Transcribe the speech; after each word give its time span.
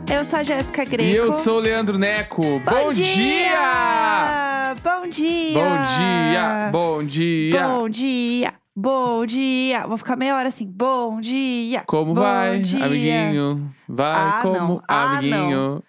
Terça-feira, 0.00 0.02
19 0.02 0.02
de 0.02 0.02
outubro. 0.02 0.14
Eu 0.14 0.24
sou 0.24 0.38
a 0.38 0.42
Jéssica 0.42 0.84
Greco. 0.84 1.02
E 1.10 1.14
eu 1.16 1.32
sou 1.32 1.56
o 1.56 1.60
Leandro 1.60 1.98
Neco. 1.98 2.42
Bom, 2.60 2.90
dia! 2.92 4.74
Bom 4.82 5.08
dia! 5.08 5.52
Bom 5.52 5.86
dia! 5.86 6.70
Bom 6.72 7.02
dia! 7.04 7.68
Bom 7.68 7.88
dia! 7.88 8.54
Bom 8.78 9.24
dia! 9.24 9.86
Vou 9.86 9.96
ficar 9.96 10.16
meia 10.16 10.36
hora 10.36 10.48
assim. 10.48 10.66
Bom 10.70 11.18
dia! 11.20 11.82
Como 11.86 12.12
Bom 12.14 12.20
vai, 12.20 12.58
dia. 12.58 12.84
amiguinho? 12.84 13.72
Vai 13.88 14.12
Ah, 14.14 14.38
como 14.42 14.54
não. 14.58 14.82
Ah, 14.86 15.16
amiguinho. 15.18 15.82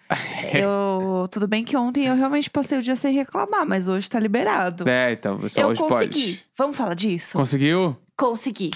Eu, 0.54 1.28
tudo 1.30 1.46
bem 1.46 1.62
que 1.64 1.76
ontem 1.76 2.06
eu 2.06 2.14
realmente 2.16 2.48
passei 2.48 2.78
o 2.78 2.82
dia 2.82 2.96
sem 2.96 3.12
reclamar, 3.14 3.66
mas 3.66 3.88
hoje 3.88 4.08
tá 4.08 4.18
liberado. 4.18 4.88
É, 4.88 5.12
então, 5.12 5.38
pessoal, 5.38 5.66
eu 5.66 5.70
hoje 5.72 5.80
consegui. 5.82 6.20
pode. 6.20 6.44
Vamos 6.56 6.76
falar 6.76 6.94
disso? 6.94 7.36
Conseguiu? 7.36 7.94
Consegui. 8.16 8.70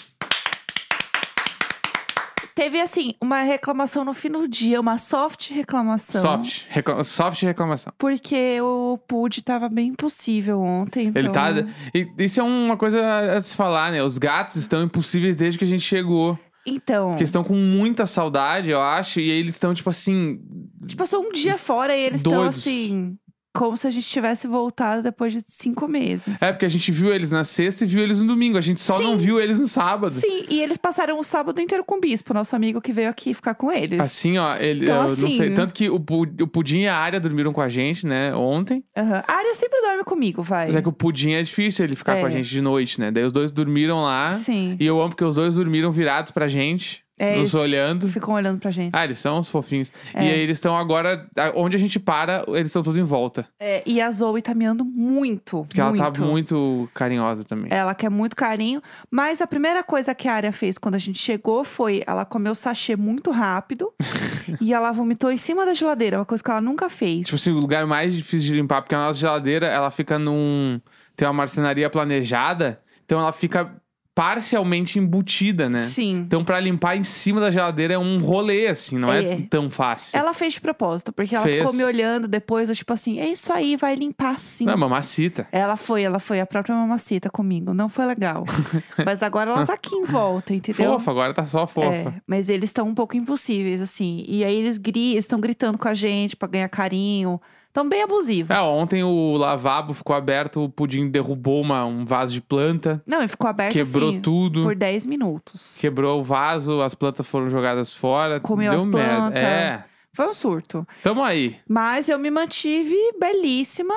Teve, 2.62 2.80
assim, 2.80 3.10
uma 3.20 3.42
reclamação 3.42 4.04
no 4.04 4.14
fim 4.14 4.30
do 4.30 4.46
dia, 4.46 4.80
uma 4.80 4.96
soft 4.96 5.50
reclamação. 5.50 6.20
Soft. 6.22 6.62
Recla- 6.68 7.02
Soft 7.02 7.42
reclamação. 7.42 7.92
Porque 7.98 8.60
o 8.60 8.98
PUD 9.08 9.42
tava 9.42 9.68
bem 9.68 9.88
impossível 9.88 10.60
ontem. 10.60 11.10
Ele 11.12 11.26
então- 11.28 11.32
tá. 11.32 11.66
e 11.92 12.08
Isso 12.18 12.38
é 12.38 12.42
uma 12.44 12.76
coisa 12.76 13.02
a 13.36 13.42
se 13.42 13.56
falar, 13.56 13.90
né? 13.90 14.00
Os 14.04 14.16
gatos 14.16 14.54
estão 14.54 14.80
impossíveis 14.84 15.34
desde 15.34 15.58
que 15.58 15.64
a 15.64 15.68
gente 15.68 15.82
chegou. 15.82 16.38
Então. 16.64 17.08
Porque 17.08 17.24
estão 17.24 17.42
com 17.42 17.54
muita 17.56 18.06
saudade, 18.06 18.70
eu 18.70 18.80
acho. 18.80 19.18
E 19.18 19.28
aí 19.28 19.38
eles 19.40 19.56
estão, 19.56 19.74
tipo 19.74 19.90
assim. 19.90 20.38
Tipo, 20.86 21.02
passou 21.02 21.20
um 21.20 21.32
dia 21.32 21.58
fora 21.58 21.96
e 21.96 22.00
eles 22.00 22.18
estão 22.18 22.44
assim. 22.44 23.16
Como 23.54 23.76
se 23.76 23.86
a 23.86 23.90
gente 23.90 24.06
tivesse 24.08 24.46
voltado 24.46 25.02
depois 25.02 25.32
de 25.32 25.40
cinco 25.46 25.86
meses. 25.86 26.40
É, 26.40 26.52
porque 26.52 26.64
a 26.64 26.68
gente 26.70 26.90
viu 26.90 27.12
eles 27.12 27.30
na 27.30 27.44
sexta 27.44 27.84
e 27.84 27.86
viu 27.86 28.02
eles 28.02 28.18
no 28.20 28.26
domingo. 28.28 28.56
A 28.56 28.62
gente 28.62 28.80
só 28.80 28.96
Sim. 28.96 29.02
não 29.04 29.18
viu 29.18 29.38
eles 29.38 29.60
no 29.60 29.68
sábado. 29.68 30.14
Sim, 30.14 30.46
e 30.48 30.62
eles 30.62 30.78
passaram 30.78 31.18
o 31.20 31.22
sábado 31.22 31.60
inteiro 31.60 31.84
com 31.84 31.96
o 31.96 32.00
bispo, 32.00 32.32
nosso 32.32 32.56
amigo 32.56 32.80
que 32.80 32.92
veio 32.92 33.10
aqui 33.10 33.34
ficar 33.34 33.54
com 33.54 33.70
eles. 33.70 34.00
Assim, 34.00 34.38
ó, 34.38 34.56
ele, 34.56 34.84
Então, 34.84 34.96
eu 34.96 35.02
não 35.02 35.10
assim- 35.12 35.36
sei. 35.36 35.50
Tanto 35.54 35.74
que 35.74 35.90
o, 35.90 36.00
Pu- 36.00 36.22
o 36.40 36.46
Pudim 36.46 36.78
e 36.80 36.88
a 36.88 36.96
Área 36.96 37.20
dormiram 37.20 37.52
com 37.52 37.60
a 37.60 37.68
gente, 37.68 38.06
né, 38.06 38.34
ontem. 38.34 38.82
Aham. 38.96 39.22
A 39.28 39.32
área 39.34 39.54
sempre 39.54 39.80
dorme 39.82 40.02
comigo, 40.04 40.42
vai. 40.42 40.66
Mas 40.68 40.76
é 40.76 40.80
que 40.82 40.88
o 40.88 40.92
Pudim 40.92 41.32
é 41.32 41.42
difícil 41.42 41.84
ele 41.84 41.94
ficar 41.94 42.18
com 42.18 42.24
a 42.26 42.28
É. 42.28 42.32
gente 42.32 42.48
de 42.48 42.60
noite, 42.62 42.98
né? 42.98 43.10
Daí 43.10 43.24
os 43.24 43.32
dois 43.32 43.50
dormiram 43.50 44.02
lá. 44.02 44.30
Sim. 44.38 44.76
E 44.80 44.86
eu 44.86 44.98
amo 44.98 45.10
porque 45.10 45.24
os 45.24 45.34
dois 45.34 45.54
dormiram 45.54 45.92
virados 45.92 46.30
pra 46.32 46.48
gente, 46.48 47.04
É, 47.22 47.36
nos 47.36 47.54
eles 47.54 47.54
olhando. 47.54 48.08
Ficam 48.08 48.34
olhando 48.34 48.58
pra 48.58 48.72
gente. 48.72 48.92
Ah, 48.92 49.04
eles 49.04 49.16
são 49.18 49.38
os 49.38 49.48
fofinhos. 49.48 49.92
É. 50.12 50.24
E 50.24 50.30
aí 50.30 50.40
eles 50.40 50.56
estão 50.56 50.76
agora. 50.76 51.28
Onde 51.54 51.76
a 51.76 51.78
gente 51.78 52.00
para, 52.00 52.44
eles 52.48 52.66
estão 52.66 52.82
tudo 52.82 52.98
em 52.98 53.04
volta. 53.04 53.46
É, 53.60 53.80
e 53.86 54.00
a 54.00 54.10
Zoe 54.10 54.42
tá 54.42 54.52
miando 54.52 54.84
muito. 54.84 55.64
Porque 55.68 55.80
muito. 55.80 56.02
ela 56.02 56.10
tá 56.10 56.20
muito 56.20 56.90
carinhosa 56.92 57.44
também. 57.44 57.68
Ela 57.70 57.94
quer 57.94 58.10
muito 58.10 58.34
carinho. 58.34 58.82
Mas 59.08 59.40
a 59.40 59.46
primeira 59.46 59.84
coisa 59.84 60.12
que 60.16 60.26
a 60.26 60.34
área 60.34 60.50
fez 60.50 60.78
quando 60.78 60.96
a 60.96 60.98
gente 60.98 61.20
chegou 61.20 61.62
foi 61.62 62.02
ela 62.04 62.24
comeu 62.24 62.56
sachê 62.56 62.96
muito 62.96 63.30
rápido 63.30 63.92
e 64.60 64.74
ela 64.74 64.90
vomitou 64.90 65.30
em 65.30 65.36
cima 65.36 65.64
da 65.64 65.74
geladeira, 65.74 66.18
uma 66.18 66.24
coisa 66.24 66.42
que 66.42 66.50
ela 66.50 66.60
nunca 66.60 66.90
fez. 66.90 67.26
Tipo 67.26 67.36
assim, 67.36 67.52
o 67.52 67.58
lugar 67.58 67.86
mais 67.86 68.12
difícil 68.12 68.52
de 68.52 68.54
limpar, 68.54 68.82
porque 68.82 68.96
a 68.96 68.98
nossa 68.98 69.20
geladeira, 69.20 69.66
ela 69.66 69.92
fica 69.92 70.18
num. 70.18 70.80
Tem 71.14 71.28
uma 71.28 71.34
marcenaria 71.34 71.88
planejada, 71.88 72.80
então 73.04 73.20
ela 73.20 73.32
fica 73.32 73.70
parcialmente 74.14 74.98
embutida, 74.98 75.68
né? 75.68 75.78
Sim. 75.80 76.18
Então, 76.26 76.44
pra 76.44 76.60
limpar 76.60 76.96
em 76.96 77.02
cima 77.04 77.40
da 77.40 77.50
geladeira 77.50 77.94
é 77.94 77.98
um 77.98 78.18
rolê, 78.18 78.66
assim, 78.68 78.98
não 78.98 79.12
é, 79.12 79.24
É. 79.24 79.36
tão 79.48 79.70
fácil. 79.70 80.18
Ela 80.18 80.34
fez 80.34 80.54
de 80.54 80.60
propósito, 80.60 81.12
porque 81.12 81.34
ela 81.34 81.44
Fez. 81.44 81.58
ficou 81.60 81.72
me 81.74 81.82
olhando 81.82 82.28
depois, 82.28 82.68
eu, 82.68 82.74
tipo 82.74 82.92
assim, 82.92 83.18
é 83.18 83.26
isso 83.26 83.52
aí, 83.52 83.76
vai 83.76 83.94
limpar 83.94 84.38
sim. 84.38 84.64
Não, 84.66 84.74
é 84.74 84.76
mamacita. 84.76 85.46
Ela 85.50 85.76
foi, 85.76 86.02
ela 86.02 86.18
foi 86.18 86.40
a 86.40 86.46
própria 86.46 86.74
mamacita 86.74 87.30
comigo, 87.30 87.72
não 87.72 87.88
foi 87.88 88.04
legal. 88.06 88.44
mas 89.04 89.22
agora 89.22 89.50
ela 89.50 89.66
tá 89.66 89.74
aqui 89.74 89.94
em 89.94 90.04
volta, 90.04 90.54
entendeu? 90.54 90.92
Fofa, 90.92 91.10
agora 91.10 91.32
tá 91.34 91.46
só 91.46 91.66
fofa. 91.66 91.88
É, 91.88 92.12
mas 92.26 92.48
eles 92.48 92.70
estão 92.70 92.86
um 92.86 92.94
pouco 92.94 93.16
impossíveis, 93.16 93.80
assim. 93.80 94.24
E 94.28 94.44
aí 94.44 94.54
eles 94.56 94.78
gri 94.78 95.16
estão 95.16 95.40
gritando 95.40 95.78
com 95.78 95.88
a 95.88 95.94
gente 95.94 96.36
pra 96.36 96.48
ganhar 96.48 96.68
carinho. 96.68 97.40
Estão 97.72 97.88
bem 97.88 98.02
abusivos. 98.02 98.54
É, 98.54 98.60
ontem 98.60 99.02
o 99.02 99.34
lavabo 99.38 99.94
ficou 99.94 100.14
aberto, 100.14 100.62
o 100.62 100.68
pudim 100.68 101.08
derrubou 101.08 101.62
uma, 101.62 101.86
um 101.86 102.04
vaso 102.04 102.34
de 102.34 102.42
planta, 102.42 103.02
Não, 103.06 103.22
e 103.22 103.28
ficou 103.28 103.48
aberto 103.48 103.72
quebrou 103.72 104.10
assim, 104.10 104.20
tudo, 104.20 104.62
por 104.62 104.74
10 104.76 105.06
minutos. 105.06 105.78
quebrou 105.80 106.20
o 106.20 106.22
vaso, 106.22 106.82
as 106.82 106.94
plantas 106.94 107.26
foram 107.26 107.48
jogadas 107.48 107.94
fora. 107.94 108.38
Comeu 108.40 108.68
deu 108.72 108.78
as 108.78 108.84
merda. 108.84 109.08
plantas. 109.08 109.42
É, 109.42 109.84
Foi 110.12 110.28
um 110.28 110.34
surto. 110.34 110.86
tamo 111.02 111.22
aí. 111.24 111.56
Mas 111.66 112.10
eu 112.10 112.18
me 112.18 112.30
mantive 112.30 112.94
belíssima, 113.18 113.94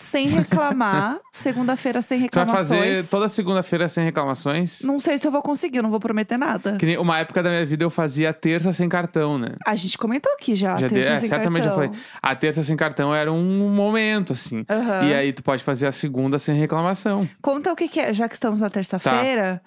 sem 0.00 0.28
reclamar. 0.28 1.18
Segunda-feira 1.32 2.00
sem 2.00 2.18
Você 2.18 2.28
vai 2.32 2.44
reclamações. 2.44 2.68
fazer 2.96 3.08
toda 3.10 3.28
segunda-feira 3.28 3.88
sem 3.88 4.04
reclamações? 4.04 4.80
Não 4.82 5.00
sei 5.00 5.18
se 5.18 5.26
eu 5.26 5.32
vou 5.32 5.42
conseguir, 5.42 5.78
eu 5.78 5.82
não 5.82 5.90
vou 5.90 5.98
prometer 5.98 6.38
nada. 6.38 6.76
Que 6.78 6.86
nem 6.86 6.96
uma 6.98 7.18
época 7.18 7.42
da 7.42 7.50
minha 7.50 7.66
vida 7.66 7.84
eu 7.84 7.90
fazia 7.90 8.32
terça 8.32 8.72
sem 8.72 8.88
cartão, 8.88 9.36
né? 9.38 9.48
A 9.66 9.74
gente 9.74 9.98
comentou 9.98 10.32
aqui 10.34 10.54
já, 10.54 10.76
Já 10.78 10.88
terça 10.88 10.94
dei- 10.94 11.02
é, 11.02 11.18
sem 11.18 11.28
certamente 11.28 11.64
cartão. 11.64 11.82
eu 11.82 11.88
falei. 11.90 12.00
A 12.22 12.34
terça 12.36 12.62
sem 12.62 12.76
cartão 12.76 13.12
era 13.14 13.32
um 13.32 13.68
momento, 13.74 14.32
assim. 14.32 14.64
Aham. 14.70 15.04
E 15.08 15.14
aí 15.14 15.32
tu 15.32 15.42
pode 15.42 15.64
fazer 15.64 15.88
a 15.88 15.92
segunda 15.92 16.38
sem 16.38 16.54
reclamação. 16.56 17.28
Conta 17.42 17.72
o 17.72 17.76
que, 17.76 17.88
que 17.88 17.98
é, 17.98 18.14
já 18.14 18.28
que 18.28 18.34
estamos 18.34 18.60
na 18.60 18.70
terça-feira. 18.70 19.60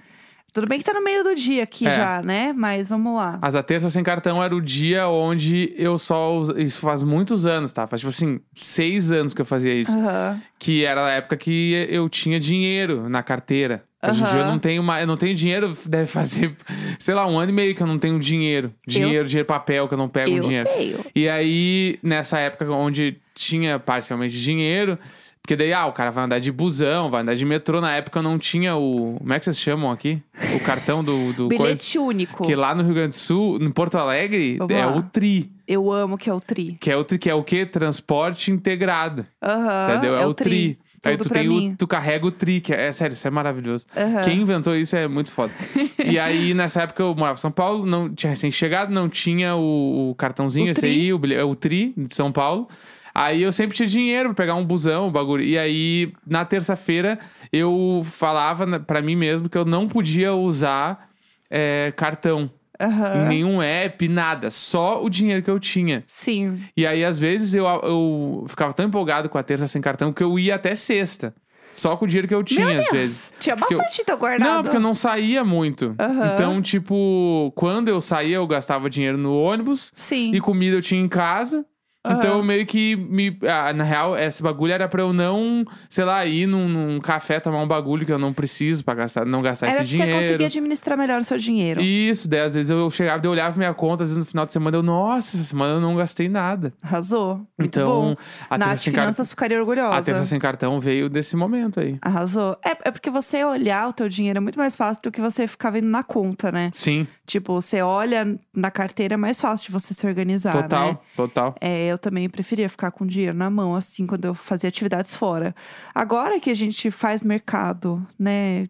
Tudo 0.53 0.67
bem 0.67 0.79
que 0.79 0.83
tá 0.85 0.93
no 0.93 1.03
meio 1.03 1.23
do 1.23 1.33
dia 1.33 1.63
aqui 1.63 1.87
É. 1.87 1.91
já, 1.91 2.21
né? 2.21 2.53
Mas 2.53 2.87
vamos 2.89 3.15
lá. 3.15 3.39
Mas 3.41 3.55
a 3.55 3.63
terça 3.63 3.89
sem 3.89 4.03
cartão 4.03 4.43
era 4.43 4.53
o 4.53 4.61
dia 4.61 5.07
onde 5.07 5.73
eu 5.77 5.97
só. 5.97 6.41
Isso 6.57 6.79
faz 6.81 7.01
muitos 7.01 7.45
anos, 7.45 7.71
tá? 7.71 7.87
Faz 7.87 8.01
tipo 8.01 8.09
assim, 8.09 8.39
seis 8.53 9.11
anos 9.11 9.33
que 9.33 9.41
eu 9.41 9.45
fazia 9.45 9.73
isso. 9.73 9.97
Aham. 9.97 10.41
Que 10.59 10.83
era 10.83 11.05
a 11.05 11.11
época 11.11 11.37
que 11.37 11.87
eu 11.89 12.09
tinha 12.09 12.39
dinheiro 12.39 13.07
na 13.09 13.23
carteira. 13.23 13.83
Hoje 14.03 14.23
em 14.23 14.25
dia 14.25 14.39
eu 14.39 14.45
não 14.47 14.57
tenho 14.59 14.81
mais. 14.83 15.01
Eu 15.01 15.07
não 15.07 15.15
tenho 15.15 15.35
dinheiro, 15.35 15.77
deve 15.85 16.07
fazer, 16.07 16.53
sei 16.99 17.13
lá, 17.13 17.25
um 17.27 17.37
ano 17.39 17.51
e 17.51 17.53
meio 17.53 17.75
que 17.75 17.81
eu 17.83 17.87
não 17.87 17.99
tenho 17.99 18.19
dinheiro. 18.19 18.73
Dinheiro, 18.85 19.27
dinheiro 19.27 19.47
papel, 19.47 19.87
que 19.87 19.93
eu 19.93 19.97
não 19.97 20.09
pego 20.09 20.31
Eu 20.31 20.41
dinheiro. 20.41 20.67
tenho. 20.67 20.97
E 21.15 21.29
aí, 21.29 21.99
nessa 22.03 22.39
época 22.39 22.69
onde 22.71 23.17
tinha 23.35 23.79
parcialmente 23.79 24.37
dinheiro, 24.37 24.97
porque 25.41 25.55
daí, 25.55 25.73
ah, 25.73 25.87
o 25.87 25.91
cara 25.91 26.11
vai 26.11 26.23
andar 26.23 26.39
de 26.39 26.51
busão, 26.51 27.09
vai 27.09 27.21
andar 27.21 27.33
de 27.33 27.43
metrô. 27.45 27.81
Na 27.81 27.93
época 27.95 28.21
não 28.21 28.37
tinha 28.37 28.75
o. 28.75 29.15
Como 29.17 29.33
é 29.33 29.39
que 29.39 29.45
vocês 29.45 29.59
chamam 29.59 29.89
aqui? 29.89 30.21
O 30.55 30.59
cartão 30.59 31.03
do. 31.03 31.33
do 31.33 31.47
coisa. 31.49 31.63
Bilhete 31.63 31.97
único. 31.97 32.45
Que 32.45 32.55
lá 32.55 32.75
no 32.75 32.83
Rio 32.83 32.93
Grande 32.93 33.09
do 33.09 33.15
Sul, 33.15 33.57
em 33.59 33.71
Porto 33.71 33.97
Alegre, 33.97 34.57
Vamos 34.57 34.73
é 34.73 34.85
lá. 34.85 34.95
o 34.95 35.01
TRI. 35.01 35.51
Eu 35.67 35.91
amo 35.91 36.17
que 36.17 36.29
é 36.29 36.33
o 36.33 36.39
tri. 36.39 36.77
Que 36.79 36.91
é 36.91 36.95
o 36.95 37.03
TRI, 37.03 37.17
que 37.17 37.29
é 37.29 37.33
o 37.33 37.43
quê? 37.43 37.65
Transporte 37.65 38.51
integrado. 38.51 39.25
Aham. 39.41 39.85
entendeu? 39.89 40.15
É, 40.15 40.25
o 40.25 40.33
tri. 40.33 40.77
Aí 41.03 41.17
Tudo 41.17 41.29
tu 41.29 41.33
tem 41.33 41.49
o. 41.49 41.75
Tu 41.75 41.87
carrega 41.87 42.25
o 42.27 42.31
tri, 42.31 42.61
que 42.61 42.71
é, 42.71 42.87
é 42.87 42.91
sério, 42.91 43.13
isso 43.13 43.27
é 43.27 43.31
maravilhoso. 43.31 43.87
Aham. 43.97 44.21
Quem 44.21 44.41
inventou 44.41 44.75
isso 44.75 44.95
é 44.95 45.07
muito 45.07 45.31
foda. 45.31 45.51
e 46.05 46.19
aí, 46.19 46.53
nessa 46.53 46.83
época, 46.83 47.01
eu 47.01 47.15
morava 47.15 47.39
em 47.39 47.41
São 47.41 47.51
Paulo, 47.51 47.85
não 47.87 48.13
tinha 48.13 48.29
recém-chegado, 48.29 48.93
não 48.93 49.09
tinha 49.09 49.55
o, 49.55 50.11
o 50.11 50.15
cartãozinho, 50.15 50.67
O 50.67 50.69
esse 50.69 50.81
tri. 50.81 50.89
aí, 50.91 51.13
o, 51.13 51.19
o 51.47 51.55
TRI 51.55 51.93
de 51.97 52.13
São 52.13 52.31
Paulo. 52.31 52.67
Aí 53.13 53.41
eu 53.43 53.51
sempre 53.51 53.75
tinha 53.75 53.87
dinheiro 53.87 54.29
pra 54.29 54.43
pegar 54.43 54.55
um 54.55 54.65
busão, 54.65 55.07
o 55.07 55.11
bagulho. 55.11 55.43
E 55.43 55.57
aí, 55.57 56.13
na 56.25 56.45
terça-feira, 56.45 57.19
eu 57.51 58.01
falava 58.05 58.65
na- 58.65 58.79
pra 58.79 59.01
mim 59.01 59.15
mesmo 59.15 59.49
que 59.49 59.57
eu 59.57 59.65
não 59.65 59.87
podia 59.87 60.33
usar 60.33 61.09
é, 61.49 61.91
cartão. 61.97 62.49
Em 62.79 62.83
Aham. 62.85 63.25
nenhum 63.27 63.61
app, 63.61 64.07
nada. 64.07 64.49
Só 64.49 65.03
o 65.03 65.09
dinheiro 65.09 65.43
que 65.43 65.51
eu 65.51 65.59
tinha. 65.59 66.03
Sim. 66.07 66.59
E 66.75 66.87
aí, 66.87 67.03
às 67.05 67.19
vezes, 67.19 67.53
eu, 67.53 67.65
eu 67.65 68.45
ficava 68.47 68.73
tão 68.73 68.85
empolgado 68.87 69.29
com 69.29 69.37
a 69.37 69.43
terça 69.43 69.67
sem 69.67 69.81
cartão 69.81 70.11
que 70.11 70.23
eu 70.23 70.39
ia 70.39 70.55
até 70.55 70.73
sexta. 70.73 71.35
Só 71.73 71.95
com 71.95 72.05
o 72.05 72.07
dinheiro 72.07 72.27
que 72.27 72.33
eu 72.33 72.43
tinha, 72.43 72.65
Meu 72.65 72.75
às 72.75 72.81
Deus. 72.81 72.91
vezes. 72.91 73.33
Tinha 73.39 73.55
Porque 73.55 73.73
eu- 73.75 73.77
bastante 73.77 74.01
então 74.01 74.17
guardado. 74.17 74.47
Não, 74.49 74.63
porque 74.63 74.77
eu 74.77 74.81
não 74.81 74.93
saía 74.93 75.43
muito. 75.43 75.93
Aham. 75.99 76.31
Então, 76.33 76.61
tipo, 76.61 77.51
quando 77.55 77.87
eu 77.89 78.01
saía, 78.01 78.37
eu 78.37 78.47
gastava 78.47 78.89
dinheiro 78.89 79.17
no 79.17 79.37
ônibus 79.39 79.91
Sim. 79.95 80.33
e 80.33 80.39
comida 80.41 80.75
eu 80.77 80.81
tinha 80.81 80.99
em 81.01 81.07
casa. 81.07 81.65
Então, 82.03 82.31
Aham. 82.31 82.37
eu 82.39 82.43
meio 82.43 82.65
que 82.65 82.95
me. 82.95 83.37
ah, 83.47 83.71
na 83.73 83.83
real, 83.83 84.17
esse 84.17 84.41
bagulho 84.41 84.73
era 84.73 84.87
pra 84.87 85.03
eu 85.03 85.13
não, 85.13 85.63
sei 85.87 86.03
lá, 86.03 86.25
ir 86.25 86.47
num, 86.47 86.67
num 86.67 86.99
café 86.99 87.39
tomar 87.39 87.61
um 87.61 87.67
bagulho 87.67 88.07
que 88.07 88.11
eu 88.11 88.17
não 88.17 88.33
preciso 88.33 88.83
pra 88.83 88.95
gastar, 88.95 89.23
não 89.23 89.39
gastar 89.43 89.67
Era 89.67 89.83
esse 89.83 89.91
você 89.91 89.97
dinheiro. 89.97 90.17
conseguir 90.17 90.45
administrar 90.45 90.97
melhor 90.97 91.21
o 91.21 91.23
seu 91.23 91.37
dinheiro. 91.37 91.79
Isso, 91.79 92.27
daí 92.27 92.39
às 92.39 92.55
vezes 92.55 92.71
eu 92.71 92.89
chegava, 92.89 93.23
eu 93.23 93.29
olhava 93.29 93.55
minha 93.55 93.73
conta, 93.75 94.01
às 94.01 94.09
vezes 94.09 94.17
no 94.17 94.25
final 94.25 94.47
de 94.47 94.53
semana 94.53 94.77
eu, 94.77 94.81
nossa, 94.81 95.37
essa 95.37 95.45
semana 95.45 95.75
eu 95.75 95.79
não 95.81 95.95
gastei 95.95 96.27
nada. 96.27 96.73
Arrasou. 96.81 97.35
Muito 97.57 97.77
então, 97.77 97.87
bom. 97.87 98.15
a 98.49 98.57
Nath 98.57 98.77
sem 98.79 98.91
car... 98.93 99.01
Finanças 99.01 99.29
ficaria 99.29 99.59
orgulhosa. 99.59 99.95
a 99.97 100.01
terça 100.01 100.25
sem 100.25 100.39
cartão 100.39 100.79
veio 100.79 101.07
desse 101.07 101.35
momento 101.35 101.79
aí. 101.79 101.99
Arrasou. 102.01 102.57
É, 102.65 102.89
é 102.89 102.91
porque 102.91 103.11
você 103.11 103.43
olhar 103.43 103.87
o 103.87 103.93
teu 103.93 104.09
dinheiro 104.09 104.37
é 104.37 104.41
muito 104.41 104.57
mais 104.57 104.75
fácil 104.75 105.03
do 105.03 105.11
que 105.11 105.21
você 105.21 105.45
ficar 105.45 105.69
vendo 105.69 105.85
na 105.87 106.01
conta, 106.03 106.51
né? 106.51 106.71
Sim, 106.73 107.05
Tipo, 107.31 107.53
você 107.53 107.81
olha 107.81 108.37
na 108.53 108.69
carteira, 108.69 109.13
é 109.13 109.17
mais 109.17 109.39
fácil 109.39 109.67
de 109.67 109.71
você 109.71 109.93
se 109.93 110.05
organizar, 110.05 110.51
total, 110.51 110.87
né? 110.89 110.97
total. 111.15 111.55
É, 111.61 111.87
eu 111.87 111.97
também 111.97 112.29
preferia 112.29 112.67
ficar 112.67 112.91
com 112.91 113.05
dinheiro 113.05 113.37
na 113.37 113.49
mão, 113.49 113.73
assim, 113.73 114.05
quando 114.05 114.25
eu 114.25 114.35
fazia 114.35 114.67
atividades 114.67 115.15
fora. 115.15 115.55
Agora 115.95 116.41
que 116.41 116.49
a 116.49 116.53
gente 116.53 116.91
faz 116.91 117.23
mercado, 117.23 118.05
né, 118.19 118.67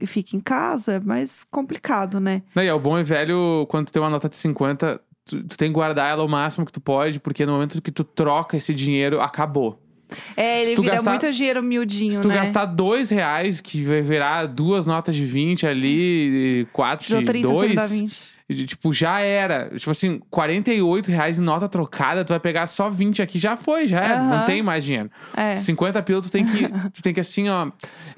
e 0.00 0.06
fica 0.06 0.36
em 0.36 0.40
casa, 0.40 0.92
é 0.92 1.00
mais 1.00 1.42
complicado, 1.42 2.20
né? 2.20 2.42
Não, 2.54 2.62
e 2.62 2.68
é 2.68 2.72
o 2.72 2.78
bom 2.78 2.96
e 2.96 3.02
velho, 3.02 3.66
quando 3.68 3.86
tu 3.86 3.92
tem 3.92 4.00
uma 4.00 4.08
nota 4.08 4.28
de 4.28 4.36
50, 4.36 5.00
tu, 5.24 5.42
tu 5.42 5.56
tem 5.56 5.68
que 5.68 5.74
guardar 5.74 6.08
ela 6.08 6.22
o 6.22 6.28
máximo 6.28 6.64
que 6.64 6.72
tu 6.72 6.80
pode, 6.80 7.18
porque 7.18 7.44
no 7.44 7.54
momento 7.54 7.82
que 7.82 7.90
tu 7.90 8.04
troca 8.04 8.56
esse 8.56 8.72
dinheiro, 8.72 9.20
acabou. 9.20 9.82
É, 10.36 10.62
ele 10.62 10.76
vira 10.76 10.94
gastar- 10.94 11.10
muito 11.10 11.32
dinheiro 11.32 11.62
miudinho, 11.62 12.12
Se 12.12 12.20
tu 12.20 12.28
né? 12.28 12.34
gastar 12.36 12.64
dois 12.66 13.10
reais, 13.10 13.60
que 13.60 13.82
vai 13.82 14.02
virar 14.02 14.46
duas 14.46 14.86
notas 14.86 15.14
de 15.14 15.24
20 15.24 15.66
ali, 15.66 16.66
quatro 16.72 17.04
Tirou 17.06 17.20
de 17.20 17.26
30, 17.26 17.48
você 17.48 17.68
me 17.68 17.74
dá 17.74 17.86
dois, 17.86 17.92
20. 18.00 18.36
Tipo, 18.68 18.92
já 18.92 19.18
era. 19.18 19.70
Tipo 19.76 19.90
assim, 19.90 20.20
48 20.30 21.10
reais 21.10 21.40
em 21.40 21.42
nota 21.42 21.68
trocada, 21.68 22.24
tu 22.24 22.28
vai 22.28 22.38
pegar 22.38 22.68
só 22.68 22.88
20 22.88 23.20
aqui, 23.20 23.40
já 23.40 23.56
foi, 23.56 23.88
já 23.88 23.98
era. 24.00 24.22
Não 24.22 24.32
Aham. 24.34 24.44
tem 24.46 24.62
mais 24.62 24.84
dinheiro. 24.84 25.10
É. 25.36 25.56
50 25.56 26.00
pila, 26.02 26.22
tu 26.22 26.30
tem 26.30 26.46
que, 26.46 26.68
tu 26.94 27.02
tem 27.02 27.12
que 27.12 27.18
assim, 27.18 27.48
ó. 27.48 27.68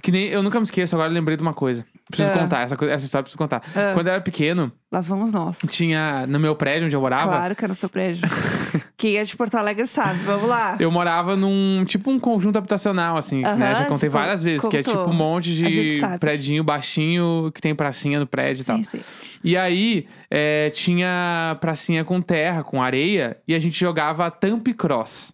Que 0.02 0.12
nem. 0.12 0.26
Eu 0.26 0.42
nunca 0.42 0.58
me 0.60 0.64
esqueço, 0.64 0.94
agora 0.94 1.10
lembrei 1.10 1.34
de 1.36 1.42
uma 1.42 1.54
coisa. 1.54 1.82
Preciso 2.08 2.30
Ah. 2.30 2.38
contar, 2.38 2.62
essa, 2.62 2.76
coisa- 2.76 2.94
essa 2.94 3.04
história 3.04 3.20
eu 3.20 3.24
preciso 3.24 3.38
contar. 3.38 3.62
Ah. 3.76 3.92
Quando 3.94 4.06
eu 4.06 4.12
era 4.14 4.22
pequeno, 4.22 4.72
Lá 4.90 5.00
vamos 5.02 5.34
nós. 5.34 5.58
tinha. 5.70 6.26
No 6.26 6.40
meu 6.40 6.56
prédio 6.56 6.86
onde 6.86 6.96
eu 6.96 7.00
morava, 7.00 7.24
Claro 7.28 7.54
que 7.56 7.64
é 7.64 7.68
no 7.68 7.74
seu 7.74 7.88
prédio. 7.88 8.22
Quem 8.96 9.16
é 9.16 9.22
de 9.24 9.36
Porto 9.36 9.54
Alegre 9.56 9.86
sabe. 9.86 10.18
Vamos 10.24 10.48
lá. 10.48 10.76
eu 10.80 10.90
morava 10.90 11.36
num. 11.36 11.84
Tipo 11.86 12.10
um 12.10 12.18
conjunto 12.18 12.56
habitacional, 12.58 13.16
assim, 13.16 13.42
né? 13.42 13.74
Já 13.76 13.84
contei 13.84 14.08
tipo, 14.08 14.12
várias 14.18 14.42
vezes, 14.42 14.66
que 14.66 14.76
é 14.76 14.82
contou. 14.82 15.02
tipo 15.04 15.10
um 15.12 15.14
monte 15.16 15.54
de 15.54 16.00
predinho 16.18 16.64
baixinho 16.64 17.52
que 17.54 17.60
tem 17.60 17.74
pracinha 17.74 18.18
no 18.18 18.26
prédio 18.26 18.62
e 18.62 18.64
tal. 18.64 18.76
Sim, 18.78 18.84
sim. 18.84 19.00
E 19.44 19.56
aí, 19.56 20.06
é, 20.30 20.70
tinha 20.70 21.56
pracinha 21.60 22.04
com 22.04 22.20
terra, 22.20 22.64
com 22.64 22.82
areia, 22.82 23.36
e 23.46 23.54
a 23.54 23.58
gente 23.60 23.78
jogava 23.78 24.30
Thump 24.30 24.66
Cross. 24.74 25.32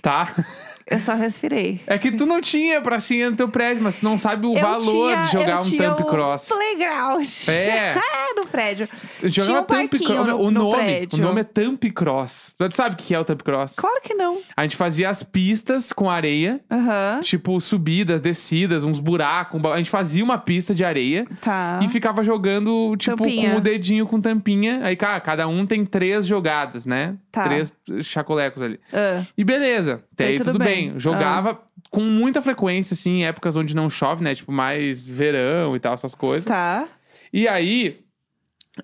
Tá? 0.00 0.28
Eu 0.90 0.98
só 0.98 1.14
respirei. 1.14 1.80
É 1.86 1.96
que 1.98 2.12
tu 2.12 2.26
não 2.26 2.40
tinha 2.40 2.80
pracinha 2.80 3.30
no 3.30 3.36
teu 3.36 3.48
prédio, 3.48 3.82
mas 3.82 4.00
tu 4.00 4.04
não 4.04 4.18
sabe 4.18 4.46
o 4.46 4.54
Eu 4.54 4.60
valor 4.60 5.12
tinha- 5.12 5.24
de 5.24 5.32
jogar 5.32 5.60
um 5.60 5.70
Thump 5.70 6.00
um 6.00 6.10
Cross. 6.10 6.48
Playground. 6.48 7.26
É. 7.48 7.94
no 8.36 8.46
prédio. 8.48 8.88
Tinha 9.30 9.60
um 9.60 9.64
Thump 9.64 9.92
Cross. 9.94 10.26
no- 10.26 10.36
o 10.40 10.50
no 10.50 10.60
nome, 10.70 10.76
prédio. 10.82 11.18
o 11.18 11.22
nome 11.22 11.40
é 11.40 11.44
Thump 11.44 11.84
Cross. 11.94 12.54
Tu 12.58 12.76
sabe 12.76 12.94
o 12.94 12.98
que 12.98 13.14
é 13.14 13.18
o 13.18 13.24
Thump 13.24 13.42
Cross? 13.42 13.74
Claro 13.76 14.00
que 14.02 14.12
não. 14.14 14.38
A 14.56 14.62
gente 14.62 14.76
fazia 14.76 15.08
as 15.08 15.22
pistas 15.22 15.92
com 15.92 16.10
areia, 16.10 16.60
Aham. 16.70 17.20
tipo 17.22 17.58
subidas, 17.60 18.20
descidas, 18.20 18.82
uns 18.84 18.98
buracos. 19.00 19.60
um 19.62 19.72
A 19.72 19.76
gente 19.78 19.90
fazia 19.90 20.22
uma 20.24 20.36
pista 20.36 20.74
de 20.74 20.84
areia. 20.84 21.26
Tá. 21.40 21.80
E 21.82 21.88
ficava 21.88 22.22
jogando, 22.24 22.94
tipo, 22.98 23.16
Tampinha. 23.18 23.52
com 23.52 23.56
o 23.56 23.60
dedinho 23.60 24.06
com 24.06 24.20
tampinha. 24.20 24.80
Aí, 24.82 24.96
cara, 24.96 25.20
cada 25.20 25.46
um 25.48 25.64
tem 25.64 25.84
três 25.86 26.26
jogadas, 26.26 26.84
né? 26.84 27.14
Tá. 27.30 27.44
Três 27.44 27.72
chacolecos 28.02 28.62
ali. 28.62 28.78
Ah, 28.92 29.22
E 29.38 29.44
beleza, 29.44 30.02
até 30.12 30.24
Aí 30.26 30.30
aí 30.32 30.38
tudo 30.38 30.52
tudo, 30.52 30.58
bem. 30.64 30.73
Bem. 30.74 30.98
Jogava 30.98 31.60
com 31.90 32.00
muita 32.02 32.42
frequência, 32.42 32.94
assim, 32.94 33.18
em 33.20 33.24
épocas 33.26 33.56
onde 33.56 33.74
não 33.74 33.88
chove, 33.90 34.22
né? 34.24 34.34
Tipo, 34.34 34.50
mais 34.52 35.06
verão 35.08 35.74
e 35.76 35.80
tal, 35.80 35.94
essas 35.94 36.14
coisas. 36.14 36.44
tá. 36.44 36.86
E 37.32 37.48
aí, 37.48 38.00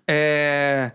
é... 0.08 0.92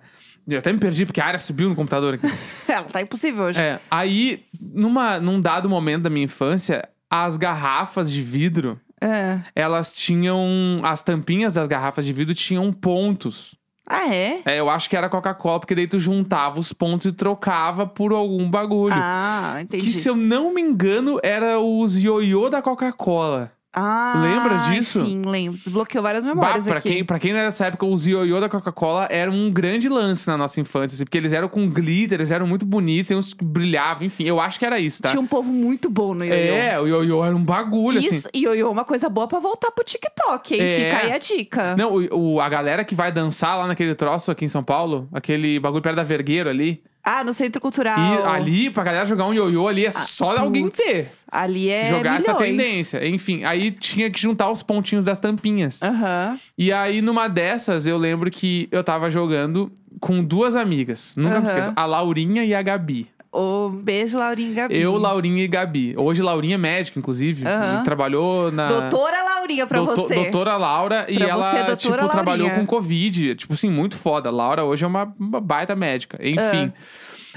Eu 0.47 0.59
até 0.59 0.71
me 0.71 0.77
perdi, 0.79 1.05
porque 1.07 1.19
a 1.19 1.25
área 1.25 1.39
subiu 1.39 1.67
no 1.69 1.75
computador 1.75 2.13
aqui. 2.13 2.27
Ela 2.67 2.83
tá 2.91 3.01
impossível 3.01 3.45
hoje. 3.45 3.59
É, 3.59 3.79
aí, 3.89 4.43
numa, 4.61 5.19
num 5.19 5.41
dado 5.41 5.67
momento 5.67 6.03
da 6.03 6.09
minha 6.09 6.25
infância, 6.25 6.87
as 7.09 7.35
garrafas 7.35 8.11
de 8.11 8.21
vidro, 8.21 8.79
É. 9.01 9.39
elas 9.55 9.95
tinham... 9.95 10.81
As 10.83 11.01
tampinhas 11.01 11.53
das 11.53 11.67
garrafas 11.67 12.05
de 12.05 12.13
vidro 12.13 12.35
tinham 12.35 12.71
pontos. 12.71 13.55
Ah, 13.87 14.13
é? 14.13 14.41
É, 14.45 14.59
eu 14.59 14.69
acho 14.69 14.89
que 14.89 14.97
era 14.97 15.07
Coca-Cola, 15.07 15.59
porque 15.59 15.75
daí 15.75 15.87
tu 15.87 15.99
juntava 15.99 16.59
os 16.59 16.73
pontos 16.73 17.05
e 17.05 17.11
trocava 17.11 17.85
por 17.85 18.11
algum 18.13 18.49
bagulho. 18.49 18.95
Ah, 18.97 19.57
entendi. 19.61 19.83
que, 19.83 19.91
se 19.91 20.09
eu 20.09 20.15
não 20.15 20.53
me 20.53 20.61
engano, 20.61 21.19
era 21.21 21.59
os 21.59 21.95
ioiô 21.95 22.49
da 22.49 22.61
Coca-Cola. 22.61 23.51
Ah, 23.75 24.13
Lembra 24.23 24.57
disso? 24.69 25.01
Sim, 25.05 25.21
lembro. 25.25 25.59
Desbloqueou 25.59 26.01
várias 26.01 26.23
Bah, 26.23 26.33
memórias 26.33 26.65
pra, 26.65 26.77
aqui. 26.77 26.89
quem, 26.89 27.03
pra 27.03 27.19
quem 27.19 27.33
não 27.33 27.39
era 27.39 27.49
dessa 27.49 27.65
época, 27.65 27.85
os 27.85 28.07
ioiô 28.07 28.39
da 28.39 28.47
Coca-Cola 28.47 29.07
eram 29.11 29.33
um 29.33 29.51
grande 29.51 29.89
lance 29.89 30.27
na 30.27 30.37
nossa 30.37 30.61
infância, 30.61 30.95
assim, 30.95 31.03
porque 31.03 31.17
eles 31.17 31.33
eram 31.33 31.49
com 31.49 31.69
glitter, 31.69 32.19
eles 32.19 32.31
eram 32.31 32.47
muito 32.47 32.65
bonitos, 32.65 33.09
tem 33.09 33.17
uns 33.17 33.33
que 33.33 33.43
brilhavam, 33.43 34.05
enfim, 34.07 34.23
eu 34.23 34.39
acho 34.39 34.57
que 34.57 34.65
era 34.65 34.79
isso, 34.79 35.01
tá? 35.01 35.09
Tinha 35.09 35.19
um 35.21 35.27
povo 35.27 35.51
muito 35.51 35.89
bom 35.89 36.13
no 36.13 36.23
ioiô. 36.23 36.53
É, 36.55 36.79
o 36.79 36.87
ioiô 36.87 37.25
era 37.25 37.35
um 37.35 37.43
bagulho, 37.43 37.99
assim. 37.99 38.15
Isso, 38.15 38.29
ioiô 38.33 38.67
é 38.67 38.71
uma 38.71 38.85
coisa 38.85 39.09
boa 39.09 39.27
pra 39.27 39.39
voltar 39.39 39.71
pro 39.71 39.83
TikTok, 39.83 40.53
hein? 40.55 40.61
É. 40.61 40.77
Fica 40.85 40.97
aí 41.05 41.11
a 41.11 41.17
dica. 41.17 41.75
Não, 41.75 41.93
o, 41.95 42.35
o- 42.35 42.39
a 42.41 42.47
galera 42.47 42.83
que 42.85 42.95
vai 42.95 43.11
dançar 43.11 43.57
lá 43.57 43.67
naquele 43.67 43.93
troço 43.95 44.31
aqui 44.31 44.45
em 44.45 44.49
São 44.49 44.63
Paulo, 44.63 45.09
aquele 45.11 45.59
bagulho 45.59 45.81
perto 45.81 45.97
da 45.97 46.03
Vergueiro 46.03 46.49
ali, 46.49 46.81
Ah, 47.07 47.23
no 47.23 47.35
Centro 47.35 47.61
Cultural. 47.61 47.97
e 47.99 48.23
ali, 48.27 48.69
pra 48.71 48.83
galera 48.83 49.05
jogar 49.05 49.27
um 49.27 49.33
ioiô 49.33 49.67
ali, 49.67 49.85
é 49.85 49.91
só 49.91 50.35
alguém 50.37 50.63
Putz, 50.63 50.77
ter. 50.77 51.07
Ali 51.31 51.69
é 51.69 51.85
jogar 51.87 52.17
essa 52.17 52.33
milhões. 52.33 52.49
tendência. 52.57 53.07
Enfim, 53.07 53.43
aí 53.43 53.69
tinha 53.71 54.09
que 54.09 54.19
juntar 54.19 54.49
os 54.49 54.63
pontinhos 54.63 55.05
das 55.05 55.19
tampinhas. 55.19 55.81
Aham. 55.83 56.39
E 56.57 56.73
aí, 56.73 57.01
numa 57.03 57.27
dessas, 57.27 57.85
eu 57.85 57.95
lembro 57.97 58.31
que 58.31 58.67
eu 58.71 58.83
tava 58.83 59.11
jogando 59.11 59.71
com 59.99 60.23
duas 60.23 60.55
amigas. 60.55 61.13
Nunca 61.15 61.39
me 61.39 61.47
Aham. 61.47 61.57
esqueço. 61.57 61.73
A 61.75 61.85
Laurinha 61.85 62.43
e 62.43 62.53
a 62.55 62.61
Gabi. 62.61 63.07
Um 63.37 63.69
beijo, 63.69 64.17
Laurinha 64.17 64.49
e 64.51 64.53
Gabi. 64.53 64.75
Eu, 64.79 64.97
Laurinha 64.97 65.43
e 65.43 65.47
Gabi. 65.47 65.93
Hoje, 65.97 66.21
Laurinha 66.21 66.55
é 66.55 66.57
médica, 66.57 66.97
inclusive. 66.99 67.43
Trabalhou 67.83 68.51
na. 68.51 68.67
Doutora 68.67 69.23
Laurinha 69.23 69.67
pra 69.67 69.79
Doutor- 69.79 69.95
você. 69.97 70.15
Doutora 70.15 70.57
Laura. 70.57 71.05
e 71.09 71.15
Pra 71.15 71.27
ela, 71.27 71.43
você, 71.51 71.57
doutora 71.57 71.75
tipo, 71.77 71.89
Laurinha. 71.91 72.11
trabalhou 72.11 72.49
com 72.51 72.65
Covid. 72.65 73.35
Tipo 73.35 73.53
assim, 73.53 73.69
muito 73.69 73.97
foda. 73.97 74.29
Laura 74.31 74.63
hoje 74.63 74.83
é 74.83 74.87
uma, 74.87 75.13
uma 75.19 75.41
baita 75.41 75.75
médica. 75.75 76.17
Enfim. 76.21 76.71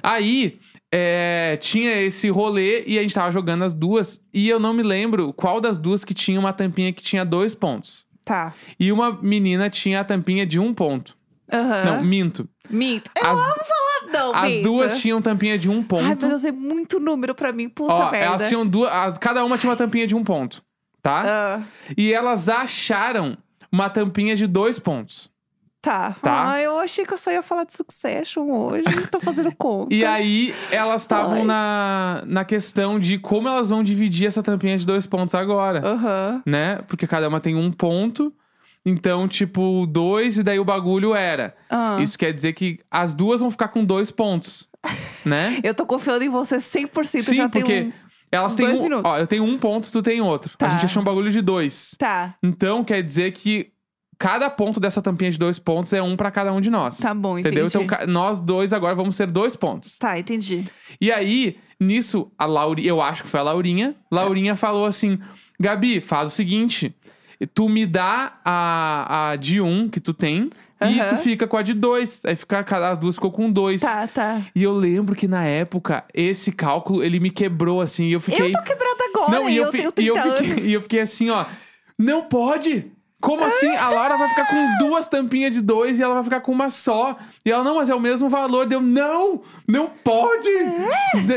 Ah. 0.03 0.12
Aí. 0.15 0.59
é, 0.91 1.59
tinha 1.61 2.01
esse 2.01 2.31
rolê 2.31 2.83
e 2.87 2.99
a 2.99 3.03
gente 3.03 3.12
tava 3.15 3.31
jogando 3.31 3.62
as 3.65 3.75
duas. 3.75 4.21
E 4.33 4.49
eu 4.49 4.59
não 4.59 4.73
me 4.73 4.83
lembro 4.83 5.33
qual 5.35 5.61
das 5.61 5.77
duas 5.77 6.03
que 6.05 6.15
tinha 6.15 6.39
uma 6.41 6.53
tampinha 6.53 6.93
que 6.93 7.03
tinha 7.03 7.25
dois 7.25 7.55
pontos. 7.55 8.06
Tá. 8.25 8.55
E 8.81 8.91
uma 8.93 9.12
menina 9.23 9.69
tinha 9.69 10.01
a 10.01 10.05
tampinha 10.05 10.47
de 10.47 10.59
um 10.59 10.73
ponto. 10.73 11.17
Aham. 11.53 11.85
Não, 11.85 12.05
minto. 12.05 12.49
Minto. 12.71 13.11
Eu 13.19 13.27
As, 13.27 13.39
amo 13.39 13.47
falar 13.55 13.88
não, 14.12 14.34
as 14.34 14.58
duas 14.62 14.99
tinham 15.00 15.20
tampinha 15.22 15.58
de 15.58 15.69
um 15.69 15.78
Ai, 15.78 15.84
ponto. 15.84 16.05
meu 16.05 16.16
Deus, 16.31 16.44
é 16.44 16.52
muito 16.52 16.99
número 17.00 17.34
pra 17.34 17.52
mim. 17.52 17.69
Puta 17.69 17.93
Ó, 17.93 18.10
merda. 18.10 18.26
elas 18.26 18.49
tinham 18.49 18.66
duas. 18.66 18.93
as- 18.93 19.19
cada 19.19 19.44
uma 19.44 19.56
tinha 19.58 19.70
uma 19.70 19.76
tampinha 19.76 20.06
de 20.06 20.14
um 20.14 20.25
ponto, 20.25 20.62
tá? 21.02 21.22
Ah, 21.26 21.62
E 21.96 22.12
elas 22.12 22.49
acharam 22.49 23.37
uma 23.70 23.88
tampinha 23.90 24.34
de 24.37 24.46
dois 24.46 24.78
pontos. 24.78 25.31
tá. 25.81 26.16
Tá. 26.22 26.52
Ah, 26.52 26.60
eu 26.60 26.78
achei 26.78 27.06
que 27.06 27.14
eu 27.14 27.19
só 27.19 27.31
ia 27.31 27.40
falar 27.43 27.64
de 27.64 27.72
Succession 27.75 28.50
hoje. 28.50 28.84
Tô 29.10 29.20
fazendo 29.20 29.55
conta. 29.56 29.94
E 29.94 30.05
aí, 30.05 30.52
elas 30.70 30.90
Ai. 30.90 30.96
estavam 30.96 31.44
na, 31.44 32.22
na 32.26 32.44
questão 32.44 32.99
de 32.99 33.19
como 33.19 33.49
elas 33.49 33.70
vão 33.70 33.82
dividir 33.82 34.26
essa 34.26 34.43
tampinha 34.43 34.76
de 34.76 34.84
dois 34.84 35.06
pontos 35.06 35.34
agora, 35.34 35.81
Aham. 35.87 36.43
né? 36.44 36.81
Porque 36.88 37.06
cada 37.06 37.28
uma 37.28 37.40
tem 37.40 37.55
um 37.55 37.70
ponto. 37.70 38.32
Então, 38.85 39.29
tipo, 39.29 39.87
dois, 39.87 40.39
e 40.39 40.43
daí 40.43 40.59
o 40.59 40.65
bagulho 40.65 41.15
era. 41.15 41.55
Ah. 41.69 41.99
Isso 42.01 42.19
quer 42.19 42.33
dizer 42.33 42.53
que 42.55 42.81
as 42.91 43.15
duas 43.15 43.41
vão 43.41 43.51
ficar 43.51 43.69
com 43.69 43.85
dois 43.85 44.11
pontos, 44.11 44.69
né? 45.25 45.58
Eu 45.63 45.75
tô 45.75 45.85
confiando 45.85 46.25
em 46.25 46.29
você 46.29 46.56
100%. 46.56 47.05
Sim, 47.20 47.35
já 47.35 47.49
porque 47.49 47.73
tem 47.73 47.89
um... 47.89 47.93
elas 48.32 48.56
têm 48.56 48.69
um. 48.69 48.82
minutos. 48.82 49.11
Ó, 49.11 49.19
eu 49.19 49.27
tenho 49.27 49.44
um 49.44 49.58
ponto, 49.58 49.91
tu 49.93 50.03
tem 50.03 50.20
outro. 50.20 50.56
Tá. 50.56 50.67
A 50.67 50.70
gente 50.70 50.85
achou 50.87 51.03
um 51.03 51.05
bagulho 51.05 51.31
de 51.31 51.43
dois. 51.43 51.94
Tá, 51.99 52.35
Então, 52.43 52.82
quer 52.82 53.03
dizer 53.03 53.32
que 53.32 53.73
cada 54.19 54.49
ponto 54.51 54.81
dessa 54.81 55.01
tampinha 55.03 55.31
de 55.31 55.39
dois 55.39 55.58
pontos 55.58 55.93
é 55.93 56.03
um 56.03 56.17
pra 56.17 56.31
cada 56.31 56.53
um 56.53 56.61
de 56.61 56.70
nós. 56.70 56.99
tá 56.99 57.15
bom, 57.15 57.39
Entendeu? 57.39 57.67
entendi. 57.67 57.85
Então, 57.85 58.06
nós 58.06 58.41
dois 58.41 58.73
agora 58.73 58.94
vamos 58.94 59.17
ter 59.17 59.27
dois 59.31 59.55
pontos. 59.55 59.97
Tá, 59.99 60.19
entendi. 60.19 60.65
E 61.01 61.13
aí, 61.13 61.56
nisso, 61.79 62.31
a 62.39 62.47
Lauri, 62.47 62.87
eu 62.87 63.01
acho 63.01 63.23
que 63.23 63.29
foi 63.29 63.39
a 63.41 63.43
Laurinha. 63.44 63.94
Laurinha 64.11 64.56
falou 64.56 64.87
assim: 64.87 65.19
Gabi, 65.61 66.01
faz 66.01 66.29
o 66.29 66.31
seguinte. 66.35 66.94
Tu 67.47 67.69
me 67.69 67.87
dá 67.87 68.35
a, 68.45 69.31
a 69.31 69.37
de 69.37 69.61
um 69.61 69.89
que 69.89 70.01
tu 70.01 70.13
tem 70.13 70.51
e 70.81 71.01
Aham. 71.01 71.09
tu 71.11 71.17
fica 71.19 71.47
com 71.47 71.57
a 71.57 71.63
de 71.63 71.73
dois. 71.75 72.25
Aí 72.25 72.35
fica, 72.35 72.61
as 72.91 72.99
duas 72.99 73.15
ficou 73.15 73.31
com 73.31 73.51
dois. 73.51 73.81
Tá, 73.81 74.09
tá. 74.09 74.43
E 74.55 74.63
eu 74.63 74.73
lembro 74.73 75.15
que 75.15 75.29
na 75.29 75.45
época, 75.45 76.05
esse 76.13 76.51
cálculo, 76.51 77.03
ele 77.03 77.21
me 77.21 77.31
quebrou 77.31 77.81
assim. 77.81 78.05
E 78.07 78.13
eu 78.13 78.21
fiquei. 78.21 78.47
Eu 78.47 78.53
tô 78.53 78.63
quebrada 78.63 79.05
agora 79.13 79.31
Não, 79.31 79.49
e 79.49 79.53
e 79.55 79.57
eu, 79.57 79.65
eu, 79.67 79.71
fi- 79.71 79.93
tenho 79.93 80.07
e 80.07 80.09
eu 80.09 80.15
30 80.15 80.33
fiquei, 80.37 80.51
anos. 80.53 80.65
e 80.67 80.73
eu 80.73 80.81
fiquei 80.83 81.01
assim, 81.01 81.31
ó. 81.31 81.47
Não 81.99 82.23
pode! 82.23 82.93
Como 83.20 83.44
assim? 83.44 83.75
A 83.75 83.89
Laura 83.89 84.17
vai 84.17 84.29
ficar 84.29 84.46
com 84.46 84.87
duas 84.87 85.08
tampinhas 85.08 85.53
de 85.53 85.60
dois 85.60 85.98
e 85.98 86.03
ela 86.03 86.15
vai 86.15 86.22
ficar 86.22 86.41
com 86.41 86.53
uma 86.53 86.70
só. 86.70 87.17
E 87.44 87.51
ela, 87.51 87.65
não, 87.65 87.75
mas 87.75 87.89
é 87.89 87.94
o 87.94 87.98
mesmo 88.01 88.29
valor. 88.29 88.65
Deu, 88.67 88.81
não! 88.81 89.43
Não 89.67 89.89
pode! 89.89 90.48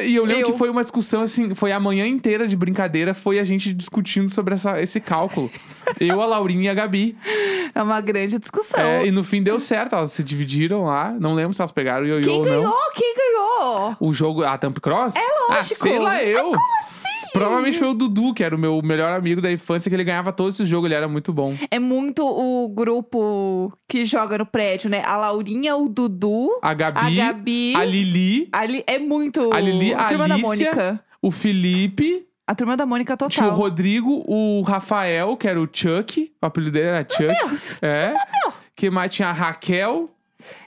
E 0.06 0.16
eu 0.16 0.24
lembro 0.24 0.42
Eu. 0.50 0.52
que 0.52 0.58
foi 0.60 0.70
uma 0.70 0.84
discussão, 0.84 1.24
assim, 1.24 1.56
foi 1.56 1.72
a 1.72 1.80
manhã 1.80 2.06
inteira 2.06 2.48
de 2.48 2.56
brincadeira, 2.56 3.14
foi 3.16 3.40
a 3.40 3.44
gente 3.44 3.74
discutindo 3.74 4.30
sobre 4.30 4.54
essa, 4.54 4.80
esse 4.80 5.00
cálculo. 5.02 5.50
eu, 6.00 6.22
a 6.22 6.26
Laurinha 6.28 6.66
e 6.66 6.70
a 6.70 6.74
Gabi. 6.74 7.18
É 7.74 7.82
uma 7.82 8.00
grande 8.00 8.38
discussão. 8.38 8.80
É, 8.80 9.06
e 9.08 9.12
no 9.12 9.24
fim 9.24 9.42
deu 9.42 9.60
certo, 9.60 9.96
elas 9.96 10.12
se 10.12 10.24
dividiram 10.24 10.84
lá. 10.84 11.12
Não 11.20 11.34
lembro 11.34 11.54
se 11.54 11.62
elas 11.62 11.72
pegaram 11.72 12.04
o 12.04 12.08
ioiô 12.08 12.22
Quem 12.24 12.34
ou 12.38 12.44
ganhou? 12.44 12.64
não. 12.64 12.92
Quem 12.94 13.16
ganhou? 13.16 13.96
O 14.00 14.14
jogo, 14.14 14.44
a 14.44 14.56
Thump 14.58 14.78
Cross? 14.80 15.16
É 15.16 15.20
Ah, 15.20 15.56
lógico. 15.56 15.76
sei 15.82 15.98
lá 15.98 16.24
eu. 16.24 16.44
Como 16.52 16.78
assim? 16.84 17.01
Provavelmente 17.34 17.80
foi 17.80 17.88
o 17.90 17.94
Dudu, 17.94 18.34
que 18.34 18.44
era 18.44 18.56
o 18.56 18.60
meu 18.60 18.82
melhor 18.82 19.12
amigo 19.18 19.42
da 19.42 19.52
infância, 19.52 19.90
que 19.90 19.96
ele 19.96 20.04
ganhava 20.04 20.32
todos 20.34 20.56
esses 20.56 20.68
jogos, 20.68 20.88
ele 20.88 20.96
era 20.96 21.08
muito 21.08 21.32
bom. 21.32 21.56
É 21.70 21.80
muito 21.80 22.26
o 22.26 22.68
grupo 22.70 23.72
que 23.88 24.04
joga 24.06 24.38
no 24.38 24.46
prédio, 24.46 24.90
né? 24.90 25.02
A 25.06 25.18
Laurinha, 25.18 25.76
o 25.76 25.88
Dudu, 25.88 26.50
A 26.62 26.74
Gabi, 26.74 27.22
a 27.22 27.26
Gabi. 27.28 27.74
a 27.76 27.86
Lili, 27.86 28.50
a 28.52 28.66
Li- 28.66 28.84
É 28.88 29.00
muito. 29.00 29.54
A 29.54 29.60
Lili, 29.60 29.94
a 29.94 30.06
turma 30.06 30.28
da 30.28 30.34
Alicia, 30.36 30.74
Mônica. 30.76 31.04
o 31.22 31.32
Felipe, 31.32 32.26
A 32.48 32.54
turma 32.56 32.76
da 32.76 32.86
Mônica 32.86 33.16
total. 33.16 33.30
tinha 33.30 33.48
o 33.48 33.52
Rodrigo, 33.56 34.24
o 34.28 34.62
Rafael, 34.64 35.38
que 35.38 35.48
era 35.48 35.62
o 35.62 35.68
Chuck, 35.72 36.32
o 36.42 36.46
apelido 36.46 36.72
dele 36.74 36.88
era 36.88 37.08
Chuck. 37.10 37.28
Deus. 37.28 37.78
É. 37.82 38.14
Que 38.76 38.90
mais 38.90 39.14
tinha 39.14 39.30
a 39.30 39.34
Raquel, 39.34 40.10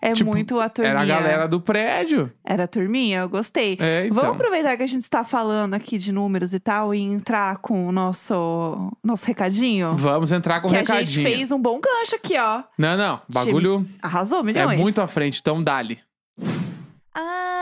É 0.01 0.13
Tipo, 0.13 0.31
muito 0.31 0.61
a 0.61 0.69
turminha. 0.69 0.93
Era 0.93 1.03
a 1.03 1.07
galera 1.07 1.49
do 1.49 1.61
prédio. 1.61 2.33
Era 2.45 2.65
a 2.65 2.69
turminha, 2.69 3.21
eu 3.21 3.29
gostei. 3.29 3.77
É, 3.81 4.07
então. 4.07 4.15
Vamos 4.23 4.35
aproveitar 4.37 4.77
que 4.77 4.83
a 4.83 4.87
gente 4.87 5.03
está 5.03 5.25
falando 5.25 5.75
aqui 5.75 5.99
de 5.99 6.13
números 6.13 6.55
e 6.55 6.61
tal 6.61 6.95
e 6.95 7.01
entrar 7.01 7.59
com 7.59 7.87
o 7.87 7.93
nosso, 7.93 8.93
nosso 9.03 9.27
recadinho? 9.27 9.97
Vamos 9.97 10.33
entrar 10.33 10.61
com 10.61 10.67
o 10.67 10.71
que 10.71 10.77
a 10.77 10.81
recadinho. 10.81 11.07
gente 11.07 11.37
fez 11.37 11.51
um 11.53 11.61
bom 11.61 11.81
gancho 11.81 12.17
aqui, 12.17 12.39
ó. 12.39 12.63
Não, 12.79 12.97
não. 12.97 13.21
Bagulho 13.29 13.87
Arrasou, 14.03 14.41
é 14.41 14.43
milhões. 14.43 14.79
muito 14.79 15.01
à 15.01 15.07
frente, 15.07 15.39
então 15.41 15.63
dali. 15.63 15.99
Ai, 17.15 17.54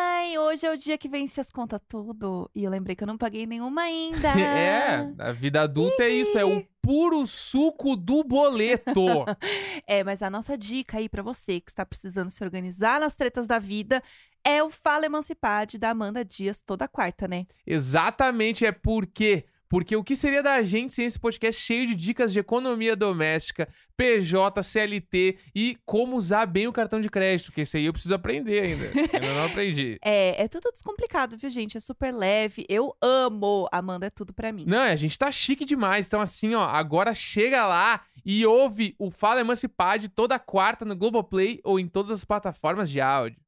hoje 0.52 0.66
é 0.66 0.70
o 0.70 0.76
dia 0.76 0.98
que 0.98 1.08
vence 1.08 1.40
as 1.40 1.50
contas 1.50 1.80
tudo. 1.88 2.50
E 2.54 2.64
eu 2.64 2.70
lembrei 2.70 2.94
que 2.94 3.02
eu 3.02 3.06
não 3.06 3.16
paguei 3.16 3.46
nenhuma 3.46 3.82
ainda. 3.82 4.32
É, 4.42 5.10
a 5.18 5.32
vida 5.32 5.62
adulta 5.62 6.04
é 6.04 6.08
isso, 6.08 6.38
é 6.38 6.44
o 6.44 6.64
puro 6.82 7.26
suco 7.26 7.96
do 7.96 8.22
boleto. 8.22 9.24
É, 9.86 10.04
mas 10.04 10.22
a 10.22 10.30
nossa 10.30 10.56
dica 10.56 10.98
aí 10.98 11.08
pra 11.08 11.22
você 11.22 11.60
que 11.60 11.70
está 11.70 11.84
precisando 11.84 12.30
se 12.30 12.42
organizar 12.44 13.00
nas 13.00 13.14
tretas 13.14 13.46
da 13.46 13.58
vida 13.58 14.02
é 14.44 14.62
o 14.62 14.70
Fala 14.70 15.06
Emancipade 15.06 15.78
da 15.78 15.90
Amanda 15.90 16.24
Dias 16.24 16.60
toda 16.60 16.86
quarta, 16.88 17.26
né? 17.26 17.46
Exatamente, 17.66 18.64
é 18.64 18.72
porque 18.72 19.44
porque 19.72 19.96
o 19.96 20.04
que 20.04 20.14
seria 20.14 20.42
da 20.42 20.62
gente 20.62 20.92
sem 20.92 21.06
esse 21.06 21.18
podcast 21.18 21.58
cheio 21.58 21.86
de 21.86 21.94
dicas 21.94 22.30
de 22.30 22.38
economia 22.38 22.94
doméstica, 22.94 23.66
PJ, 23.96 24.62
CLT 24.62 25.38
e 25.54 25.78
como 25.86 26.14
usar 26.14 26.44
bem 26.44 26.66
o 26.66 26.72
cartão 26.74 27.00
de 27.00 27.08
crédito, 27.08 27.50
que 27.50 27.62
isso 27.62 27.78
aí 27.78 27.86
eu 27.86 27.92
preciso 27.94 28.14
aprender 28.14 28.60
ainda. 28.60 28.84
Eu 29.16 29.34
não 29.34 29.46
aprendi. 29.46 29.96
É, 30.04 30.42
é 30.42 30.46
tudo 30.46 30.70
descomplicado, 30.70 31.38
viu, 31.38 31.48
gente? 31.48 31.78
É 31.78 31.80
super 31.80 32.12
leve. 32.12 32.66
Eu 32.68 32.94
amo. 33.00 33.66
Amanda 33.72 34.08
é 34.08 34.10
tudo 34.10 34.34
pra 34.34 34.52
mim. 34.52 34.64
Não, 34.66 34.82
a 34.82 34.96
gente 34.96 35.18
tá 35.18 35.32
chique 35.32 35.64
demais. 35.64 36.06
Então, 36.06 36.20
assim, 36.20 36.54
ó, 36.54 36.64
agora 36.64 37.14
chega 37.14 37.66
lá 37.66 38.02
e 38.26 38.44
ouve 38.44 38.94
o 38.98 39.10
Fala 39.10 39.40
Emancipade 39.40 40.10
toda 40.10 40.38
quarta 40.38 40.84
no 40.84 40.94
Globoplay 40.94 41.60
ou 41.64 41.80
em 41.80 41.88
todas 41.88 42.18
as 42.18 42.24
plataformas 42.26 42.90
de 42.90 43.00
áudio. 43.00 43.41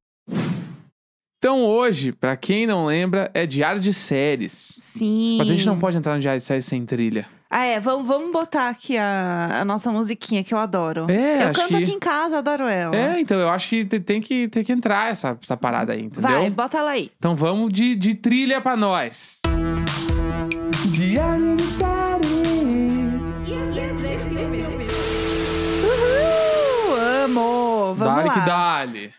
Então, 1.45 1.63
hoje, 1.63 2.11
pra 2.11 2.39
quem 2.39 2.67
não 2.67 2.87
lembra, 2.87 3.31
é 3.35 3.45
diário 3.45 3.79
de 3.79 3.93
séries. 3.93 4.51
Sim. 4.79 5.37
Mas 5.37 5.51
a 5.51 5.55
gente 5.55 5.67
não 5.67 5.79
pode 5.79 5.95
entrar 5.95 6.15
no 6.15 6.19
diário 6.19 6.41
de 6.41 6.47
séries 6.47 6.65
sem 6.65 6.87
trilha. 6.87 7.27
Ah, 7.51 7.67
é. 7.67 7.79
Vamos, 7.79 8.09
vamos 8.09 8.33
botar 8.33 8.71
aqui 8.71 8.97
a, 8.97 9.59
a 9.61 9.63
nossa 9.63 9.93
musiquinha 9.93 10.43
que 10.43 10.55
eu 10.55 10.59
adoro. 10.59 11.05
É, 11.11 11.43
eu 11.43 11.49
acho 11.49 11.61
canto 11.61 11.69
que- 11.77 11.83
aqui 11.83 11.93
em 11.93 11.99
casa, 11.99 12.39
adoro 12.39 12.65
ela. 12.67 12.97
É, 12.97 13.21
então 13.21 13.39
eu 13.39 13.51
acho 13.51 13.69
que 13.69 13.85
te- 13.85 14.01
tem 14.01 14.23
que, 14.23 14.49
tem 14.49 14.65
que 14.65 14.73
entrar 14.73 15.13
essa, 15.13 15.37
essa 15.43 15.55
parada 15.55 15.93
aí, 15.93 16.01
entendeu? 16.05 16.31
Vai, 16.31 16.49
bota 16.49 16.79
ela 16.79 16.93
aí. 16.93 17.11
Então 17.19 17.37
vamos 17.37 17.71
de, 17.71 17.95
de 17.95 18.15
trilha 18.15 18.63
pra 18.63 18.75
nós. 18.75 19.43
Diário 20.93 21.57
de 21.57 21.74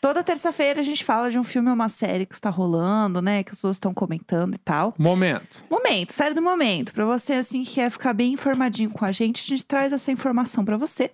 Toda 0.01 0.23
terça-feira 0.23 0.79
a 0.79 0.83
gente 0.83 1.03
fala 1.03 1.29
de 1.29 1.37
um 1.37 1.43
filme 1.43 1.69
ou 1.69 1.75
uma 1.75 1.89
série 1.89 2.25
que 2.25 2.33
está 2.33 2.49
rolando, 2.49 3.21
né? 3.21 3.43
Que 3.43 3.51
as 3.51 3.57
pessoas 3.57 3.77
estão 3.77 3.93
comentando 3.93 4.55
e 4.55 4.57
tal. 4.57 4.93
Momento. 4.97 5.65
Momento, 5.69 6.13
série 6.13 6.33
do 6.33 6.41
momento. 6.41 6.93
Pra 6.93 7.05
você, 7.05 7.33
assim, 7.33 7.63
que 7.63 7.75
quer 7.75 7.89
ficar 7.89 8.13
bem 8.13 8.33
informadinho 8.33 8.89
com 8.89 9.05
a 9.05 9.11
gente, 9.11 9.41
a 9.41 9.45
gente 9.45 9.65
traz 9.65 9.91
essa 9.93 10.11
informação 10.11 10.63
pra 10.63 10.77
você. 10.77 11.11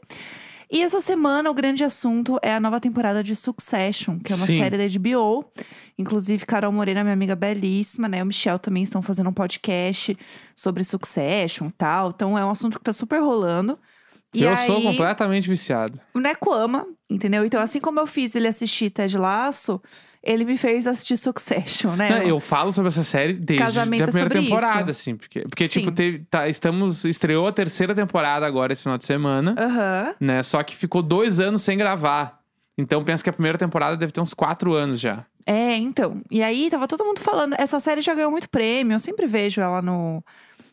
E 0.74 0.82
essa 0.82 1.01
semana 1.01 1.51
o 1.51 1.54
grande 1.54 1.84
assunto 1.84 2.40
é 2.42 2.56
a 2.56 2.60
nova 2.60 2.80
temporada 2.80 3.22
de 3.22 3.36
Succession, 3.36 4.18
que 4.20 4.32
é 4.32 4.36
uma 4.38 4.46
Sim. 4.46 4.58
série 4.58 4.78
da 4.78 5.00
HBO. 5.00 5.46
Inclusive, 5.98 6.46
Carol 6.46 6.72
Moreira, 6.72 7.04
minha 7.04 7.13
amiga 7.13 7.36
belíssima, 7.36 8.08
né? 8.08 8.24
O 8.24 8.25
Michel 8.25 8.58
também 8.58 8.82
estão 8.82 9.01
fazendo 9.01 9.30
um 9.30 9.34
podcast 9.34 10.18
sobre 10.56 10.86
Succession 10.86 11.68
e 11.68 11.72
tal. 11.72 12.12
Então 12.12 12.38
é 12.38 12.46
um 12.46 12.50
assunto 12.50 12.80
que 12.80 12.86
tá 12.86 12.94
super 12.94 13.20
rolando. 13.20 13.78
E 14.34 14.44
eu 14.44 14.50
aí, 14.52 14.66
sou 14.66 14.82
completamente 14.82 15.48
viciado. 15.50 16.00
o 16.14 16.20
Neco 16.20 16.52
ama, 16.54 16.88
entendeu? 17.10 17.46
Então, 17.46 17.62
assim 17.62 17.82
como 17.82 18.00
eu 18.00 18.08
fiz 18.08 18.34
ele 18.36 18.48
assistir 18.48 18.90
Ted 18.90 19.18
Laço, 19.18 19.82
ele 20.24 20.46
me 20.46 20.56
fez 20.56 20.88
assistir 20.88 21.18
Succession, 21.18 21.96
né? 21.96 22.10
Não, 22.10 22.28
eu 22.28 22.40
falo 22.40 22.72
sobre 22.72 22.90
essa 22.90 23.04
série 23.04 23.34
desde 23.34 23.64
Casamento 23.64 24.04
a 24.04 24.08
primeira 24.08 24.30
temporada, 24.30 24.92
isso. 24.92 25.02
assim. 25.02 25.16
Porque, 25.16 25.42
porque 25.42 25.68
Sim. 25.68 25.80
tipo, 25.82 25.92
teve, 25.92 26.26
tá, 26.30 26.48
estamos. 26.48 27.04
Estreou 27.04 27.48
a 27.48 27.52
terceira 27.52 27.94
temporada 27.94 28.46
agora, 28.46 28.72
esse 28.72 28.84
final 28.84 28.98
de 28.98 29.06
semana, 29.06 29.56
Aham. 29.58 30.16
né? 30.20 30.44
Só 30.44 30.62
que 30.64 30.76
ficou 30.76 31.02
dois 31.02 31.40
anos 31.40 31.62
sem 31.62 31.78
gravar. 31.78 32.40
Então 32.78 33.04
penso 33.04 33.24
que 33.24 33.30
a 33.30 33.34
primeira 33.34 33.58
temporada 33.58 33.98
deve 33.98 34.12
ter 34.14 34.22
uns 34.22 34.34
quatro 34.34 34.74
anos 34.74 35.00
já. 35.00 35.26
É, 35.46 35.76
então. 35.76 36.22
E 36.30 36.42
aí, 36.44 36.70
tava 36.70 36.88
todo 36.88 37.04
mundo 37.04 37.20
falando. 37.20 37.56
Essa 37.58 37.80
série 37.80 38.02
já 38.02 38.14
ganhou 38.14 38.32
muito 38.32 38.50
prêmio. 38.50 38.96
Eu 38.96 39.00
sempre 39.00 39.28
vejo 39.28 39.60
ela 39.60 39.82
no, 39.82 40.24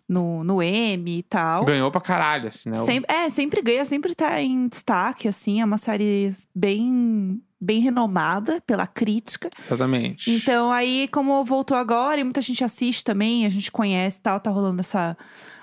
no, 0.08 0.42
no 0.42 0.62
Emmy 0.62 1.18
e 1.18 1.22
tal. 1.22 1.64
Ganhou 1.64 1.90
pra 1.90 2.00
caralho, 2.00 2.48
assim, 2.48 2.70
né? 2.70 2.78
Sempre, 2.78 3.14
é, 3.14 3.28
sempre 3.28 3.60
ganha, 3.60 3.84
sempre 3.84 4.14
tá 4.14 4.40
em 4.40 4.66
destaque, 4.66 5.28
assim. 5.28 5.60
É 5.60 5.64
uma 5.64 5.76
série 5.76 6.32
bem, 6.54 7.40
bem 7.60 7.80
renomada 7.80 8.62
pela 8.66 8.86
crítica. 8.86 9.50
Exatamente. 9.66 10.30
Então, 10.30 10.72
aí, 10.72 11.08
como 11.12 11.44
voltou 11.44 11.76
agora 11.76 12.20
e 12.20 12.24
muita 12.24 12.40
gente 12.40 12.64
assiste 12.64 13.04
também, 13.04 13.44
a 13.44 13.50
gente 13.50 13.70
conhece 13.70 14.18
e 14.18 14.22
tal, 14.22 14.40
tá 14.40 14.50
rolando 14.50 14.80
essa. 14.80 15.16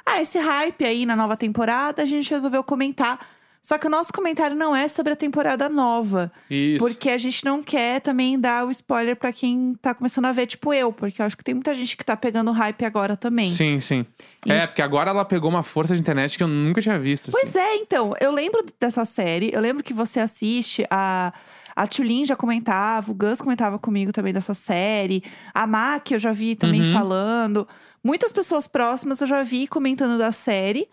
Ah, 0.06 0.22
esse 0.22 0.38
hype 0.38 0.86
aí 0.86 1.04
na 1.04 1.16
nova 1.16 1.36
temporada, 1.36 2.04
a 2.04 2.06
gente 2.06 2.30
resolveu 2.30 2.64
comentar. 2.64 3.20
Só 3.66 3.80
que 3.80 3.88
o 3.88 3.90
nosso 3.90 4.14
comentário 4.14 4.56
não 4.56 4.76
é 4.76 4.88
sobre 4.88 5.12
a 5.12 5.16
temporada 5.16 5.68
nova. 5.68 6.32
Isso. 6.48 6.86
Porque 6.86 7.10
a 7.10 7.18
gente 7.18 7.44
não 7.44 7.64
quer 7.64 8.00
também 8.00 8.40
dar 8.40 8.64
o 8.64 8.70
spoiler 8.70 9.16
pra 9.16 9.34
quem 9.34 9.74
tá 9.82 9.92
começando 9.92 10.26
a 10.26 10.32
ver, 10.32 10.46
tipo 10.46 10.72
eu. 10.72 10.94
Porque 10.94 11.20
eu 11.20 11.26
acho 11.26 11.36
que 11.36 11.44
tem 11.44 11.56
muita 11.56 11.74
gente 11.74 11.98
que 11.98 12.06
tá 12.06 12.16
pegando 12.16 12.52
hype 12.52 12.86
agora 12.86 13.18
também. 13.18 13.50
Sim, 13.50 13.80
sim. 13.80 14.06
E- 14.46 14.52
É, 14.52 14.68
porque 14.68 14.84
agora 14.84 15.10
ela 15.10 15.26
pegou 15.26 15.50
uma 15.50 15.64
força 15.64 15.96
de 15.96 16.00
internet 16.00 16.38
que 16.38 16.44
eu 16.44 16.48
nunca 16.48 16.80
tinha 16.80 17.00
visto. 17.00 17.30
assim. 17.30 17.32
Pois 17.42 17.56
é, 17.56 17.76
então. 17.78 18.14
Eu 18.22 18.32
lembro 18.32 18.64
dessa 18.80 19.04
série. 19.04 19.50
Eu 19.52 19.62
lembro 19.62 19.84
que 19.84 19.96
você 19.96 20.20
assiste. 20.20 20.86
A, 20.92 21.34
a 21.76 21.88
Tulin 21.88 22.24
já 22.24 22.36
comentava. 22.36 23.10
O 23.12 23.16
Gus 23.16 23.42
comentava 23.42 23.80
comigo 23.80 24.14
também 24.14 24.32
dessa 24.32 24.54
série. 24.54 25.24
A 25.56 25.66
Mac 25.66 26.12
eu 26.12 26.20
já 26.20 26.32
vi 26.32 26.56
também 26.56 26.82
Uhum. 26.84 26.94
falando. 26.94 27.68
Muitas 28.04 28.32
pessoas 28.32 28.68
próximas 28.68 29.20
eu 29.22 29.26
já 29.28 29.42
vi 29.42 29.66
comentando 29.66 30.20
da 30.20 30.32
série. 30.32 30.88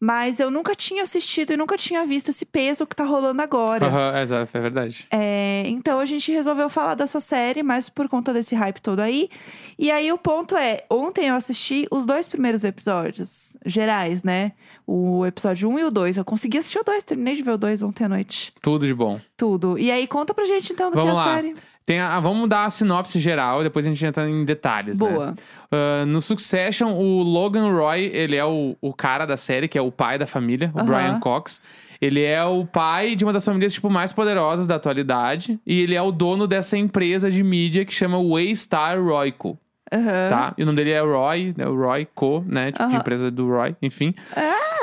Mas 0.00 0.38
eu 0.38 0.50
nunca 0.50 0.74
tinha 0.74 1.02
assistido 1.02 1.52
e 1.52 1.56
nunca 1.56 1.78
tinha 1.78 2.04
visto 2.04 2.28
esse 2.28 2.44
peso 2.44 2.86
que 2.86 2.94
tá 2.94 3.04
rolando 3.04 3.40
agora. 3.40 3.86
Aham, 3.86 4.20
exato, 4.20 4.50
é 4.56 4.60
verdade. 4.60 5.06
É, 5.10 5.62
então 5.66 5.98
a 5.98 6.04
gente 6.04 6.30
resolveu 6.30 6.68
falar 6.68 6.94
dessa 6.94 7.20
série, 7.20 7.62
mas 7.62 7.88
por 7.88 8.08
conta 8.08 8.32
desse 8.32 8.54
hype 8.54 8.80
todo 8.82 9.00
aí. 9.00 9.30
E 9.78 9.90
aí 9.90 10.12
o 10.12 10.18
ponto 10.18 10.56
é, 10.56 10.84
ontem 10.90 11.28
eu 11.28 11.34
assisti 11.34 11.86
os 11.90 12.04
dois 12.04 12.28
primeiros 12.28 12.64
episódios 12.64 13.56
gerais, 13.64 14.22
né? 14.22 14.52
O 14.86 15.24
episódio 15.24 15.70
1 15.70 15.78
e 15.78 15.84
o 15.84 15.90
2. 15.90 16.16
Eu 16.18 16.24
consegui 16.24 16.58
assistir 16.58 16.78
o 16.78 16.84
2, 16.84 17.02
terminei 17.04 17.34
de 17.36 17.42
ver 17.42 17.52
o 17.52 17.58
2 17.58 17.82
ontem 17.82 18.04
à 18.04 18.08
noite. 18.08 18.52
Tudo 18.60 18.86
de 18.86 18.92
bom. 18.92 19.18
Tudo. 19.36 19.78
E 19.78 19.90
aí 19.90 20.06
conta 20.06 20.34
pra 20.34 20.44
gente 20.44 20.72
então 20.72 20.90
do 20.90 20.96
Vamos 20.96 21.12
que 21.12 21.16
é 21.16 21.20
a 21.20 21.24
lá. 21.24 21.34
série. 21.36 21.54
Tem 21.86 22.00
a, 22.00 22.18
vamos 22.18 22.48
dar 22.48 22.64
a 22.64 22.70
sinopse 22.70 23.20
geral 23.20 23.62
depois 23.62 23.84
a 23.86 23.90
gente 23.90 24.04
entra 24.06 24.28
em 24.28 24.44
detalhes, 24.44 24.98
né? 24.98 25.06
Boa. 25.06 25.34
Ah, 25.70 26.04
no 26.06 26.20
Succession, 26.20 26.92
o 26.92 27.22
Logan 27.22 27.70
Roy, 27.70 28.10
ele 28.12 28.36
é 28.36 28.44
o, 28.44 28.74
o 28.80 28.94
cara 28.94 29.26
da 29.26 29.36
série, 29.36 29.68
que 29.68 29.76
é 29.76 29.82
o 29.82 29.92
pai 29.92 30.18
da 30.18 30.26
família, 30.26 30.70
o 30.74 30.78
Aham. 30.78 30.86
Brian 30.86 31.20
Cox. 31.20 31.60
Ele 32.00 32.22
é 32.22 32.42
o 32.44 32.66
pai 32.66 33.14
de 33.14 33.24
uma 33.24 33.32
das 33.32 33.44
famílias, 33.44 33.72
tipo, 33.72 33.88
mais 33.90 34.12
poderosas 34.12 34.66
da 34.66 34.74
atualidade. 34.76 35.58
E 35.66 35.80
ele 35.80 35.94
é 35.94 36.02
o 36.02 36.10
dono 36.10 36.46
dessa 36.46 36.76
empresa 36.76 37.30
de 37.30 37.42
mídia 37.42 37.84
que 37.84 37.94
chama 37.94 38.18
Waystar 38.18 39.02
Royco, 39.02 39.58
Aham. 39.92 40.28
tá? 40.28 40.54
E 40.58 40.62
o 40.62 40.66
nome 40.66 40.76
dele 40.76 40.90
é 40.90 41.00
Roy, 41.00 41.54
né? 41.56 41.66
O 41.66 41.74
Roy 41.76 42.06
Co, 42.14 42.42
né? 42.46 42.72
Tipo, 42.72 42.84
de 42.88 42.90
Aham. 42.94 43.00
empresa 43.00 43.30
do 43.30 43.48
Roy, 43.48 43.74
enfim. 43.80 44.14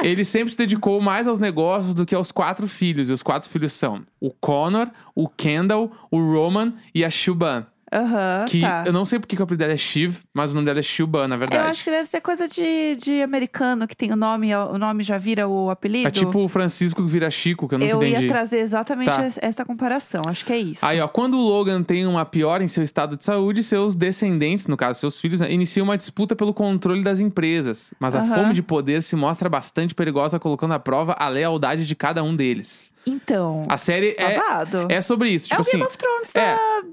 Ele 0.03 0.25
sempre 0.25 0.51
se 0.51 0.58
dedicou 0.58 1.00
mais 1.00 1.27
aos 1.27 1.39
negócios 1.39 1.93
do 1.93 2.05
que 2.05 2.15
aos 2.15 2.31
quatro 2.31 2.67
filhos. 2.67 3.10
E 3.10 3.13
os 3.13 3.24
quatro 3.24 3.50
filhos 3.50 3.74
são 3.74 4.03
o 4.20 4.31
Connor, 4.31 4.89
o 5.15 5.27
Kendall, 5.27 5.91
o 6.10 6.17
Roman 6.17 6.74
e 6.93 7.05
a 7.05 7.10
Shuban. 7.10 7.65
Aham, 7.93 8.45
Que 8.48 8.62
tá. 8.62 8.83
eu 8.86 8.93
não 8.93 9.03
sei 9.03 9.19
porque 9.19 9.36
que 9.36 9.41
o 9.41 9.43
apelido 9.43 9.60
dela 9.60 9.74
é 9.74 9.77
Shiv, 9.77 10.19
mas 10.33 10.51
o 10.51 10.53
nome 10.55 10.65
dela 10.65 10.79
é 10.79 10.81
Shuban, 10.81 11.27
na 11.27 11.36
Eu 11.36 11.39
verdade. 11.39 11.69
acho 11.71 11.83
que 11.83 11.89
deve 11.91 12.05
ser 12.07 12.21
coisa 12.21 12.48
de, 12.48 12.95
de 12.95 13.21
americano, 13.21 13.86
que 13.88 13.95
tem 13.98 14.12
o 14.13 14.15
nome, 14.15 14.55
o 14.55 14.77
nome 14.77 15.03
já 15.03 15.17
vira 15.17 15.48
o 15.48 15.69
apelido. 15.69 16.07
É 16.07 16.12
tipo 16.12 16.39
o 16.39 16.48
Francisco 16.48 17.03
que 17.03 17.10
vira 17.10 17.29
Chico, 17.29 17.67
que 17.67 17.75
eu 17.75 17.79
nunca 17.79 17.91
eu 17.91 17.98
entendi. 18.03 18.24
ia 18.24 18.27
trazer 18.29 18.60
exatamente 18.60 19.10
Tá. 19.12 19.27
es- 19.27 19.39
essa 19.41 19.65
comparação. 19.65 20.21
Acho 20.27 20.45
que 20.45 20.53
é 20.53 20.57
isso. 20.57 20.86
Aí, 20.86 21.01
ó, 21.01 21.07
quando 21.07 21.36
o 21.38 21.41
Logan 21.41 21.83
tem 21.83 22.05
uma 22.07 22.24
piora 22.25 22.63
em 22.63 22.67
seu 22.69 22.83
estado 22.83 23.17
de 23.17 23.25
saúde, 23.25 23.62
seus 23.62 23.93
descendentes, 23.93 24.67
no 24.67 24.77
caso, 24.77 25.00
seus 25.00 25.19
filhos, 25.19 25.41
né, 25.41 25.51
iniciam 25.51 25.83
uma 25.83 25.98
disputa 25.98 26.36
pelo 26.36 26.53
controle 26.53 27.03
das 27.03 27.19
empresas. 27.19 27.93
Mas 28.00 28.15
a 28.15 28.19
Aham. 28.21 28.36
fome 28.36 28.53
de 28.53 28.62
poder 28.62 29.03
se 29.03 29.15
mostra 29.17 29.50
bastante 29.50 29.93
perigosa, 29.93 30.39
colocando 30.39 30.74
à 30.74 30.79
prova 30.79 31.13
a 31.19 31.27
lealdade 31.27 31.86
de 31.86 31.95
cada 31.95 32.24
um 32.24 32.33
deles. 32.36 32.89
Então, 33.05 33.65
A 33.67 33.77
série 33.77 34.15
é, 34.17 34.38
babado. 34.39 34.86
é 34.88 35.01
sobre 35.01 35.29
isso. 35.29 35.48
É 35.48 35.50
Tipo 35.50 35.60
o 35.60 35.62
assim. 35.62 35.71
Game 35.77 35.83
of 35.88 35.98
Thrones 35.98 36.36
é. 36.36 36.55
da, 36.55 36.83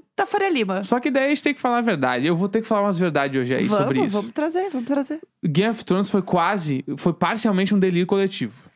Lima. 0.51 0.83
Só 0.83 0.99
que 0.99 1.11
daí 1.11 1.25
a 1.25 1.29
gente 1.29 1.43
tem 1.43 1.53
que 1.53 1.59
falar 1.61 1.77
a 1.79 1.81
verdade. 1.81 2.25
Eu 2.25 2.35
vou 2.35 2.49
ter 2.49 2.61
que 2.61 2.67
falar 2.67 2.83
umas 2.83 2.97
verdades 2.97 3.41
hoje 3.41 3.53
aí 3.53 3.67
vamos, 3.67 3.83
sobre 3.85 3.99
isso. 4.05 4.15
vamos 4.15 4.31
trazer, 4.31 4.69
vamos 4.71 4.87
trazer. 4.87 5.19
Game 5.43 5.69
of 5.71 5.83
Thrones 5.85 6.09
foi 6.09 6.21
quase, 6.21 6.83
foi 6.97 7.13
parcialmente 7.13 7.73
um 7.75 7.79
delírio 7.79 8.07
coletivo. 8.07 8.69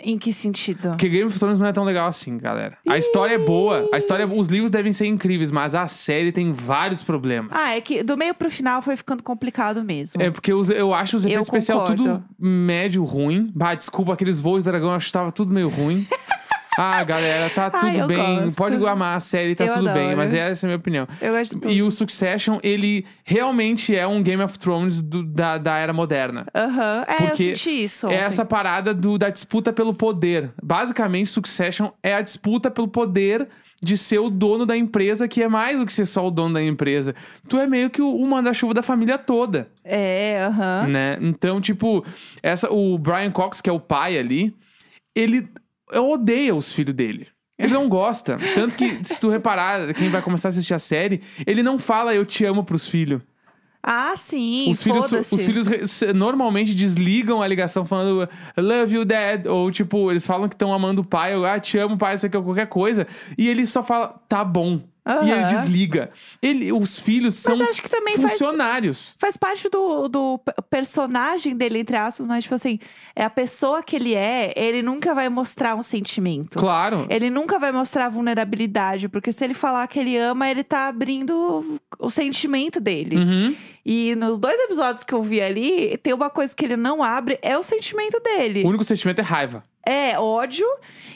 Em 0.00 0.16
que 0.16 0.32
sentido? 0.32 0.90
Porque 0.90 1.08
Game 1.08 1.24
of 1.24 1.36
Thrones 1.40 1.58
não 1.58 1.66
é 1.66 1.72
tão 1.72 1.82
legal 1.82 2.06
assim, 2.06 2.38
galera. 2.38 2.78
A 2.88 2.96
história 2.96 3.34
é 3.34 3.38
boa, 3.38 3.88
a 3.92 3.98
história, 3.98 4.28
os 4.28 4.46
livros 4.46 4.70
devem 4.70 4.92
ser 4.92 5.06
incríveis, 5.06 5.50
mas 5.50 5.74
a 5.74 5.88
série 5.88 6.30
tem 6.30 6.52
vários 6.52 7.02
problemas. 7.02 7.50
Ah, 7.52 7.76
é 7.76 7.80
que 7.80 8.04
do 8.04 8.16
meio 8.16 8.32
pro 8.32 8.48
final 8.48 8.80
foi 8.80 8.96
ficando 8.96 9.24
complicado 9.24 9.82
mesmo. 9.82 10.22
É 10.22 10.30
porque 10.30 10.54
os- 10.54 10.70
eu 10.70 10.94
acho 10.94 11.16
os 11.16 11.24
efeitos 11.24 11.48
especiais 11.48 11.82
tudo 11.84 12.22
médio 12.38 13.02
ruim. 13.02 13.50
Bah, 13.56 13.74
desculpa, 13.74 14.12
aqueles 14.12 14.38
voos 14.38 14.62
do 14.62 14.70
dragão 14.70 14.90
eu 14.90 14.94
acho 14.94 15.06
que 15.06 15.12
tava 15.12 15.32
tudo 15.32 15.52
meio 15.52 15.68
ruim. 15.68 16.06
Ah, 16.80 17.02
galera, 17.02 17.50
tá 17.50 17.68
Ai, 17.74 17.80
tudo 17.92 18.00
eu 18.02 18.06
bem. 18.06 18.42
gosto. 18.44 18.56
Pode 18.56 18.86
amar 18.86 19.16
a 19.16 19.20
série, 19.20 19.54
tá 19.56 19.64
Eu 19.64 19.74
tudo 19.74 19.92
bem. 19.92 20.02
adoro. 20.04 20.16
Mas 20.18 20.32
essa 20.32 20.64
é 20.64 20.66
a 20.66 20.68
minha 20.68 20.78
opinião. 20.78 21.08
Eu 21.20 21.32
gosto 21.32 21.54
de 21.56 21.60
tudo. 21.60 21.72
E 21.72 21.82
o 21.82 21.90
Succession, 21.90 22.58
ele 22.62 23.04
realmente 23.24 23.94
é 23.96 24.06
um 24.06 24.22
Game 24.22 24.42
of 24.42 24.56
Thrones 24.58 25.02
do- 25.02 25.24
da, 25.24 25.58
da 25.58 25.76
era 25.76 25.92
moderna. 25.92 26.46
Aham. 26.54 27.04
É, 27.08 27.32
eu 27.32 27.36
senti 27.36 27.82
isso. 27.82 28.06
É 28.06 28.10
ontem. 28.10 28.18
essa 28.24 28.44
parada 28.44 28.94
do, 28.94 29.18
da 29.18 29.28
disputa 29.28 29.72
pelo 29.72 29.92
poder. 29.92 30.52
Basicamente, 30.62 31.28
Succession 31.30 31.90
é 32.02 32.14
a 32.14 32.20
disputa 32.22 32.70
pelo 32.70 32.86
poder 32.88 33.48
de 33.80 33.96
ser 33.96 34.18
o 34.18 34.28
dono 34.28 34.66
da 34.66 34.76
empresa, 34.76 35.28
que 35.28 35.40
é 35.42 35.48
mais 35.48 35.78
do 35.78 35.86
que 35.86 35.92
ser 35.92 36.04
só 36.06 36.26
o 36.26 36.30
dono 36.32 36.54
da 36.54 36.62
empresa. 36.62 37.14
Tu 37.48 37.56
é 37.58 37.66
meio 37.66 37.88
que 37.90 38.02
o, 38.02 38.08
o 38.16 38.26
manda-chuva 38.28 38.74
da 38.74 38.82
família 38.82 39.16
toda, 39.16 39.68
É, 39.84 40.42
aham. 40.44 40.86
né? 40.88 41.18
Então, 41.20 41.60
tipo, 41.60 42.04
essa, 42.42 42.72
o 42.72 42.98
Brian 42.98 43.30
Cox, 43.30 43.60
que 43.60 43.70
é 43.70 43.72
o 43.72 43.78
pai 43.78 44.18
ali, 44.18 44.52
ele 45.14 45.48
odeia 45.94 46.54
os 46.54 46.72
filhos 46.72 46.94
dele. 46.94 47.28
Ele 47.58 47.72
não 47.72 47.88
gosta. 47.88 48.38
Tanto 48.54 48.76
que, 48.76 49.00
se 49.04 49.20
tu 49.20 49.28
reparar, 49.28 49.92
quem 49.94 50.10
vai 50.10 50.22
começar 50.22 50.48
a 50.48 50.50
assistir 50.50 50.74
a 50.74 50.78
série, 50.78 51.20
ele 51.46 51.62
não 51.62 51.78
fala 51.78 52.14
eu 52.14 52.24
te 52.24 52.44
amo 52.44 52.62
pros 52.62 52.86
filhos. 52.86 53.20
Ah, 53.82 54.14
sim. 54.16 54.70
Os 54.70 54.82
filhos, 54.82 55.12
os 55.12 55.42
filhos 55.42 55.68
normalmente 56.14 56.74
desligam 56.74 57.40
a 57.40 57.46
ligação 57.46 57.84
falando 57.84 58.28
love 58.56 58.94
you, 58.94 59.04
dad. 59.04 59.46
Ou 59.46 59.70
tipo, 59.70 60.10
eles 60.10 60.26
falam 60.26 60.48
que 60.48 60.54
estão 60.54 60.72
amando 60.72 61.00
o 61.00 61.04
pai, 61.04 61.34
ou 61.36 61.44
ah, 61.44 61.58
te 61.58 61.78
amo, 61.78 61.96
pai, 61.96 62.14
isso 62.14 62.26
aqui 62.26 62.36
é 62.36 62.40
qualquer 62.40 62.66
coisa. 62.66 63.06
E 63.36 63.48
ele 63.48 63.64
só 63.66 63.82
fala, 63.82 64.20
tá 64.28 64.44
bom. 64.44 64.82
E 65.24 65.30
ele 65.30 65.44
desliga. 65.44 66.10
Ele, 66.42 66.72
os 66.72 66.98
filhos 67.00 67.36
são 67.36 67.56
também 67.90 68.16
faz, 68.16 68.32
funcionários. 68.32 69.14
faz 69.18 69.36
parte 69.36 69.68
do, 69.68 70.08
do 70.08 70.38
pe- 70.38 70.52
personagem 70.70 71.56
dele, 71.56 71.78
entre 71.78 71.96
aspas, 71.96 72.26
mas, 72.26 72.44
tipo 72.44 72.54
assim, 72.54 72.78
é 73.16 73.24
a 73.24 73.30
pessoa 73.30 73.82
que 73.82 73.96
ele 73.96 74.14
é, 74.14 74.52
ele 74.56 74.82
nunca 74.82 75.14
vai 75.14 75.28
mostrar 75.28 75.74
um 75.74 75.82
sentimento. 75.82 76.58
Claro. 76.58 77.06
Ele 77.08 77.30
nunca 77.30 77.58
vai 77.58 77.72
mostrar 77.72 78.08
vulnerabilidade, 78.08 79.08
porque 79.08 79.32
se 79.32 79.44
ele 79.44 79.54
falar 79.54 79.86
que 79.88 79.98
ele 79.98 80.16
ama, 80.16 80.50
ele 80.50 80.62
tá 80.62 80.88
abrindo 80.88 81.78
o 81.98 82.10
sentimento 82.10 82.80
dele. 82.80 83.16
Uhum. 83.16 83.56
E 83.90 84.14
nos 84.16 84.38
dois 84.38 84.60
episódios 84.60 85.02
que 85.02 85.14
eu 85.14 85.22
vi 85.22 85.40
ali, 85.40 85.96
tem 86.02 86.12
uma 86.12 86.28
coisa 86.28 86.54
que 86.54 86.62
ele 86.62 86.76
não 86.76 87.02
abre, 87.02 87.38
é 87.40 87.56
o 87.56 87.62
sentimento 87.62 88.20
dele. 88.20 88.62
O 88.62 88.68
único 88.68 88.84
sentimento 88.84 89.20
é 89.20 89.22
raiva. 89.22 89.64
É, 89.82 90.18
ódio. 90.18 90.66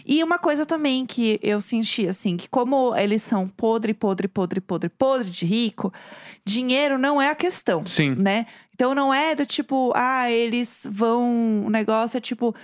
E 0.07 0.25
uma 0.25 0.39
coisa 0.39 0.65
também 0.65 1.05
que 1.05 1.39
eu 1.43 1.61
senti, 1.61 2.09
assim, 2.09 2.35
que 2.35 2.49
como 2.49 2.97
eles 2.97 3.23
são 3.23 3.47
podre, 3.47 3.93
podre, 3.93 4.27
podre, 4.27 4.59
podre, 4.59 4.89
podre 4.89 5.29
de 5.29 5.45
rico, 5.45 5.93
dinheiro 6.47 6.97
não 6.97 7.21
é 7.21 7.29
a 7.29 7.35
questão, 7.35 7.85
Sim. 7.85 8.15
né? 8.15 8.47
Então 8.75 8.95
não 8.95 9.13
é 9.13 9.35
do 9.35 9.45
tipo, 9.45 9.93
ah, 9.95 10.31
eles 10.31 10.87
vão. 10.91 11.67
O 11.67 11.69
negócio 11.69 12.17
é 12.17 12.21
tipo, 12.23 12.55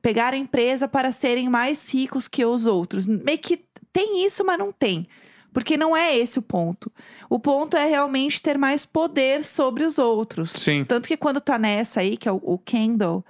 pegar 0.00 0.32
a 0.32 0.36
empresa 0.38 0.88
para 0.88 1.12
serem 1.12 1.50
mais 1.50 1.92
ricos 1.92 2.26
que 2.26 2.42
os 2.42 2.64
outros. 2.64 3.06
Meio 3.06 3.38
que 3.38 3.62
tem 3.92 4.24
isso, 4.24 4.42
mas 4.46 4.58
não 4.58 4.72
tem. 4.72 5.06
Porque 5.52 5.76
não 5.76 5.96
é 5.96 6.16
esse 6.16 6.38
o 6.38 6.42
ponto. 6.42 6.90
O 7.28 7.38
ponto 7.38 7.76
é 7.76 7.86
realmente 7.86 8.40
ter 8.40 8.56
mais 8.56 8.84
poder 8.86 9.44
sobre 9.44 9.84
os 9.84 9.98
outros. 9.98 10.50
Sim. 10.52 10.84
Tanto 10.84 11.06
que 11.08 11.16
quando 11.16 11.40
tá 11.40 11.58
nessa 11.58 12.00
aí, 12.00 12.16
que 12.16 12.28
é 12.28 12.32
o, 12.32 12.40
o 12.42 12.58
Kendall. 12.58 13.24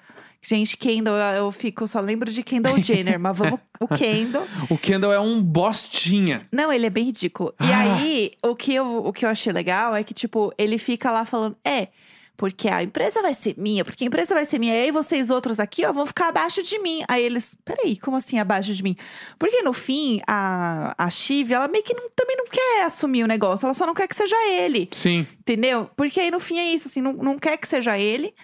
Gente, 0.45 0.77
Kendall, 0.77 1.17
eu 1.17 1.45
eu 1.47 1.53
fico, 1.53 1.87
só 1.87 2.01
lembro 2.01 2.31
de 2.31 2.43
Kendall 2.43 2.77
Jenner, 2.83 3.19
mas 3.19 3.37
vamos. 3.39 3.61
O 3.79 3.87
Kendall. 3.89 4.47
O 4.71 4.77
Kendall 4.79 5.13
é 5.13 5.21
um 5.21 5.43
bostinha. 5.43 6.47
Não, 6.51 6.73
ele 6.73 6.87
é 6.87 6.91
bem 6.91 7.05
ridículo. 7.05 7.55
E 7.61 7.65
Ah. 7.73 7.81
aí, 7.97 8.33
o 8.43 8.55
que, 8.55 8.75
eu, 8.75 9.05
o 9.07 9.13
que 9.13 9.25
eu 9.25 9.29
achei 9.29 9.53
legal 9.53 9.95
é 9.95 10.03
que, 10.05 10.13
tipo, 10.15 10.53
ele 10.59 10.79
fica 10.79 11.11
lá 11.11 11.25
falando, 11.25 11.57
é. 11.65 11.89
Porque 12.37 12.69
a 12.69 12.83
empresa 12.83 13.23
vai 13.23 13.35
ser 13.35 13.55
minha, 13.57 13.85
porque 13.85 14.03
a 14.03 14.07
empresa 14.07 14.35
vai 14.35 14.45
ser 14.45 14.59
minha. 14.59 14.75
E 14.75 14.85
aí 14.85 14.91
vocês 14.91 15.31
outros 15.31 15.61
aqui, 15.61 15.85
ó, 15.85 15.93
vão 15.93 16.07
ficar 16.07 16.29
abaixo 16.29 16.63
de 16.63 16.77
mim. 16.81 17.05
Aí 17.07 17.23
eles, 17.23 17.57
peraí, 17.65 17.97
como 17.97 18.17
assim 18.17 18.39
abaixo 18.39 18.75
de 18.75 18.83
mim? 18.83 18.97
Porque 19.39 19.63
no 19.63 19.73
fim, 19.73 20.21
a, 20.27 20.93
a 20.99 21.09
Chive, 21.11 21.53
ela 21.55 21.69
meio 21.69 21.85
que 21.85 21.95
não- 21.95 22.11
também 22.17 22.37
não 22.37 22.47
quer 22.47 22.85
assumir 22.85 23.23
o 23.23 23.29
negócio. 23.29 23.65
Ela 23.67 23.75
só 23.75 23.87
não 23.87 23.95
quer 23.95 24.09
que 24.09 24.17
seja 24.17 24.35
ele. 24.51 24.89
Sim. 24.93 25.25
Entendeu? 25.39 25.89
Porque 25.97 26.19
aí 26.19 26.31
no 26.33 26.41
fim 26.41 26.59
é 26.59 26.67
isso, 26.67 26.89
assim, 26.89 27.01
não, 27.01 27.13
não 27.13 27.39
quer 27.39 27.57
que 27.59 27.69
seja 27.69 27.97
ele, 27.97 28.35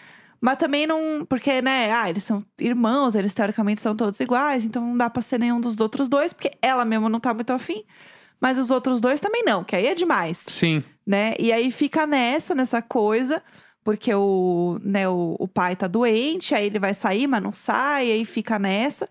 mas 0.41 0.59
também 0.59 0.87
não. 0.87 1.25
Porque, 1.29 1.61
né, 1.61 1.91
ah, 1.91 2.09
eles 2.09 2.23
são 2.23 2.45
irmãos, 2.61 3.17
eles 3.17 3.35
teoricamente 3.35 3.81
são 3.81 3.97
todos 3.97 4.21
iguais, 4.21 4.65
então 4.65 4.81
não 4.83 4.97
dá 4.97 5.11
pra 5.11 5.23
ser 5.23 5.41
nenhum 5.41 5.61
dos 5.61 5.81
outros 5.81 6.09
dois, 6.09 6.33
porque 6.33 6.53
ela 6.62 6.85
mesma 6.85 7.09
não 7.09 7.19
tá 7.19 7.35
muito 7.35 7.53
afim, 7.53 7.83
mas 8.41 8.59
os 8.59 8.71
outros 8.71 9.01
dois 9.01 9.19
também 9.19 9.43
não, 9.43 9.65
que 9.65 9.75
aí 9.75 9.87
é 9.89 9.95
demais, 9.95 10.45
Sim. 10.47 10.85
né? 11.05 11.35
E 11.41 11.53
aí 11.53 11.73
fica 11.73 12.07
nessa, 12.07 12.55
nessa 12.55 12.81
coisa. 12.81 13.43
Porque 13.88 14.12
o, 14.12 14.79
né, 14.85 15.09
o, 15.09 15.35
o 15.38 15.48
pai 15.48 15.74
tá 15.74 15.87
doente, 15.87 16.55
aí 16.55 16.66
ele 16.66 16.79
vai 16.79 16.92
sair, 16.92 17.27
mas 17.27 17.42
não 17.42 17.55
sai, 17.55 18.12
aí 18.12 18.22
fica 18.27 18.59
nessa. 18.59 19.09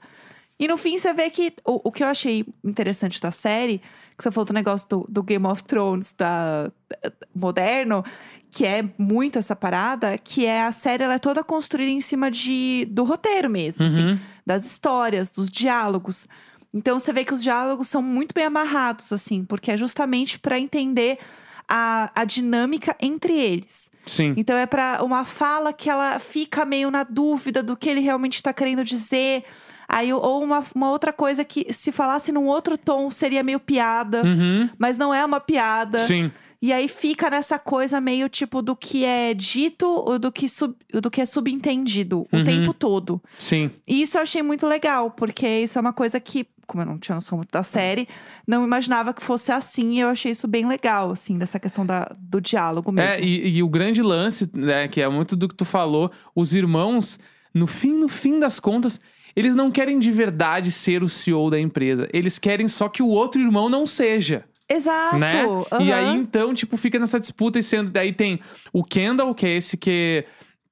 E 0.60 0.68
no 0.68 0.78
fim 0.78 1.00
você 1.00 1.12
vê 1.14 1.32
que 1.32 1.52
o, 1.66 1.82
o 1.90 1.92
que 1.92 2.04
eu 2.04 2.08
achei 2.08 2.46
interessante 2.64 3.20
da 3.20 3.32
série, 3.32 3.80
que 4.16 4.24
você 4.24 4.30
falou 4.30 4.46
do 4.46 4.54
negócio 4.54 4.88
do, 4.88 5.04
do 5.10 5.24
Game 5.24 5.48
of 5.48 5.64
Thrones 5.64 6.14
da, 6.14 6.66
da- 6.68 7.12
moderno, 7.36 8.06
que 8.52 8.68
é 8.68 8.88
muito 9.00 9.40
essa 9.40 9.56
parada, 9.56 10.16
que 10.16 10.46
é 10.46 10.62
a 10.62 10.72
série 10.72 11.04
ela 11.04 11.16
é 11.16 11.20
toda 11.20 11.44
construída 11.44 11.90
em 11.90 12.00
cima 12.02 12.30
de, 12.30 12.88
do 12.92 13.04
roteiro 13.04 13.50
mesmo, 13.50 13.84
assim, 13.84 14.06
Uhum. 14.12 14.20
das 14.46 14.64
histórias, 14.64 15.32
dos 15.32 15.50
diálogos. 15.50 16.28
Então 16.72 17.00
você 17.00 17.12
vê 17.12 17.26
que 17.26 17.34
os 17.34 17.42
diálogos 17.42 17.88
são 17.88 18.04
muito 18.04 18.32
bem 18.32 18.46
amarrados, 18.46 19.12
assim, 19.12 19.44
porque 19.44 19.72
é 19.72 19.78
justamente 19.78 20.38
para 20.38 20.60
entender 20.60 21.18
a, 21.68 22.12
a 22.14 22.24
dinâmica 22.26 22.96
entre 23.02 23.34
eles. 23.34 23.90
Sim. 24.08 24.34
Então 24.38 24.58
é 24.58 24.66
pra 24.66 25.00
uma 25.04 25.24
fala 25.26 25.72
que 25.72 25.90
ela 25.90 26.18
fica 26.20 26.66
meio 26.66 26.90
na 26.90 27.04
dúvida 27.04 27.62
do 27.62 27.76
que 27.78 27.90
ele 27.90 28.02
realmente 28.02 28.42
tá 28.42 28.52
querendo 28.54 28.84
dizer. 28.84 29.44
Aí, 29.90 30.12
ou 30.12 30.44
uma, 30.44 30.64
uma 30.76 30.90
outra 30.92 31.14
coisa 31.14 31.46
que, 31.46 31.72
se 31.72 31.94
falasse 31.94 32.32
num 32.32 32.46
outro 32.48 32.78
tom, 32.78 33.10
seria 33.10 33.42
meio 33.42 33.60
piada, 33.60 34.22
Uhum. 34.22 34.70
mas 34.78 34.98
não 34.98 35.14
é 35.14 35.24
uma 35.24 35.40
piada. 35.40 36.00
Sim. 36.00 36.30
E 36.62 36.74
aí 36.74 36.88
fica 36.88 37.30
nessa 37.30 37.60
coisa 37.60 38.02
meio 38.02 38.28
tipo 38.28 38.62
do 38.64 38.76
que 38.76 39.06
é 39.06 39.34
dito 39.34 39.86
ou 39.86 40.18
do 40.18 40.32
que, 40.32 40.50
sub, 40.50 40.76
do 40.92 41.12
que 41.12 41.22
é 41.22 41.26
subentendido 41.26 42.28
o 42.32 42.38
Uhum. 42.38 42.44
tempo 42.44 42.74
todo. 42.74 43.22
Sim. 43.38 43.70
E 43.88 44.02
isso 44.02 44.18
eu 44.18 44.22
achei 44.24 44.42
muito 44.42 44.66
legal, 44.66 45.12
porque 45.12 45.48
isso 45.48 45.78
é 45.78 45.82
uma 45.82 45.94
coisa 45.94 46.20
que, 46.20 46.48
como 46.66 46.82
eu 46.82 46.88
não 46.88 46.98
tinha 46.98 47.16
noção 47.16 47.38
muito 47.38 47.52
da 47.52 47.62
série, 47.62 48.08
não 48.48 48.64
imaginava 48.64 49.14
que 49.14 49.22
fosse 49.22 49.52
assim. 49.52 49.94
E 49.94 50.00
eu 50.00 50.08
achei 50.10 50.32
isso 50.32 50.48
bem 50.48 50.68
legal, 50.68 51.12
assim, 51.12 51.38
dessa 51.38 51.60
questão 51.60 51.86
da, 51.86 52.12
do 52.18 52.42
diálogo 52.42 52.92
mesmo. 52.92 53.12
É, 53.12 53.22
e, 53.22 53.58
e 53.58 53.64
o 53.64 53.70
grande 53.70 54.02
lance, 54.02 54.50
né, 54.54 54.88
que 54.88 55.00
é 55.00 55.08
muito 55.08 55.36
do 55.36 55.48
que 55.48 55.56
tu 55.56 55.64
falou, 55.66 56.12
os 56.36 56.56
irmãos, 56.56 57.20
no 57.54 57.68
fim, 57.68 57.94
no 57.94 58.08
fim 58.08 58.40
das 58.40 58.60
contas, 58.60 59.00
eles 59.36 59.54
não 59.54 59.70
querem 59.70 60.00
de 60.00 60.10
verdade 60.12 60.72
ser 60.72 61.04
o 61.04 61.08
CEO 61.10 61.52
da 61.52 61.60
empresa. 61.60 62.10
Eles 62.12 62.40
querem 62.40 62.68
só 62.68 62.90
que 62.90 63.04
o 63.04 63.08
outro 63.10 63.40
irmão 63.40 63.70
não 63.70 63.86
seja. 63.86 64.44
Exato. 64.70 65.18
né? 65.18 65.44
E 65.80 65.94
aí, 65.94 66.16
então, 66.16 66.54
tipo, 66.54 66.76
fica 66.78 67.00
nessa 67.00 67.20
disputa 67.20 67.58
e 67.58 67.64
sendo. 67.64 67.90
Daí 67.92 68.12
tem 68.12 68.40
o 68.74 68.84
Kendall, 68.84 69.34
que 69.34 69.46
é 69.46 69.56
esse 69.56 69.78
que. 69.78 70.26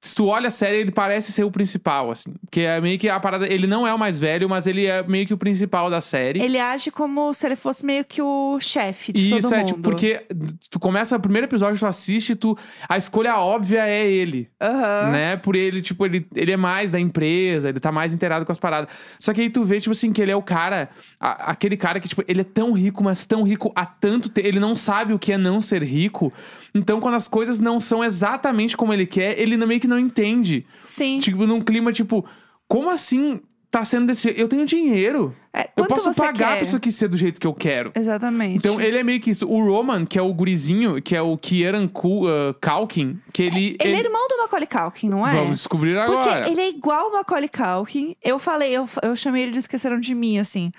Se 0.06 0.14
tu 0.14 0.26
olha 0.28 0.48
a 0.48 0.50
série, 0.50 0.76
ele 0.78 0.90
parece 0.90 1.32
ser 1.32 1.44
o 1.44 1.50
principal, 1.50 2.10
assim. 2.10 2.32
Porque 2.44 2.60
é 2.60 2.80
meio 2.80 2.98
que 2.98 3.08
a 3.08 3.18
parada. 3.18 3.46
Ele 3.52 3.66
não 3.66 3.86
é 3.86 3.92
o 3.92 3.98
mais 3.98 4.18
velho, 4.18 4.48
mas 4.48 4.66
ele 4.66 4.86
é 4.86 5.02
meio 5.02 5.26
que 5.26 5.34
o 5.34 5.38
principal 5.38 5.90
da 5.90 6.00
série. 6.00 6.40
Ele 6.40 6.58
age 6.58 6.90
como 6.90 7.32
se 7.34 7.44
ele 7.46 7.56
fosse 7.56 7.84
meio 7.84 8.04
que 8.04 8.22
o 8.22 8.58
chefe 8.60 9.12
de 9.12 9.26
E 9.26 9.30
todo 9.30 9.38
isso 9.40 9.54
é 9.54 9.58
mundo. 9.58 9.66
tipo, 9.68 9.80
porque 9.80 10.24
tu 10.70 10.78
começa 10.78 11.16
o 11.16 11.20
primeiro 11.20 11.46
episódio, 11.46 11.78
tu 11.78 11.86
assiste, 11.86 12.34
tu. 12.36 12.56
A 12.88 12.96
escolha 12.96 13.36
óbvia 13.38 13.86
é 13.86 14.06
ele. 14.08 14.48
Aham. 14.60 15.10
Né? 15.10 15.36
Por 15.36 15.56
ele, 15.56 15.82
tipo, 15.82 16.04
ele, 16.06 16.26
ele 16.34 16.52
é 16.52 16.56
mais 16.56 16.90
da 16.90 17.00
empresa, 17.00 17.68
ele 17.68 17.80
tá 17.80 17.90
mais 17.90 18.14
inteirado 18.14 18.46
com 18.46 18.52
as 18.52 18.58
paradas. 18.58 18.88
Só 19.18 19.32
que 19.34 19.40
aí 19.40 19.50
tu 19.50 19.64
vê, 19.64 19.80
tipo 19.80 19.92
assim, 19.92 20.12
que 20.12 20.22
ele 20.22 20.30
é 20.30 20.36
o 20.36 20.42
cara, 20.42 20.88
a- 21.18 21.50
aquele 21.50 21.76
cara 21.76 21.98
que, 22.00 22.08
tipo, 22.08 22.22
ele 22.28 22.42
é 22.42 22.44
tão 22.44 22.72
rico, 22.72 23.02
mas 23.02 23.26
tão 23.26 23.42
rico 23.42 23.72
há 23.74 23.84
tanto 23.84 24.28
tempo. 24.28 24.46
Ele 24.46 24.60
não 24.60 24.76
sabe 24.76 25.12
o 25.12 25.18
que 25.18 25.32
é 25.32 25.38
não 25.38 25.60
ser 25.60 25.82
rico. 25.82 26.32
Então, 26.76 27.00
quando 27.00 27.14
as 27.14 27.26
coisas 27.26 27.58
não 27.58 27.80
são 27.80 28.04
exatamente 28.04 28.76
como 28.76 28.92
ele 28.92 29.06
quer, 29.06 29.38
ele 29.40 29.56
meio 29.66 29.80
que 29.80 29.88
não 29.88 29.98
entende. 29.98 30.66
Sim. 30.82 31.18
Tipo, 31.20 31.46
num 31.46 31.60
clima, 31.60 31.92
tipo, 31.92 32.24
como 32.68 32.90
assim 32.90 33.40
tá 33.70 33.82
sendo 33.82 34.06
desse 34.06 34.24
jeito? 34.24 34.38
Eu 34.38 34.48
tenho 34.48 34.66
dinheiro. 34.66 35.34
É, 35.56 35.70
Eu 35.74 35.86
posso 35.86 36.12
pagar 36.12 36.50
quer? 36.50 36.56
pra 36.58 36.66
isso 36.66 36.76
aqui 36.76 36.92
ser 36.92 37.08
do 37.08 37.16
jeito 37.16 37.40
que 37.40 37.46
eu 37.46 37.54
quero. 37.54 37.90
Exatamente. 37.94 38.58
Então, 38.58 38.78
ele 38.78 38.98
é 38.98 39.02
meio 39.02 39.18
que 39.18 39.30
isso. 39.30 39.48
O 39.48 39.64
Roman, 39.64 40.04
que 40.04 40.18
é 40.18 40.22
o 40.22 40.32
gurizinho, 40.34 41.00
que 41.00 41.16
é 41.16 41.22
o 41.22 41.38
Kieran 41.38 41.86
uh, 41.86 42.54
Culkin, 42.60 43.18
que 43.32 43.42
ele... 43.42 43.74
Ele 43.80 43.94
é 43.94 44.00
irmão 44.00 44.28
do 44.28 44.36
Macaulay 44.36 44.66
Culkin, 44.66 45.08
não 45.08 45.26
é? 45.26 45.32
Vamos 45.32 45.56
descobrir 45.56 45.94
Porque 46.04 46.28
agora. 46.28 46.50
ele 46.50 46.60
é 46.60 46.68
igual 46.68 47.08
o 47.08 47.12
Macaulay 47.14 47.48
Culkin. 47.48 48.14
Eu 48.22 48.38
falei, 48.38 48.72
eu, 48.72 48.86
eu 49.02 49.16
chamei 49.16 49.44
ele 49.44 49.52
de 49.52 49.60
Esqueceram 49.60 49.98
de 49.98 50.14
Mim, 50.14 50.38
assim, 50.38 50.70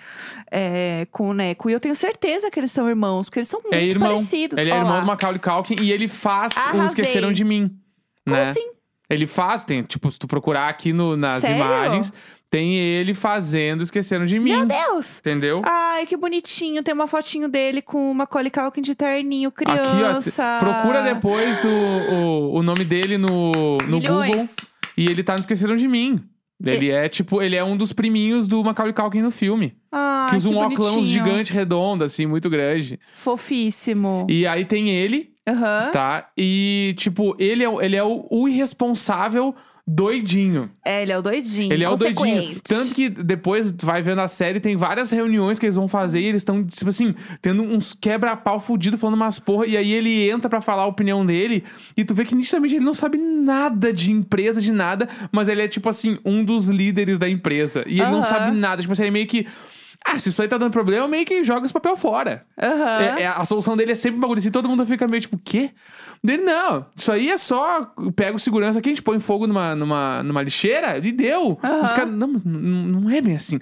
é, 0.51 1.07
com 1.11 1.29
o 1.29 1.33
Neco. 1.33 1.71
E 1.71 1.73
eu 1.73 1.79
tenho 1.79 1.95
certeza 1.95 2.51
que 2.51 2.59
eles 2.59 2.71
são 2.71 2.87
irmãos, 2.87 3.27
porque 3.27 3.39
eles 3.39 3.49
são 3.49 3.59
muito 3.61 3.73
é 3.73 3.83
irmão. 3.83 4.09
parecidos. 4.09 4.59
Ele 4.59 4.69
é 4.69 4.75
Ó 4.75 4.77
irmão 4.77 4.99
do 4.99 5.07
Macaulay 5.07 5.39
Culkin 5.39 5.77
e 5.81 5.91
ele 5.91 6.07
faz 6.07 6.53
o 6.53 6.59
Arrasei. 6.59 6.85
Esqueceram 6.85 7.31
de 7.31 7.43
Mim. 7.43 7.75
Como 8.23 8.35
né? 8.35 8.43
assim? 8.43 8.77
Ele 9.09 9.25
faz, 9.25 9.63
tem, 9.63 9.83
tipo, 9.83 10.11
se 10.11 10.19
tu 10.19 10.27
procurar 10.27 10.67
aqui 10.67 10.91
no, 10.91 11.15
nas 11.15 11.41
Sério? 11.41 11.55
imagens, 11.55 12.11
tem 12.49 12.75
ele 12.75 13.13
fazendo 13.13 13.83
Esqueceram 13.83 14.25
de 14.25 14.39
Mim. 14.39 14.55
Meu 14.55 14.65
Deus! 14.65 15.19
Entendeu? 15.19 15.61
Ai, 15.65 16.05
que 16.05 16.15
bonitinho. 16.15 16.81
Tem 16.81 16.93
uma 16.93 17.07
fotinho 17.07 17.49
dele 17.49 17.81
com 17.81 18.11
o 18.11 18.15
Macaulay 18.15 18.49
Culkin 18.49 18.81
de 18.81 18.95
terninho, 18.95 19.49
Aqui, 19.49 19.65
ó. 19.67 19.91
criança. 19.95 20.57
Procura 20.59 21.01
depois 21.03 21.63
o, 21.63 21.67
o, 22.13 22.53
o 22.55 22.63
nome 22.63 22.83
dele 22.85 23.17
no, 23.17 23.51
no 23.87 23.97
Milhões. 23.99 24.31
Google. 24.31 24.47
E 24.97 25.05
ele 25.05 25.23
tá 25.23 25.33
no 25.33 25.39
Esqueceram 25.39 25.75
de 25.75 25.87
Mim. 25.87 26.23
Ele 26.63 26.89
é 26.89 27.07
tipo, 27.07 27.39
ele 27.39 27.55
é 27.55 27.63
um 27.63 27.77
dos 27.77 27.93
priminhos 27.93 28.47
do 28.47 28.63
Macaulay 28.63 28.91
Culkin 28.93 29.21
no 29.21 29.29
filme. 29.29 29.75
Ah, 29.91 30.27
que 30.29 30.37
usa 30.37 30.49
um 30.49 30.57
óculos 30.57 31.05
gigante, 31.05 31.53
redondo, 31.53 32.03
assim, 32.03 32.25
muito 32.25 32.49
grande. 32.49 32.99
Fofíssimo. 33.13 34.25
E 34.27 34.47
aí 34.47 34.65
tem 34.65 34.89
ele, 34.89 35.33
Aham. 35.47 35.91
tá? 35.91 36.29
E, 36.35 36.95
tipo, 36.97 37.35
ele 37.37 37.63
é, 37.63 37.85
ele 37.85 37.95
é 37.95 38.03
o, 38.03 38.25
o 38.31 38.47
irresponsável 38.47 39.53
doidinho. 39.87 40.69
É, 40.83 41.01
ele 41.01 41.13
é 41.13 41.17
o 41.17 41.21
doidinho. 41.21 41.71
Ele 41.71 41.83
é 41.83 41.89
o 41.89 41.95
doidinho. 41.95 42.59
Tanto 42.61 42.93
que 42.93 43.09
depois 43.09 43.71
vai 43.71 44.01
vendo 44.01 44.19
a 44.19 44.27
série, 44.27 44.59
tem 44.59 44.75
várias 44.75 45.09
reuniões 45.11 45.57
que 45.57 45.65
eles 45.65 45.75
vão 45.75 45.87
fazer 45.87 46.19
e 46.19 46.25
eles 46.25 46.41
estão, 46.41 46.61
tipo 46.63 46.89
assim, 46.89 47.15
tendo 47.41 47.63
uns 47.63 47.93
quebra-pau 47.93 48.59
fudido, 48.59 48.97
falando 48.97 49.15
umas 49.15 49.39
porra. 49.39 49.65
E 49.65 49.77
aí 49.77 49.93
ele 49.93 50.29
entra 50.29 50.49
pra 50.49 50.59
falar 50.59 50.83
a 50.83 50.87
opinião 50.87 51.25
dele. 51.25 51.63
E 51.95 52.03
tu 52.03 52.13
vê 52.13 52.25
que 52.25 52.35
nitidamente 52.35 52.75
ele 52.75 52.83
não 52.85 52.93
sabe 52.93 53.17
nada 53.17 53.93
de 53.93 54.11
empresa, 54.11 54.61
de 54.61 54.71
nada. 54.71 55.07
Mas 55.31 55.47
ele 55.47 55.61
é, 55.61 55.67
tipo 55.67 55.87
assim, 55.87 56.17
um 56.25 56.43
dos 56.43 56.67
líderes 56.67 57.17
da 57.17 57.29
empresa. 57.29 57.83
E 57.87 58.01
ele 58.01 58.09
não 58.09 58.19
Aham. 58.19 58.23
sabe 58.23 58.57
nada. 58.57 58.81
Tipo 58.81 58.91
assim, 58.91 59.03
ele 59.03 59.11
meio 59.11 59.27
que. 59.27 59.47
Ah, 60.05 60.17
se 60.17 60.29
isso 60.29 60.41
aí 60.41 60.47
tá 60.47 60.57
dando 60.57 60.71
problema, 60.71 61.07
meio 61.07 61.25
que 61.25 61.43
joga 61.43 61.65
esse 61.65 61.73
papel 61.73 61.97
fora. 61.97 62.45
Aham. 62.61 63.01
É- 63.17 63.21
é- 63.23 63.27
a 63.27 63.43
solução 63.43 63.75
dele 63.75 63.91
é 63.91 63.95
sempre 63.95 64.17
um 64.17 64.21
bagulho 64.21 64.39
assim, 64.39 64.51
todo 64.51 64.69
mundo 64.69 64.85
fica 64.85 65.07
meio 65.07 65.21
tipo, 65.21 65.37
quê? 65.37 65.71
Dele, 66.23 66.43
não, 66.43 66.85
isso 66.95 67.11
aí 67.11 67.29
é 67.29 67.37
só. 67.37 67.81
Pega 68.15 68.35
o 68.35 68.39
segurança 68.39 68.79
aqui, 68.79 68.89
a 68.89 68.91
gente 68.93 69.03
põe 69.03 69.19
fogo 69.19 69.45
numa, 69.45 69.75
numa, 69.75 70.23
numa 70.23 70.41
lixeira 70.41 70.97
e 70.97 71.11
deu. 71.11 71.59
Aham. 71.63 71.81
Os 71.83 71.93
caras, 71.93 72.11
não, 72.11 72.27
não, 72.27 73.01
não 73.01 73.09
é 73.09 73.21
bem 73.21 73.35
assim. 73.35 73.59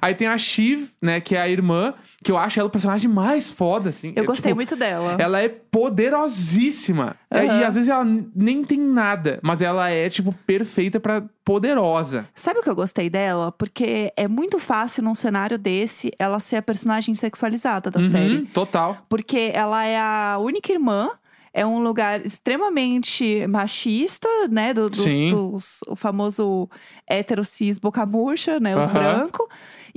Aí 0.00 0.14
tem 0.14 0.28
a 0.28 0.38
Shiv, 0.38 0.88
né, 1.02 1.20
que 1.20 1.34
é 1.34 1.40
a 1.40 1.48
irmã, 1.48 1.94
que 2.26 2.32
eu 2.32 2.36
acho 2.38 2.58
ela 2.58 2.66
o 2.68 2.72
personagem 2.72 3.08
mais 3.08 3.48
foda, 3.48 3.90
assim. 3.90 4.12
Eu 4.16 4.24
É, 4.24 4.26
gostei 4.26 4.50
tipo, 4.50 4.56
muito 4.56 4.74
dela. 4.74 5.14
Ela 5.16 5.40
é 5.40 5.48
poderosíssima. 5.48 7.14
É, 7.30 7.44
Aham. 7.46 7.60
E 7.60 7.64
às 7.64 7.74
vezes 7.76 7.88
ela 7.88 8.04
nem 8.34 8.64
tem 8.64 8.80
nada, 8.80 9.38
mas 9.42 9.62
ela 9.62 9.88
é, 9.90 10.08
tipo, 10.08 10.32
perfeita 10.46 10.98
pra 10.98 11.22
poderosa. 11.44 12.26
Sabe 12.34 12.58
o 12.58 12.62
que 12.64 12.68
eu 12.70 12.74
gostei 12.74 13.08
dela? 13.08 13.52
Porque 13.52 14.12
é 14.16 14.26
muito 14.26 14.58
fácil 14.58 15.04
num 15.04 15.14
cenário 15.14 15.56
desse 15.56 16.10
ela 16.18 16.40
ser 16.40 16.56
a 16.56 16.62
personagem 16.62 17.14
sexualizada 17.14 17.90
da 17.92 18.00
Uhum, 18.00 18.10
série. 18.10 18.42
Total. 18.46 18.98
Porque 19.08 19.52
ela 19.54 19.84
é 19.84 19.96
a 19.98 20.36
única 20.40 20.72
irmã. 20.72 21.10
É 21.54 21.64
um 21.64 21.78
lugar 21.78 22.20
extremamente 22.26 23.46
machista, 23.46 24.28
né? 24.50 24.74
Do, 24.74 24.90
dos, 24.90 25.04
dos- 25.30 25.80
o 25.88 25.96
famoso 25.96 26.68
hétero 27.08 27.44
cis 27.46 27.78
boca 27.78 28.04
murcha, 28.04 28.60
né? 28.60 28.76
Os 28.76 28.84
Aham. 28.86 28.92
brancos. 28.92 29.46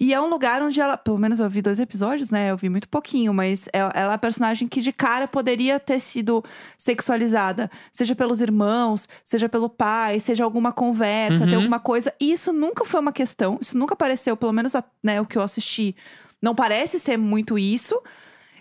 E 0.02 0.14
é 0.14 0.22
um 0.22 0.28
lugar 0.30 0.62
onde 0.62 0.80
ela, 0.80 0.96
pelo 0.96 1.18
menos 1.18 1.42
eu 1.42 1.50
vi 1.50 1.62
dois 1.62 1.78
episódios, 1.78 2.30
né? 2.32 2.50
Eu 2.52 2.56
vi 2.56 2.70
muito 2.70 2.88
pouquinho, 2.88 3.34
mas 3.34 3.68
é- 3.74 3.80
ela 3.80 4.14
é 4.14 4.16
a 4.16 4.18
personagem 4.18 4.66
que 4.66 4.80
de 4.80 4.94
cara 4.94 5.28
poderia 5.28 5.78
ter 5.78 6.00
sido 6.00 6.42
sexualizada, 6.78 7.70
seja 7.92 8.16
pelos 8.16 8.40
irmãos, 8.42 9.08
seja 9.26 9.50
pelo 9.50 9.70
pai, 9.70 10.20
seja 10.22 10.44
alguma 10.46 10.72
conversa, 10.72 11.46
ter 11.46 11.52
Uhum. 11.52 11.58
alguma 11.58 11.80
coisa. 11.80 12.14
E 12.20 12.32
isso 12.32 12.52
nunca 12.54 12.86
foi 12.86 13.00
uma 13.00 13.12
questão, 13.12 13.58
isso 13.62 13.78
nunca 13.78 13.94
apareceu, 13.94 14.36
pelo 14.38 14.54
menos 14.54 14.74
né, 15.04 15.20
o 15.22 15.26
que 15.26 15.38
eu 15.38 15.42
assisti, 15.42 15.96
não 16.42 16.56
parece 16.56 17.00
ser 17.00 17.18
muito 17.18 17.60
isso. 17.60 18.02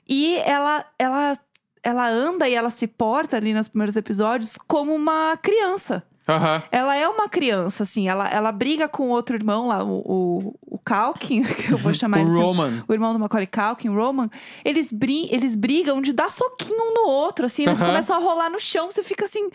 E 0.08 0.36
ela, 0.38 0.84
ela, 0.98 1.38
ela 1.82 2.08
anda 2.08 2.48
e 2.48 2.54
ela 2.54 2.70
se 2.70 2.86
porta 2.86 3.36
ali 3.36 3.54
nos 3.54 3.68
primeiros 3.68 3.94
episódios 3.96 4.56
como 4.66 4.94
uma 4.94 5.36
criança. 5.36 6.02
Aham. 6.28 6.62
Ela 6.70 6.94
é 6.96 7.08
uma 7.08 7.28
criança, 7.28 7.82
assim. 7.82 8.08
Ela, 8.08 8.28
ela 8.28 8.52
briga 8.52 8.86
com 8.88 9.04
o 9.04 9.10
outro 9.10 9.34
irmão 9.34 9.66
lá, 9.66 9.82
o, 9.82 10.02
o, 10.04 10.54
o 10.66 10.78
Calkin, 10.78 11.42
que 11.56 11.72
eu 11.72 11.78
vou 11.78 11.92
chamar 11.94 12.18
O 12.18 12.20
ele 12.20 12.30
assim, 12.30 12.38
Roman. 12.40 12.84
o 12.86 12.92
irmão 12.92 13.12
do 13.12 13.18
Macaulay 13.18 13.46
Culkin, 13.46 13.88
Roman, 13.88 14.28
eles, 14.64 14.92
brin 14.92 15.28
eles 15.30 15.56
brigam 15.56 16.00
de 16.02 16.12
dar 16.12 16.30
soquinho 16.30 16.78
um 16.78 16.94
no 16.94 17.08
outro, 17.08 17.46
assim, 17.46 17.62
eles 17.64 17.80
Aham. 17.80 17.90
começam 17.90 18.16
a 18.16 18.18
rolar 18.18 18.50
no 18.50 18.60
chão, 18.60 18.92
você 18.92 19.02
fica 19.02 19.24
assim, 19.24 19.48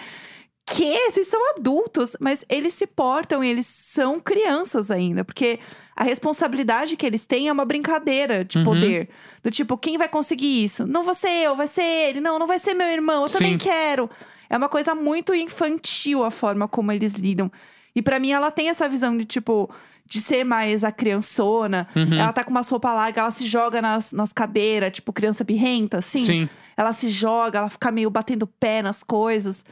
que? 0.65 1.11
Vocês 1.11 1.27
são 1.27 1.39
adultos, 1.55 2.15
mas 2.19 2.43
eles 2.49 2.73
se 2.73 2.87
portam 2.87 3.43
e 3.43 3.49
eles 3.49 3.67
são 3.67 4.19
crianças 4.19 4.89
ainda, 4.89 5.23
porque 5.23 5.59
a 5.95 6.03
responsabilidade 6.03 6.95
que 6.97 7.05
eles 7.05 7.25
têm 7.25 7.47
é 7.47 7.51
uma 7.53 7.65
brincadeira 7.65 8.43
de 8.43 8.57
Uhum. 8.57 8.63
poder. 8.63 9.09
Do 9.43 9.51
tipo, 9.51 9.77
quem 9.77 9.97
vai 9.97 10.07
conseguir 10.07 10.63
isso? 10.63 10.87
Não 10.87 11.03
vou 11.03 11.13
ser 11.15 11.29
eu, 11.43 11.55
vai 11.55 11.67
ser 11.67 11.83
ele. 11.83 12.19
Não, 12.21 12.39
não 12.39 12.47
vai 12.47 12.59
ser 12.59 12.73
meu 12.73 12.87
irmão, 12.87 13.23
eu 13.23 13.29
também 13.29 13.51
Sim. 13.53 13.57
quero. 13.59 14.09
É 14.49 14.57
uma 14.57 14.69
coisa 14.69 14.93
muito 14.95 15.33
infantil 15.33 16.23
a 16.23 16.31
forma 16.31 16.67
como 16.67 16.91
eles 16.91 17.13
lidam. 17.13 17.51
E 17.95 18.01
pra 18.01 18.19
mim 18.19 18.31
ela 18.31 18.49
tem 18.51 18.69
essa 18.69 18.89
visão 18.89 19.15
de 19.17 19.25
tipo 19.25 19.69
de 20.05 20.19
ser 20.19 20.43
mais 20.43 20.83
a 20.83 20.91
criançona. 20.91 21.87
Uhum. 21.95 22.15
Ela 22.15 22.33
tá 22.33 22.43
com 22.43 22.51
uma 22.51 22.61
roupa 22.61 22.91
larga, 22.93 23.21
ela 23.21 23.31
se 23.31 23.45
joga 23.47 23.81
nas, 23.81 24.11
nas 24.11 24.33
cadeiras, 24.33 24.91
tipo 24.93 25.13
criança 25.13 25.43
birrenta, 25.43 25.99
assim. 25.99 26.25
Sim. 26.25 26.49
Ela 26.75 26.91
se 26.91 27.09
joga, 27.09 27.59
ela 27.59 27.69
fica 27.69 27.91
meio 27.91 28.09
batendo 28.09 28.45
pé 28.47 28.81
nas 28.81 29.03
coisas. 29.03 29.63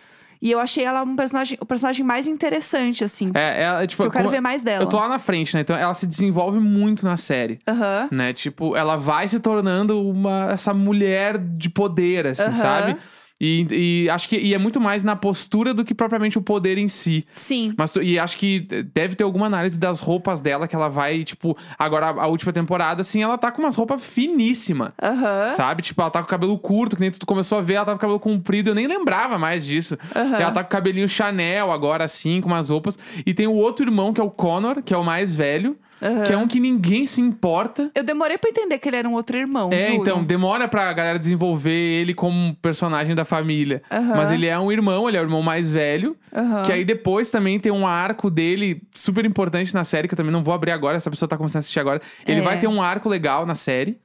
E 0.41 0.49
eu 0.49 0.60
achei 0.60 0.84
ela 0.84 1.04
um 1.04 1.15
personagem, 1.15 1.58
o 1.62 1.65
personagem 1.65 2.04
mais 2.04 2.25
interessante, 2.25 3.04
assim. 3.04 3.32
É, 3.36 3.62
ela, 3.62 3.86
tipo, 3.86 4.01
que 4.01 4.08
eu 4.08 4.12
quero 4.12 4.30
ver 4.30 4.41
mais 4.41 4.63
dela. 4.63 4.84
Eu 4.84 4.88
tô 4.89 4.97
lá 4.97 5.08
na 5.08 5.19
frente, 5.19 5.54
né? 5.54 5.62
Então 5.62 5.75
ela 5.75 5.93
se 5.93 6.08
desenvolve 6.08 6.60
muito 6.60 7.06
na 7.06 7.15
série. 7.15 7.60
Aham. 7.67 8.10
Né? 8.12 8.34
Tipo, 8.34 8.75
ela 8.75 8.95
vai 8.95 9.27
se 9.27 9.39
tornando 9.39 10.01
uma 10.01 10.51
essa 10.51 10.73
mulher 10.73 11.38
de 11.38 11.69
poder, 11.69 12.25
assim, 12.25 12.43
Aham. 12.43 12.54
sabe? 12.56 12.97
E, 13.43 14.04
e 14.06 14.10
acho 14.12 14.30
que 14.30 14.38
e 14.38 14.54
é 14.54 14.58
muito 14.60 14.80
mais 14.80 15.04
na 15.04 15.15
postura 15.15 15.73
do 15.73 15.84
que 15.84 15.95
propriamente 15.95 16.38
o 16.38 16.41
poder 16.43 16.77
em 16.77 16.88
si. 16.88 17.25
Sim. 17.32 17.73
Mas, 17.75 17.95
e 17.95 18.19
acho 18.19 18.38
que 18.38 18.60
deve 18.93 19.15
ter 19.15 19.23
alguma 19.23 19.47
análise 19.47 19.80
das 19.80 19.99
roupas 19.99 20.39
dela 20.39 20.67
que 20.67 20.75
ela 20.75 20.88
vai, 20.88 21.23
tipo, 21.23 21.58
agora 21.80 22.12
a, 22.12 22.23
a 22.25 22.27
última 22.27 22.54
temporada, 22.54 23.01
assim, 23.01 23.23
ela 23.23 23.39
tá 23.39 23.51
com 23.51 23.63
umas 23.63 23.75
roupas 23.75 24.06
finíssimas. 24.06 24.91
Aham. 25.01 25.49
Sabe? 25.56 25.82
Tipo, 25.82 26.01
ela 26.01 26.12
tá 26.12 26.19
com 26.19 26.27
o 26.27 26.30
cabelo 26.30 26.56
curto, 26.60 26.95
que 26.95 27.01
nem 27.01 27.10
tu 27.10 27.25
começou 27.25 27.58
a 27.58 27.62
ver, 27.62 27.73
ela 27.73 27.86
tava 27.86 27.97
com 27.97 28.06
o 28.06 28.08
cabelo 28.10 28.19
comprido, 28.19 28.69
eu 28.69 28.75
nem 28.75 28.86
lembrava 28.86 29.39
mais 29.39 29.65
disso. 29.65 29.97
Aham. 30.15 30.36
Ela 30.36 30.51
tá 30.51 30.63
com 30.63 30.67
o 30.67 30.71
cabelinho 30.71 31.10
Chanel 31.10 31.71
agora, 31.71 32.04
assim, 32.04 32.41
com 32.41 32.47
umas 32.47 32.69
roupas. 32.69 32.99
E 33.25 33.34
tem 33.34 33.47
o 33.47 33.56
outro 33.56 33.84
irmão, 33.84 34.13
que 34.13 34.21
é 34.21 34.23
o 34.23 34.30
Connor, 34.30 34.84
que 34.84 34.93
é 34.93 34.97
o 34.97 35.04
mais 35.04 35.36
velho, 35.36 35.75
Aham. 36.01 36.23
que 36.23 36.33
é 36.33 36.37
um 36.37 36.47
que 36.47 36.59
ninguém 36.59 37.05
se 37.05 37.21
importa. 37.21 37.91
Eu 37.93 38.03
demorei 38.03 38.37
pra 38.37 38.49
entender 38.49 38.77
que 38.79 38.89
ele 38.89 38.97
era 38.97 39.07
um 39.07 39.13
outro 39.13 39.37
irmão. 39.37 39.69
É, 39.71 39.87
juro. 39.89 40.01
então, 40.01 40.23
demora 40.23 40.67
pra 40.67 40.91
galera 40.93 41.19
desenvolver 41.19 41.71
ele 41.71 42.13
como 42.13 42.35
um 42.37 42.53
personagem 42.53 43.13
da 43.15 43.23
família. 43.25 43.81
Aham. 43.91 44.15
Mas 44.15 44.31
ele 44.31 44.47
é 44.47 44.57
um 44.59 44.71
irmão, 44.71 45.07
ele 45.07 45.17
é 45.17 45.21
o 45.21 45.23
irmão 45.23 45.41
mais 45.41 45.69
velho. 45.69 46.15
Aham. 46.35 46.63
Que 46.63 46.71
aí 46.71 46.83
depois 46.85 47.29
também 47.29 47.59
tem 47.59 47.71
um 47.71 47.85
arco 47.85 48.29
dele 48.29 48.81
super 48.93 49.25
importante 49.25 49.73
na 49.73 49.83
série, 49.83 50.07
que 50.07 50.13
eu 50.13 50.17
também 50.17 50.31
não 50.31 50.43
vou 50.43 50.53
abrir 50.53 50.71
agora, 50.71 50.97
essa 50.97 51.09
pessoa 51.09 51.29
tá 51.29 51.37
começando 51.37 51.57
a 51.57 51.59
assistir 51.59 51.79
agora. 51.79 52.01
Ele 52.27 52.39
É. 52.39 52.43
vai 52.43 52.59
ter 52.59 52.67
um 52.67 52.81
arco 52.81 53.07
legal 53.07 53.45
na 53.45 53.55
série. 53.55 53.97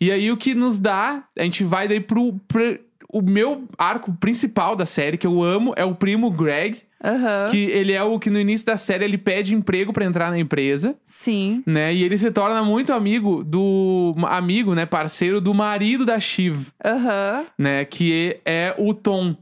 E 0.00 0.10
aí 0.10 0.30
o 0.30 0.36
que 0.36 0.54
nos 0.54 0.78
dá, 0.78 1.22
a 1.38 1.42
gente 1.42 1.64
vai 1.64 1.86
daí 1.88 2.00
pro. 2.00 2.34
pro- 2.48 2.78
o 3.10 3.22
meu 3.22 3.64
arco 3.78 4.12
principal 4.20 4.76
da 4.76 4.84
série, 4.84 5.16
que 5.16 5.26
eu 5.26 5.42
amo, 5.42 5.72
é 5.76 5.84
o 5.84 5.94
primo 5.94 6.30
Greg. 6.30 6.82
Aham. 7.02 7.48
Que 7.50 7.64
ele 7.66 7.92
é 7.92 8.02
o 8.02 8.18
que 8.18 8.28
no 8.30 8.40
início 8.40 8.66
da 8.66 8.76
série 8.76 9.04
ele 9.04 9.16
pede 9.18 9.54
emprego 9.54 9.92
pra 9.92 10.04
entrar 10.04 10.30
na 10.30 10.38
empresa, 10.38 10.96
Sim. 11.04 11.62
né? 11.66 11.94
E 11.94 12.02
ele 12.02 12.18
se 12.18 12.30
torna 12.30 12.62
muito 12.64 12.92
amigo 12.92 13.44
do. 13.44 14.14
Amigo, 14.26 14.74
né? 14.74 14.84
Parceiro 14.84 15.40
do 15.40 15.54
marido 15.54 16.04
da 16.04 16.18
Shiv, 16.18 16.66
Aham. 16.84 17.44
né? 17.56 17.84
Que 17.84 18.40
é 18.44 18.74
o 18.78 18.92
Tom. 18.92 19.36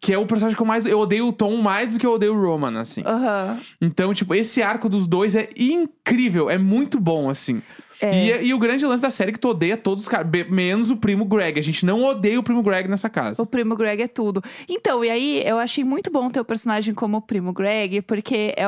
Que 0.00 0.12
é 0.12 0.18
o 0.18 0.26
personagem 0.26 0.56
que 0.56 0.62
eu 0.62 0.66
mais. 0.66 0.84
Eu 0.84 0.98
odeio 0.98 1.28
o 1.28 1.32
Tom 1.32 1.56
mais 1.58 1.92
do 1.92 1.98
que 2.00 2.04
eu 2.06 2.12
odeio 2.14 2.34
o 2.34 2.40
Roman, 2.42 2.80
assim. 2.80 3.02
Aham. 3.06 3.60
Então, 3.80 4.12
tipo, 4.12 4.34
esse 4.34 4.60
arco 4.60 4.88
dos 4.88 5.06
dois 5.06 5.36
é 5.36 5.48
incrível, 5.56 6.50
é 6.50 6.58
muito 6.58 6.98
bom, 6.98 7.30
assim. 7.30 7.62
É. 8.02 8.42
E, 8.42 8.48
e 8.48 8.54
o 8.54 8.58
grande 8.58 8.84
lance 8.84 9.00
da 9.00 9.10
série 9.10 9.30
é 9.30 9.32
que 9.32 9.38
tu 9.38 9.50
odeia 9.50 9.76
todos 9.76 10.02
os 10.02 10.08
caras, 10.08 10.26
menos 10.50 10.90
o 10.90 10.96
primo 10.96 11.24
Greg. 11.24 11.60
A 11.60 11.62
gente 11.62 11.86
não 11.86 12.02
odeia 12.02 12.38
o 12.38 12.42
primo 12.42 12.60
Greg 12.60 12.88
nessa 12.88 13.08
casa. 13.08 13.40
O 13.40 13.46
primo 13.46 13.76
Greg 13.76 14.02
é 14.02 14.08
tudo. 14.08 14.42
Então, 14.68 15.04
e 15.04 15.10
aí 15.10 15.42
eu 15.46 15.56
achei 15.56 15.84
muito 15.84 16.10
bom 16.10 16.28
ter 16.28 16.40
o 16.40 16.44
personagem 16.44 16.92
como 16.94 17.18
o 17.18 17.22
primo 17.22 17.52
Greg, 17.52 18.02
porque 18.02 18.52
é 18.56 18.66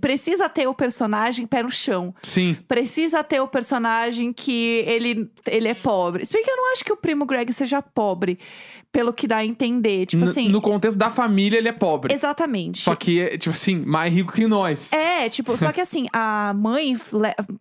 precisa 0.00 0.48
ter 0.48 0.66
o 0.66 0.74
personagem 0.74 1.46
pé 1.46 1.62
no 1.62 1.70
chão. 1.70 2.14
Sim. 2.22 2.56
Precisa 2.66 3.22
ter 3.22 3.40
o 3.40 3.48
personagem 3.48 4.32
que 4.32 4.82
ele, 4.86 5.30
ele 5.46 5.68
é 5.68 5.74
pobre. 5.74 6.24
Se 6.26 6.32
bem 6.32 6.44
que 6.44 6.50
eu 6.50 6.56
não 6.56 6.72
acho 6.72 6.84
que 6.84 6.92
o 6.92 6.96
primo 6.96 7.24
Greg 7.26 7.52
seja 7.52 7.80
pobre, 7.82 8.38
pelo 8.90 9.12
que 9.12 9.26
dá 9.26 9.38
a 9.38 9.44
entender. 9.44 10.06
Tipo 10.06 10.22
N- 10.24 10.30
assim. 10.30 10.48
No 10.48 10.60
contexto 10.60 10.96
da 10.96 11.10
família, 11.10 11.58
ele 11.58 11.68
é 11.68 11.72
pobre. 11.72 12.14
Exatamente. 12.14 12.80
Só 12.80 12.94
que, 12.94 13.20
é, 13.20 13.36
tipo 13.36 13.50
assim, 13.54 13.76
mais 13.84 14.12
rico 14.14 14.32
que 14.32 14.46
nós. 14.46 14.92
É, 14.92 15.28
tipo, 15.28 15.56
só 15.58 15.72
que 15.72 15.80
assim, 15.82 16.06
a 16.12 16.54
mãe 16.56 16.96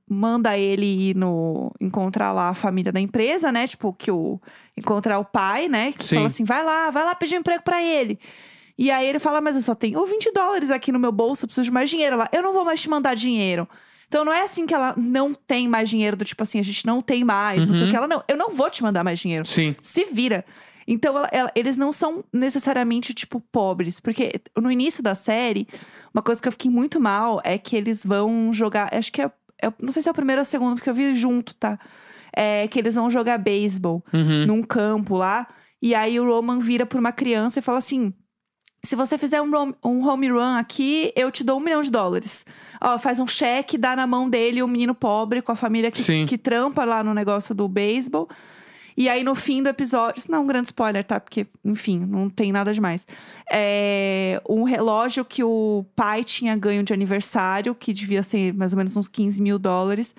manda 0.07 0.55
ele 0.57 1.09
ir 1.09 1.15
no 1.15 1.71
encontrar 1.81 2.31
lá 2.33 2.49
a 2.49 2.53
família 2.53 2.91
da 2.91 2.99
empresa, 2.99 3.51
né? 3.51 3.65
Tipo, 3.67 3.93
que 3.93 4.11
o 4.11 4.39
encontrar 4.77 5.17
o 5.19 5.25
pai, 5.25 5.67
né? 5.67 5.91
Que 5.97 6.03
Sim. 6.05 6.15
fala 6.17 6.27
assim: 6.27 6.43
vai 6.43 6.63
lá, 6.63 6.91
vai 6.91 7.03
lá 7.03 7.15
pedir 7.15 7.35
um 7.35 7.39
emprego 7.39 7.63
pra 7.63 7.81
ele. 7.81 8.19
E 8.77 8.89
aí 8.91 9.05
ele 9.07 9.19
fala: 9.19 9.39
Mas 9.41 9.55
eu 9.55 9.61
só 9.61 9.75
tenho 9.75 10.03
20 10.05 10.31
dólares 10.33 10.71
aqui 10.71 10.91
no 10.91 10.99
meu 10.99 11.11
bolso, 11.11 11.45
eu 11.45 11.47
preciso 11.47 11.65
de 11.65 11.71
mais 11.71 11.89
dinheiro. 11.89 12.13
Ela, 12.15 12.29
eu 12.31 12.41
não 12.41 12.53
vou 12.53 12.65
mais 12.65 12.81
te 12.81 12.89
mandar 12.89 13.15
dinheiro. 13.15 13.67
Então 14.07 14.23
não 14.25 14.31
é 14.33 14.41
assim 14.43 14.65
que 14.67 14.73
ela 14.73 14.93
não 14.95 15.33
tem 15.33 15.67
mais 15.67 15.89
dinheiro, 15.89 16.15
do 16.15 16.23
tipo 16.25 16.43
assim, 16.43 16.59
a 16.59 16.63
gente 16.63 16.85
não 16.85 17.01
tem 17.01 17.23
mais, 17.23 17.67
não 17.67 17.73
sei 17.73 17.83
o 17.83 17.85
Uhum. 17.85 17.91
que. 17.91 17.97
Ela, 17.97 18.07
não, 18.07 18.23
eu 18.27 18.37
não 18.37 18.51
vou 18.51 18.69
te 18.69 18.83
mandar 18.83 19.03
mais 19.03 19.19
dinheiro. 19.19 19.43
Sim. 19.45 19.75
Se 19.81 20.05
vira. 20.05 20.45
Então, 20.87 21.17
ela- 21.17 21.29
ela- 21.31 21.51
eles 21.55 21.77
não 21.77 21.91
são 21.91 22.23
necessariamente, 22.31 23.13
tipo, 23.13 23.39
pobres. 23.39 23.99
Porque 23.99 24.33
no 24.57 24.69
início 24.71 25.01
da 25.01 25.15
série, 25.15 25.67
uma 26.13 26.21
coisa 26.21 26.41
que 26.41 26.47
eu 26.47 26.51
fiquei 26.51 26.69
muito 26.69 26.99
mal 26.99 27.41
é 27.43 27.57
que 27.57 27.75
eles 27.75 28.05
vão 28.05 28.51
jogar. 28.53 28.93
Acho 28.93 29.11
que 29.11 29.21
é. 29.21 29.31
é- 29.63 29.73
não 29.81 29.91
sei 29.93 30.03
se 30.03 30.09
é 30.09 30.11
o 30.11 30.15
primeiro 30.15 30.41
ou 30.41 30.43
o 30.43 30.45
segundo, 30.45 30.75
porque 30.75 30.89
eu 30.89 30.93
vi 30.93 31.15
junto, 31.15 31.55
tá? 31.55 31.79
É 32.35 32.67
que 32.67 32.77
eles 32.77 32.95
vão 32.95 33.09
jogar 33.09 33.37
beisebol 33.37 34.03
Uhum. 34.13 34.45
num 34.45 34.61
campo 34.61 35.15
lá. 35.15 35.47
E 35.81 35.95
aí 35.95 36.19
o 36.19 36.25
Roman 36.25 36.59
vira 36.59 36.85
pra 36.85 36.99
uma 36.99 37.11
criança 37.13 37.59
e 37.59 37.61
fala 37.61 37.77
assim: 37.77 38.13
se 38.85 38.95
você 38.97 39.17
fizer 39.17 39.41
um, 39.41 39.49
rom- 39.49 39.73
um 39.83 40.05
home 40.07 40.29
run 40.29 40.57
aqui, 40.57 41.11
eu 41.15 41.31
te 41.31 41.43
dou 41.43 41.57
um 41.57 41.61
milhão 41.61 41.81
de 41.81 41.89
dólares. 41.89 42.45
Ó, 42.81 42.99
faz 42.99 43.17
um 43.17 43.25
cheque, 43.25 43.77
dá 43.77 43.95
na 43.95 44.05
mão 44.05 44.29
dele 44.29 44.61
um 44.61 44.67
menino 44.67 44.93
pobre 44.93 45.41
com 45.41 45.51
a 45.53 45.55
família 45.55 45.89
que, 45.89 46.01
Sim. 46.03 46.25
que 46.25 46.37
trampa 46.37 46.83
lá 46.83 47.01
no 47.03 47.13
negócio 47.13 47.55
do 47.55 47.67
beisebol. 47.69 48.27
E 48.95 49.07
aí, 49.09 49.23
no 49.23 49.33
fim 49.35 49.63
do 49.63 49.69
episódio. 49.69 50.19
Isso 50.19 50.29
não 50.29 50.39
é 50.39 50.41
um 50.41 50.45
grande 50.47 50.67
spoiler, 50.67 51.03
tá? 51.03 51.19
Porque, 51.19 51.47
enfim, 51.65 51.97
não 52.05 52.29
tem 52.29 52.51
nada 52.51 52.73
demais. 52.73 53.07
É 53.49 54.39
um 54.47 54.63
relógio 54.63 55.23
que 55.25 55.43
o 55.43 55.85
pai 55.95 56.23
tinha 56.23 56.55
ganho 56.55 56.83
de 56.83 56.93
aniversário, 56.93 57.73
que 57.73 57.91
devia 57.93 58.21
ser 58.21 58.53
mais 58.53 58.73
ou 58.73 58.77
menos 58.77 58.95
uns 58.97 59.07
15 59.07 59.41
mil 59.41 59.57
dólares. 59.57 60.13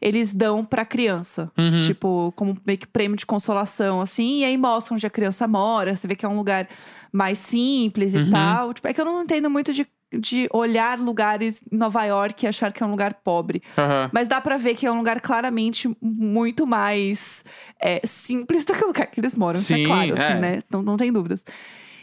Eles 0.00 0.32
dão 0.32 0.64
pra 0.64 0.84
criança. 0.84 1.50
Uhum. 1.58 1.80
Tipo, 1.80 2.32
como 2.36 2.56
meio 2.66 2.78
que 2.78 2.86
prêmio 2.86 3.16
de 3.16 3.26
consolação, 3.26 4.00
assim. 4.00 4.40
E 4.40 4.44
aí 4.44 4.56
mostram 4.56 4.94
onde 4.96 5.06
a 5.06 5.10
criança 5.10 5.46
mora. 5.48 5.94
Você 5.96 6.06
vê 6.06 6.14
que 6.14 6.24
é 6.24 6.28
um 6.28 6.36
lugar 6.36 6.68
mais 7.12 7.38
simples 7.38 8.14
e 8.14 8.18
Uhum. 8.18 8.30
tal. 8.30 8.74
Tipo, 8.74 8.88
é 8.88 8.92
que 8.92 9.00
eu 9.00 9.04
não 9.04 9.22
entendo 9.22 9.48
muito 9.50 9.72
de, 9.72 9.86
de 10.18 10.48
olhar 10.52 10.98
lugares 10.98 11.60
em 11.72 11.76
Nova 11.76 12.04
York 12.04 12.44
e 12.44 12.48
achar 12.48 12.72
que 12.72 12.82
é 12.82 12.86
um 12.86 12.90
lugar 12.90 13.14
pobre. 13.24 13.62
Aham. 13.76 14.10
Mas 14.12 14.28
dá 14.28 14.40
pra 14.40 14.56
ver 14.56 14.74
que 14.76 14.86
é 14.86 14.92
um 14.92 14.98
lugar 14.98 15.20
claramente 15.20 15.90
muito 16.00 16.66
mais 16.66 17.44
é, 17.80 18.00
simples 18.06 18.64
do 18.64 18.74
que 18.74 18.84
o 18.84 18.88
lugar 18.88 19.06
que 19.06 19.20
eles 19.20 19.34
moram. 19.34 19.58
É 19.58 19.62
Sim, 19.62 19.82
claro, 19.84 20.14
assim, 20.14 20.32
é. 20.32 20.34
né? 20.40 20.62
Não, 20.70 20.82
não 20.82 20.96
tem 20.96 21.12
dúvidas. 21.12 21.44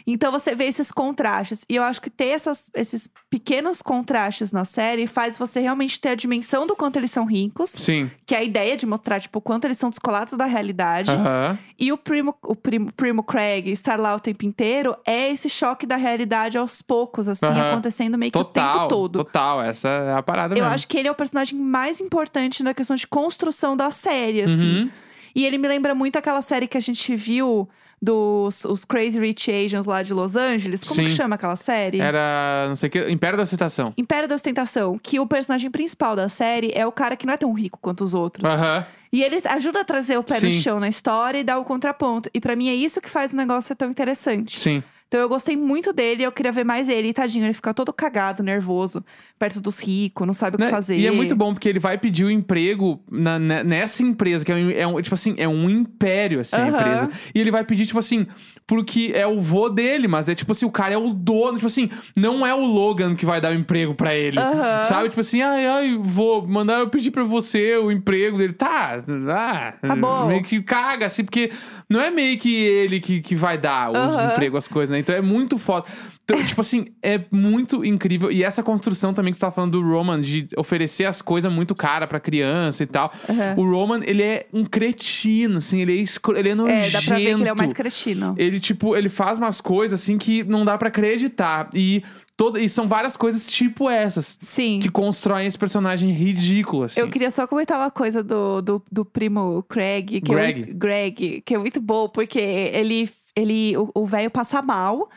Então 0.08 0.30
você 0.30 0.54
vê 0.54 0.66
esses 0.66 0.92
contrastes. 0.92 1.64
E 1.68 1.74
eu 1.74 1.82
acho 1.82 2.00
que 2.00 2.08
ter 2.08 2.26
essas- 2.28 2.70
esses 2.74 3.08
pequenos 3.28 3.82
contrastes 3.82 4.52
na 4.52 4.64
série 4.64 5.06
faz 5.08 5.36
você 5.36 5.58
realmente 5.60 5.98
ter 6.00 6.10
a 6.10 6.14
dimensão 6.14 6.64
do 6.64 6.76
quanto 6.76 6.96
eles 6.96 7.10
são 7.10 7.24
ricos. 7.24 7.70
Sim. 7.70 8.08
Que 8.24 8.34
é 8.34 8.38
a 8.38 8.42
ideia 8.44 8.76
de 8.76 8.86
mostrar, 8.86 9.20
tipo, 9.20 9.40
o 9.40 9.42
quanto 9.42 9.64
eles 9.64 9.78
são 9.78 9.90
descolados 9.90 10.34
da 10.34 10.44
realidade. 10.44 11.10
Aham. 11.10 11.58
E 11.76 11.92
o 11.92 11.98
primo, 11.98 12.34
o 12.44 12.54
primo, 12.54 12.92
primo 12.92 13.22
Craig 13.24 13.68
estar 13.72 13.98
lá 13.98 14.14
o 14.14 14.20
tempo 14.20 14.44
inteiro 14.46 14.96
é 15.04 15.28
esse 15.32 15.50
choque 15.50 15.84
da 15.86 15.96
realidade 15.96 16.56
aos 16.56 16.80
poucos, 16.80 17.26
assim, 17.26 17.44
Aham. 17.46 17.70
acontecendo 17.72 18.16
meio 18.16 18.30
que 18.30 18.38
o 18.38 18.44
Total. 18.44 18.72
tempo 18.74 18.88
todo. 18.88 19.24
Total. 19.24 19.60
Essa 19.62 19.88
é 19.88 20.12
a 20.14 20.22
parada 20.22 20.54
Eu 20.54 20.60
mesmo. 20.60 20.72
acho 20.74 20.86
que 20.86 20.96
ele 20.98 21.08
é 21.08 21.10
o 21.10 21.14
personagem 21.16 21.58
mais 21.58 22.00
importante 22.00 22.62
na 22.62 22.72
questão 22.72 22.94
de 22.94 23.06
construção 23.08 23.76
da 23.76 23.90
série, 23.90 24.42
assim. 24.42 24.82
Uhum. 24.84 24.90
E 25.34 25.44
ele 25.44 25.58
me 25.58 25.66
lembra 25.68 25.94
muito 25.94 26.16
aquela 26.16 26.40
série 26.42 26.66
que 26.68 26.78
a 26.78 26.80
gente 26.80 27.14
viu 27.16 27.68
dos 28.06 28.64
os 28.64 28.84
Crazy 28.84 29.18
Rich 29.18 29.50
Asians 29.50 29.84
lá 29.84 30.02
de 30.02 30.14
Los 30.14 30.36
Angeles. 30.36 30.84
Como 30.84 31.02
que 31.02 31.08
Sim. 31.08 31.16
chama 31.16 31.34
aquela 31.34 31.56
série? 31.56 32.00
Era, 32.00 32.66
não 32.68 32.76
sei 32.76 32.88
o 32.88 32.90
que, 32.92 33.10
Império 33.10 33.36
da 33.36 33.44
Citação. 33.44 33.92
Império 33.96 34.28
da 34.28 34.36
Ostentação, 34.36 34.96
que 34.96 35.18
o 35.18 35.26
personagem 35.26 35.70
principal 35.70 36.14
da 36.14 36.28
série 36.28 36.70
é 36.72 36.86
o 36.86 36.92
cara 36.92 37.16
que 37.16 37.26
não 37.26 37.34
é 37.34 37.36
tão 37.36 37.52
rico 37.52 37.78
quanto 37.82 38.04
os 38.04 38.14
outros. 38.14 38.48
Aham. 38.48 38.86
E 39.12 39.22
ele 39.22 39.40
ajuda 39.44 39.80
a 39.80 39.84
trazer 39.84 40.18
o 40.18 40.22
pé 40.22 40.34
no 40.34 40.40
Sim. 40.40 40.50
chão 40.52 40.80
na 40.80 40.88
história 40.88 41.38
e 41.38 41.44
dar 41.44 41.58
o 41.58 41.64
contraponto. 41.64 42.28
E 42.34 42.40
pra 42.40 42.54
mim 42.54 42.68
é 42.68 42.74
isso 42.74 43.00
que 43.00 43.08
faz 43.08 43.32
o 43.32 43.36
negócio 43.36 43.68
ser 43.68 43.74
tão 43.74 43.90
interessante. 43.90 44.58
Sim. 44.58 44.82
Então 45.08 45.20
eu 45.20 45.28
gostei 45.28 45.56
muito 45.56 45.92
dele, 45.92 46.24
eu 46.24 46.32
queria 46.32 46.50
ver 46.50 46.64
mais 46.64 46.88
ele. 46.88 47.08
E 47.08 47.12
tadinho, 47.14 47.46
ele 47.46 47.52
fica 47.54 47.72
todo 47.72 47.92
cagado, 47.92 48.42
nervoso, 48.42 49.04
perto 49.38 49.60
dos 49.60 49.78
ricos, 49.78 50.26
não 50.26 50.34
sabe 50.34 50.56
o 50.56 50.58
que 50.58 50.64
Né? 50.64 50.70
fazer. 50.70 50.96
E 50.96 51.06
é 51.06 51.10
muito 51.12 51.36
bom 51.36 51.54
porque 51.54 51.68
ele 51.68 51.78
vai 51.78 51.96
pedir 51.96 52.24
o 52.24 52.30
emprego 52.30 53.00
na- 53.10 53.38
ne- 53.38 53.62
nessa 53.62 54.02
empresa, 54.02 54.44
que 54.44 54.50
é 54.50 54.54
um, 54.56 54.70
é 54.70 54.86
um- 54.86 55.00
tipo 55.00 55.14
assim, 55.14 55.34
é 55.38 55.46
um 55.46 55.70
império, 55.70 56.40
assim, 56.40 56.56
a 56.56 56.66
empresa. 56.68 57.08
E 57.34 57.40
ele 57.40 57.52
vai 57.52 57.62
pedir, 57.62 57.86
tipo 57.86 57.98
assim, 58.00 58.26
porque 58.66 59.12
é 59.14 59.24
o 59.26 59.40
vô 59.40 59.68
dele, 59.68 60.08
mas 60.08 60.28
é 60.28 60.34
tipo 60.34 60.50
assim, 60.50 60.66
o 60.66 60.72
cara 60.72 60.94
é 60.94 60.98
o 60.98 61.12
dono, 61.14 61.54
tipo 61.54 61.66
assim, 61.68 61.88
não 62.16 62.44
é 62.44 62.52
o 62.52 62.66
Logan 62.66 63.14
que 63.14 63.24
vai 63.24 63.40
dar 63.40 63.52
o 63.52 63.54
emprego 63.54 63.94
pra 63.94 64.12
ele. 64.14 64.38
Sabe? 64.82 65.08
Tipo 65.10 65.20
assim, 65.20 65.40
ai, 65.40 65.66
ai, 65.66 65.98
vou 66.02 66.44
mandar 66.48 66.80
eu 66.80 66.88
pedir 66.90 67.12
pra 67.12 67.22
você 67.22 67.76
o 67.76 67.92
emprego 67.92 68.38
dele. 68.38 68.54
Tá, 68.54 69.04
ah, 69.30 69.72
Tá 69.86 69.94
bom. 69.94 70.26
meio 70.26 70.42
que 70.42 70.60
caga, 70.62 71.06
assim, 71.06 71.22
porque 71.24 71.52
não 71.88 72.00
é 72.00 72.10
meio 72.10 72.36
que 72.38 72.52
ele 72.56 72.98
que, 72.98 73.20
que 73.20 73.36
vai 73.36 73.56
dar 73.56 73.90
os 73.92 74.20
empregos, 74.32 74.58
as 74.64 74.68
coisas, 74.68 74.90
né? 74.90 74.95
Então 74.98 75.14
é 75.14 75.20
muito 75.20 75.58
foda. 75.58 75.86
Então, 76.24 76.44
tipo 76.44 76.60
assim, 76.60 76.86
é 77.00 77.20
muito 77.30 77.84
incrível. 77.84 78.32
E 78.32 78.42
essa 78.42 78.60
construção 78.60 79.14
também 79.14 79.32
que 79.32 79.36
você 79.36 79.42
tava 79.42 79.54
falando 79.54 79.80
do 79.80 79.82
Roman, 79.82 80.20
de 80.20 80.48
oferecer 80.56 81.04
as 81.04 81.22
coisas 81.22 81.52
muito 81.52 81.72
cara 81.72 82.04
pra 82.06 82.18
criança 82.18 82.82
e 82.82 82.86
tal. 82.86 83.12
Aham. 83.28 83.54
O 83.56 83.70
Roman, 83.70 84.00
ele 84.04 84.24
é 84.24 84.46
um 84.52 84.64
cretino, 84.64 85.58
assim, 85.58 85.80
ele 85.82 85.96
é, 85.96 86.02
escro... 86.02 86.36
ele 86.36 86.48
é 86.48 86.54
nojento. 86.54 86.78
É, 86.78 86.90
dá 86.90 87.00
pra 87.02 87.16
ver 87.16 87.22
que 87.22 87.30
ele 87.30 87.48
é 87.48 87.52
o 87.52 87.56
mais 87.56 87.72
cretino. 87.72 88.34
Ele, 88.36 88.58
tipo, 88.58 88.96
ele 88.96 89.08
faz 89.08 89.38
umas 89.38 89.60
coisas, 89.60 90.00
assim, 90.00 90.18
que 90.18 90.42
não 90.42 90.64
dá 90.64 90.76
pra 90.76 90.88
acreditar. 90.88 91.70
E, 91.72 92.02
todo... 92.36 92.58
e 92.58 92.68
são 92.68 92.88
várias 92.88 93.16
coisas 93.16 93.48
tipo 93.48 93.88
essas. 93.88 94.36
Sim. 94.40 94.80
Que 94.80 94.88
constroem 94.88 95.46
esse 95.46 95.56
personagem 95.56 96.10
ridículo, 96.10 96.84
assim. 96.84 96.98
Eu 96.98 97.08
queria 97.08 97.30
só 97.30 97.46
comentar 97.46 97.78
uma 97.78 97.90
coisa 97.90 98.24
do, 98.24 98.60
do, 98.60 98.82
do 98.90 99.04
primo 99.04 99.64
Craig, 99.68 100.06
que 100.06 100.20
Greg. 100.20 100.60
É 100.60 100.64
muito, 100.64 100.76
Greg, 100.76 101.42
que 101.42 101.54
é 101.54 101.58
muito 101.58 101.80
bom, 101.80 102.08
porque 102.08 102.40
ele, 102.40 103.08
ele 103.36 103.76
o- 103.76 103.90
velho 104.06 104.30
passa 104.30 104.62
mal. 104.62 105.08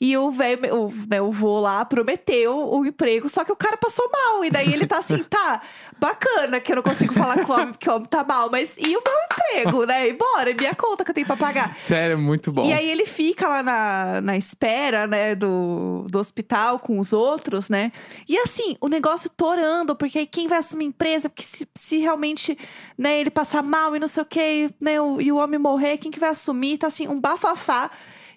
E 0.00 0.16
o 0.16 0.30
velho, 0.30 0.60
o, 0.76 0.92
né, 1.10 1.20
o 1.20 1.32
vô 1.32 1.58
lá 1.58 1.84
prometeu 1.84 2.56
o 2.56 2.86
emprego, 2.86 3.28
só 3.28 3.44
que 3.44 3.50
o 3.50 3.56
cara 3.56 3.76
passou 3.76 4.08
mal. 4.12 4.44
E 4.44 4.50
daí 4.50 4.72
ele 4.72 4.86
tá 4.86 4.98
assim, 4.98 5.24
tá, 5.24 5.60
bacana 5.98 6.60
que 6.60 6.70
eu 6.70 6.76
não 6.76 6.82
consigo 6.84 7.12
falar 7.14 7.44
com 7.44 7.52
o 7.52 7.56
homem, 7.56 7.74
que 7.74 7.90
o 7.90 7.94
homem 7.96 8.06
tá 8.06 8.22
mal, 8.22 8.48
mas 8.50 8.76
e 8.78 8.96
o 8.96 9.02
meu 9.04 9.14
emprego, 9.24 9.84
né? 9.86 10.08
E 10.08 10.12
bora, 10.12 10.50
é 10.50 10.54
minha 10.54 10.74
conta 10.74 11.04
que 11.04 11.10
eu 11.10 11.14
tenho 11.14 11.26
pra 11.26 11.36
pagar. 11.36 11.74
Sério, 11.80 12.12
é 12.12 12.16
muito 12.16 12.52
bom. 12.52 12.64
E 12.64 12.72
aí 12.72 12.88
ele 12.88 13.06
fica 13.06 13.48
lá 13.48 13.62
na, 13.62 14.20
na 14.20 14.36
espera, 14.36 15.06
né, 15.08 15.34
do, 15.34 16.06
do 16.08 16.18
hospital 16.18 16.78
com 16.78 16.98
os 17.00 17.12
outros, 17.12 17.68
né? 17.68 17.90
E 18.28 18.38
assim, 18.38 18.76
o 18.80 18.88
negócio 18.88 19.28
torando, 19.28 19.96
porque 19.96 20.20
aí 20.20 20.26
quem 20.26 20.46
vai 20.46 20.58
assumir 20.58 20.84
empresa? 20.84 21.28
Porque 21.28 21.42
se, 21.42 21.66
se 21.74 21.98
realmente, 21.98 22.56
né, 22.96 23.20
ele 23.20 23.30
passar 23.30 23.64
mal 23.64 23.96
e 23.96 23.98
não 23.98 24.06
sei 24.08 24.22
o 24.22 24.26
quê, 24.26 24.70
né, 24.80 25.00
o- 25.00 25.20
e 25.20 25.32
o 25.32 25.36
homem 25.38 25.58
morrer, 25.58 25.96
quem 25.98 26.10
que 26.10 26.20
vai 26.20 26.30
assumir? 26.30 26.78
Tá 26.78 26.86
assim, 26.86 27.08
um 27.08 27.20
bafafá. 27.20 27.90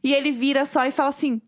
E 0.04 0.14
ele 0.14 0.32
vira 0.32 0.66
só 0.66 0.86
e 0.86 0.92
fala 0.92 1.10
assim... 1.10 1.42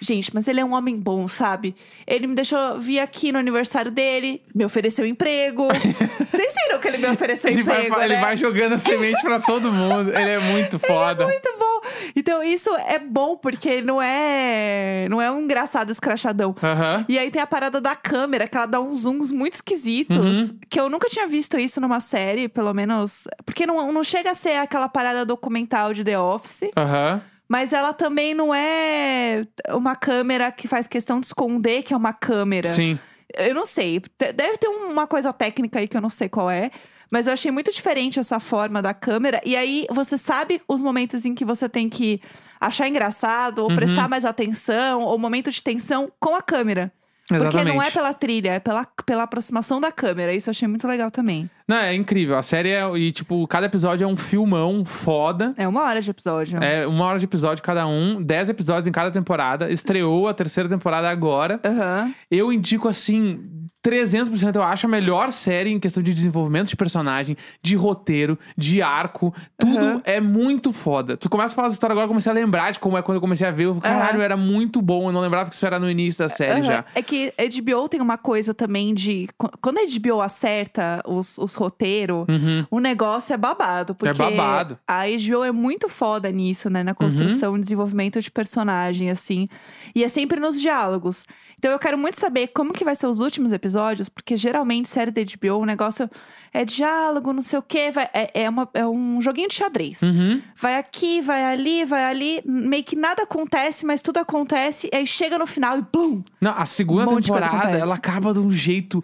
Gente, 0.00 0.32
mas 0.34 0.46
ele 0.46 0.60
é 0.60 0.64
um 0.64 0.74
homem 0.74 0.96
bom, 0.96 1.26
sabe? 1.26 1.74
Ele 2.06 2.26
me 2.26 2.34
deixou 2.34 2.78
vir 2.78 3.00
aqui 3.00 3.32
no 3.32 3.38
aniversário 3.38 3.90
dele, 3.90 4.42
me 4.54 4.64
ofereceu 4.64 5.04
emprego. 5.06 5.66
Vocês 6.28 6.54
viram 6.66 6.78
que 6.78 6.88
ele 6.88 6.98
me 6.98 7.08
ofereceu 7.08 7.50
Ele, 7.50 7.62
emprego, 7.62 7.96
vai, 7.96 8.04
ele 8.04 8.14
né? 8.14 8.20
vai 8.20 8.36
jogando 8.36 8.74
a 8.74 8.78
semente 8.78 9.20
pra 9.22 9.40
todo 9.40 9.72
mundo. 9.72 10.10
Ele 10.10 10.30
é 10.30 10.38
muito 10.38 10.78
foda. 10.86 11.26
Muito 11.26 11.48
bom. 11.58 11.80
Então, 12.14 12.44
isso 12.44 12.70
é 12.76 12.98
bom, 12.98 13.36
porque 13.36 13.80
não 13.80 14.00
é, 14.00 15.06
não 15.10 15.20
é 15.20 15.30
um 15.32 15.40
engraçado 15.40 15.90
escrachadão. 15.90 16.54
Aham. 16.62 17.04
E 17.08 17.18
aí 17.18 17.30
tem 17.30 17.40
a 17.42 17.46
parada 17.46 17.80
da 17.80 17.96
câmera, 17.96 18.46
que 18.46 18.56
ela 18.56 18.66
dá 18.66 18.80
uns 18.80 18.98
zooms 19.00 19.30
muito 19.30 19.54
esquisitos. 19.54 20.16
Uhum. 20.50 20.58
Que 20.68 20.78
eu 20.78 20.88
nunca 20.88 21.08
tinha 21.08 21.26
visto 21.26 21.58
isso 21.58 21.80
numa 21.80 21.98
série, 21.98 22.46
pelo 22.46 22.72
menos. 22.74 23.26
Porque 23.44 23.66
não, 23.66 23.90
não 23.90 24.04
chega 24.04 24.30
a 24.30 24.34
ser 24.34 24.58
aquela 24.58 24.88
parada 24.88 25.24
documental 25.24 25.92
de 25.92 26.04
The 26.04 26.18
Office. 26.20 26.70
Aham. 26.76 27.22
Mas 27.48 27.72
ela 27.72 27.92
também 27.94 28.34
não 28.34 28.54
é 28.54 29.46
uma 29.70 29.96
câmera 29.96 30.52
que 30.52 30.68
faz 30.68 30.86
questão 30.86 31.18
de 31.20 31.26
esconder 31.26 31.82
que 31.82 31.94
é 31.94 31.96
uma 31.96 32.12
câmera. 32.12 32.68
Sim. 32.68 32.98
Eu 33.36 33.54
não 33.54 33.64
sei. 33.64 34.02
Deve 34.18 34.58
ter 34.58 34.68
uma 34.68 35.06
coisa 35.06 35.32
técnica 35.32 35.78
aí 35.78 35.88
que 35.88 35.96
eu 35.96 36.00
não 36.00 36.10
sei 36.10 36.28
qual 36.28 36.50
é. 36.50 36.70
Mas 37.10 37.26
eu 37.26 37.32
achei 37.32 37.50
muito 37.50 37.72
diferente 37.72 38.20
essa 38.20 38.38
forma 38.38 38.82
da 38.82 38.92
câmera. 38.92 39.40
E 39.44 39.56
aí 39.56 39.86
você 39.90 40.18
sabe 40.18 40.60
os 40.68 40.82
momentos 40.82 41.24
em 41.24 41.34
que 41.34 41.42
você 41.44 41.66
tem 41.68 41.88
que 41.88 42.20
achar 42.60 42.86
engraçado, 42.86 43.60
ou 43.60 43.70
Uhum. 43.70 43.76
prestar 43.76 44.08
mais 44.10 44.26
atenção, 44.26 45.00
ou 45.02 45.16
momento 45.18 45.50
de 45.50 45.62
tensão 45.62 46.12
com 46.20 46.34
a 46.34 46.42
câmera. 46.42 46.92
Porque 47.26 47.44
não 47.44 47.64
é 47.64 47.64
Exatamente. 47.64 47.92
pela 47.92 48.14
trilha, 48.14 48.50
é 48.54 48.58
pela, 48.58 48.86
pela 49.06 49.22
aproximação 49.22 49.80
da 49.80 49.92
câmera. 49.92 50.34
Isso 50.34 50.48
eu 50.48 50.52
achei 50.52 50.66
muito 50.68 50.86
legal 50.88 51.10
também. 51.10 51.48
Não, 51.68 51.76
é 51.76 51.94
incrível. 51.94 52.36
A 52.38 52.42
série 52.42 52.70
é. 52.70 52.88
E, 52.96 53.12
tipo, 53.12 53.46
cada 53.46 53.66
episódio 53.66 54.04
é 54.04 54.08
um 54.08 54.16
filmão 54.16 54.84
foda. 54.84 55.52
É 55.56 55.68
uma 55.68 55.82
hora 55.82 56.00
de 56.00 56.10
episódio. 56.10 56.58
É 56.62 56.86
uma 56.86 57.04
hora 57.04 57.18
de 57.18 57.26
episódio 57.26 57.62
cada 57.62 57.86
um, 57.86 58.22
dez 58.22 58.48
episódios 58.48 58.86
em 58.86 58.92
cada 58.92 59.10
temporada. 59.10 59.70
Estreou 59.70 60.26
a 60.28 60.34
terceira 60.34 60.68
temporada 60.68 61.08
agora. 61.10 61.60
Aham. 61.64 62.12
Eu 62.30 62.50
indico, 62.52 62.88
assim, 62.88 63.40
300%. 63.86 64.56
Eu 64.56 64.62
acho 64.62 64.86
a 64.86 64.88
melhor 64.88 65.30
série 65.30 65.70
em 65.70 65.78
questão 65.78 66.02
de 66.02 66.12
desenvolvimento 66.12 66.68
de 66.68 66.76
personagem, 66.76 67.36
de 67.62 67.74
roteiro, 67.76 68.38
de 68.56 68.82
arco. 68.82 69.34
Tudo 69.58 69.78
Aham. 69.78 70.02
é 70.04 70.20
muito 70.20 70.72
foda. 70.72 71.16
Tu 71.16 71.28
começa 71.30 71.54
a 71.54 71.56
falar 71.56 71.66
essa 71.68 71.74
história 71.74 71.92
agora, 71.92 72.04
eu 72.04 72.08
comecei 72.08 72.30
a 72.30 72.34
lembrar 72.34 72.72
de 72.72 72.78
como 72.78 72.96
é 72.98 73.02
quando 73.02 73.16
eu 73.16 73.20
comecei 73.20 73.46
a 73.46 73.50
ver. 73.50 73.64
Eu, 73.66 73.76
Caralho, 73.76 74.20
era 74.20 74.36
muito 74.36 74.82
bom. 74.82 75.08
Eu 75.08 75.12
não 75.12 75.20
lembrava 75.20 75.48
que 75.48 75.54
isso 75.54 75.64
era 75.66 75.78
no 75.78 75.88
início 75.90 76.18
da 76.22 76.28
série 76.28 76.62
já. 76.62 76.84
É 76.94 77.02
que 77.02 77.32
HBO 77.38 77.88
tem 77.88 78.00
uma 78.00 78.18
coisa 78.18 78.52
também 78.52 78.92
de. 78.94 79.28
qu- 79.38 79.50
Quando 79.60 79.78
a 79.78 79.82
HBO 79.82 80.20
acerta 80.20 81.02
os, 81.06 81.38
os 81.38 81.54
roteiros, 81.58 82.24
Uhum. 82.28 82.66
o 82.70 82.80
negócio 82.80 83.32
é 83.34 83.36
babado. 83.36 83.94
Porque 83.94 84.12
babado. 84.16 84.74
Uhum. 84.74 84.78
a 84.86 85.04
HBO 85.06 85.44
é 85.44 85.52
muito 85.52 85.88
foda 85.88 86.30
nisso, 86.30 86.70
né? 86.70 86.82
Na 86.82 86.94
construção 86.94 87.56
e 87.56 87.60
desenvolvimento 87.60 88.20
de 88.20 88.30
personagem, 88.30 89.10
assim. 89.10 89.48
E 89.94 90.04
é 90.04 90.08
sempre 90.08 90.40
nos 90.40 90.60
diálogos. 90.60 91.26
Então 91.58 91.72
eu 91.72 91.78
quero 91.78 91.98
muito 91.98 92.18
saber 92.20 92.48
como 92.48 92.72
que 92.72 92.84
vai 92.84 92.94
ser 92.94 93.08
os 93.08 93.18
últimos 93.18 93.52
episódios, 93.52 94.08
porque 94.08 94.36
geralmente 94.36 94.88
série 94.88 95.10
da 95.10 95.20
HBO, 95.20 95.58
o 95.58 95.64
negócio 95.66 96.08
é 96.54 96.64
diálogo, 96.64 97.32
não 97.32 97.42
sei 97.42 97.58
o 97.58 97.62
quê. 97.62 97.90
vai- 97.90 98.08
é, 98.14 98.42
é, 98.44 98.48
uma- 98.48 98.68
é 98.74 98.86
um 98.86 99.20
joguinho 99.20 99.48
de 99.48 99.54
xadrez. 99.56 100.02
Uhum. 100.02 100.40
Vai 100.56 100.76
aqui, 100.76 101.20
vai 101.20 101.44
ali, 101.44 101.84
vai 101.84 102.04
ali. 102.04 102.40
Meio 102.44 102.84
que 102.84 102.94
nada 102.94 103.24
acontece, 103.24 103.84
mas 103.84 104.00
tudo 104.00 104.18
acontece. 104.18 104.88
E 104.92 104.96
aí 104.96 105.06
chega 105.06 105.36
no 105.36 105.46
final 105.48 105.78
e 105.78 105.82
blum! 105.82 106.22
Não, 106.40 106.52
a 106.56 106.64
segunda 106.64 107.10
Um 107.10 107.20
temporada, 107.20 107.76
ela 107.76 107.96
acaba 107.96 108.32
de 108.32 108.38
um 108.38 108.50
jeito 108.50 109.02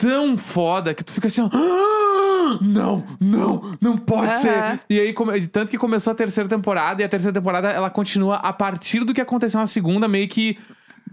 tão 0.00 0.36
foda 0.36 0.94
que 0.94 1.02
tu 1.04 1.12
fica 1.12 1.26
assim, 1.28 1.40
ó. 1.42 1.48
"Ah!" 1.52 2.28
"Ah, 2.50 2.58
não, 2.62 3.04
não, 3.20 3.60
não 3.80 3.96
pode 3.98 4.32
Aham. 4.32 4.40
ser. 4.40 4.80
E 4.88 4.98
aí, 4.98 5.12
come- 5.12 5.46
tanto 5.48 5.70
que 5.70 5.76
começou 5.76 6.12
a 6.12 6.14
terceira 6.14 6.48
temporada, 6.48 7.02
e 7.02 7.04
a 7.04 7.08
terceira 7.08 7.32
temporada 7.38 7.68
ela 7.68 7.90
continua 7.90 8.36
a 8.36 8.52
partir 8.52 9.04
do 9.04 9.12
que 9.12 9.20
aconteceu 9.20 9.60
na 9.60 9.66
segunda, 9.66 10.08
meio 10.08 10.26
que 10.28 10.56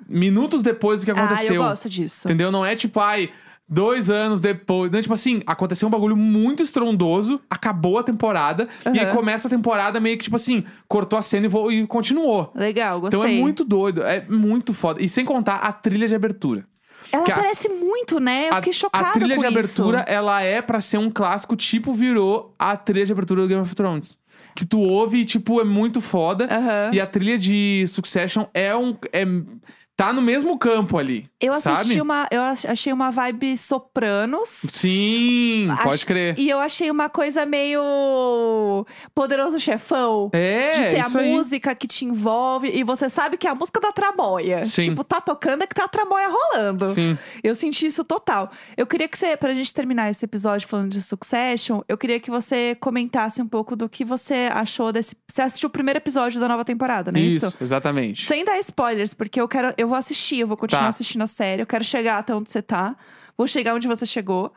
minutos 0.07 0.61
depois 0.63 1.01
do 1.01 1.05
que 1.05 1.11
Ah, 1.11 1.23
aconteceu. 1.25 1.55
eu 1.55 1.63
gosto 1.63 1.89
disso. 1.89 2.27
Entendeu? 2.27 2.51
Não 2.51 2.65
é 2.65 2.75
tipo, 2.75 2.99
ai, 2.99 3.29
dois 3.67 4.09
anos 4.09 4.39
depois. 4.39 4.91
Não, 4.91 5.01
tipo 5.01 5.13
assim, 5.13 5.41
aconteceu 5.45 5.87
um 5.87 5.91
bagulho 5.91 6.15
muito 6.15 6.61
estrondoso, 6.63 7.41
acabou 7.49 7.97
a 7.97 8.03
temporada, 8.03 8.67
e 8.93 8.99
aí 8.99 9.07
começa 9.13 9.47
a 9.47 9.51
temporada 9.51 9.99
meio 9.99 10.17
que, 10.17 10.23
tipo 10.25 10.35
assim, 10.35 10.63
cortou 10.87 11.17
a 11.19 11.21
cena 11.21 11.47
e, 11.47 11.75
e 11.81 11.87
continuou. 11.87 12.51
Legal, 12.55 13.01
gostei. 13.01 13.19
Então 13.19 13.29
é 13.29 13.33
muito 13.41 13.65
doido, 13.65 14.03
é 14.03 14.25
muito 14.29 14.73
foda. 14.73 15.03
E 15.03 15.09
sem 15.09 15.25
contar 15.25 15.55
a 15.57 15.71
trilha 15.73 16.07
de 16.07 16.15
abertura. 16.15 16.65
Ela 17.11 17.23
que 17.23 17.31
a- 17.31 17.35
parece 17.35 17.69
muito, 17.69 18.19
né? 18.19 18.49
Eu 18.49 18.53
A, 18.53 18.55
fiquei 18.57 18.73
chocada 18.73 19.07
a 19.07 19.11
trilha 19.11 19.37
de 19.37 19.45
abertura, 19.45 19.99
isso. 19.99 20.09
ela 20.13 20.41
é 20.41 20.61
pra 20.61 20.79
ser 20.81 20.97
um 20.97 21.09
clássico, 21.09 21.55
tipo, 21.55 21.93
virou 21.93 22.53
a 22.59 22.75
trilha 22.77 23.05
de 23.05 23.11
abertura 23.11 23.41
do 23.41 23.47
Game 23.47 23.61
of 23.61 23.73
Thrones. 23.75 24.17
Que 24.55 24.65
tu 24.65 24.79
ouve 24.79 25.19
e, 25.19 25.25
tipo, 25.25 25.59
é 25.59 25.63
muito 25.65 25.99
foda. 25.99 26.47
E 26.93 26.99
a 27.01 27.05
trilha 27.05 27.37
de 27.37 27.85
Succession 27.87 28.45
é 28.53 28.75
um. 28.75 28.95
É, 29.11 29.25
tá 29.95 30.11
no 30.11 30.21
mesmo 30.21 30.57
campo 30.57 30.97
ali. 30.97 31.29
Eu 31.39 31.53
assisti 31.53 31.87
sabe? 31.89 32.01
uma. 32.01 32.27
Eu 32.31 32.41
ach- 32.41 32.65
achei 32.65 32.91
uma 32.91 33.11
vibe 33.11 33.57
sopranos. 33.57 34.49
Sim, 34.69 35.67
pode 35.83 36.05
crer. 36.05 36.37
E 36.39 36.49
eu 36.49 36.59
achei 36.59 36.89
uma 36.89 37.09
coisa 37.09 37.45
meio 37.45 38.85
poderoso 39.13 39.59
chefão. 39.59 40.29
É, 40.33 40.71
de 40.71 40.81
ter 40.95 40.99
a 40.99 41.19
aí. 41.19 41.31
música 41.33 41.73
que 41.75 41.87
te 41.87 42.05
envolve 42.05 42.69
e 42.69 42.83
você 42.83 43.09
sabe 43.09 43.37
que 43.37 43.47
é 43.47 43.49
a 43.51 43.55
música 43.55 43.79
da 43.79 43.91
tramóia. 43.91 44.65
Sim. 44.65 44.81
Tipo, 44.89 45.03
tá 45.03 45.21
tocando 45.21 45.63
é 45.63 45.67
que 45.67 45.75
tá 45.75 45.85
a 45.85 45.87
tramóia 45.87 46.27
rolando. 46.29 46.85
Sim. 46.85 47.17
Eu 47.43 47.55
senti 47.55 47.85
isso 47.85 48.03
total. 48.03 48.51
Eu 48.75 48.85
queria 48.87 49.07
que 49.07 49.17
você, 49.17 49.37
pra 49.37 49.53
gente 49.53 49.73
terminar 49.73 50.09
esse 50.11 50.25
episódio 50.25 50.67
falando 50.67 50.91
de 50.91 51.01
Succession, 51.01 51.81
eu 51.87 51.97
queria 51.97 52.19
que 52.19 52.29
você 52.31 52.75
comentasse 52.79 53.41
um 53.41 53.47
pouco 53.47 53.75
do 53.75 53.87
que 53.87 54.03
você 54.03 54.49
achou 54.51 54.91
desse. 54.91 55.15
Você 55.31 55.41
assistiu 55.41 55.67
o 55.67 55.71
primeiro 55.71 55.97
episódio 55.97 56.39
da 56.39 56.47
nova 56.47 56.65
temporada, 56.65 57.11
não 57.11 57.19
é 57.19 57.23
isso? 57.23 57.47
Isso, 57.47 57.57
exatamente. 57.61 58.25
Sem 58.25 58.43
dar 58.43 58.59
spoilers, 58.59 59.13
porque 59.13 59.39
eu 59.39 59.47
quero. 59.47 59.73
Eu 59.77 59.84
vou 59.87 59.97
assistir, 59.97 60.39
eu 60.39 60.47
vou 60.47 60.57
continuar 60.57 60.83
Tá. 60.83 60.89
assistindo 60.89 61.21
a 61.23 61.27
série, 61.27 61.61
eu 61.61 61.67
quero 61.67 61.83
chegar 61.83 62.17
até 62.19 62.33
onde 62.33 62.49
você 62.49 62.61
tá. 62.61 62.95
Vou 63.37 63.47
chegar 63.47 63.73
onde 63.75 63.87
você 63.87 64.05
chegou. 64.05 64.53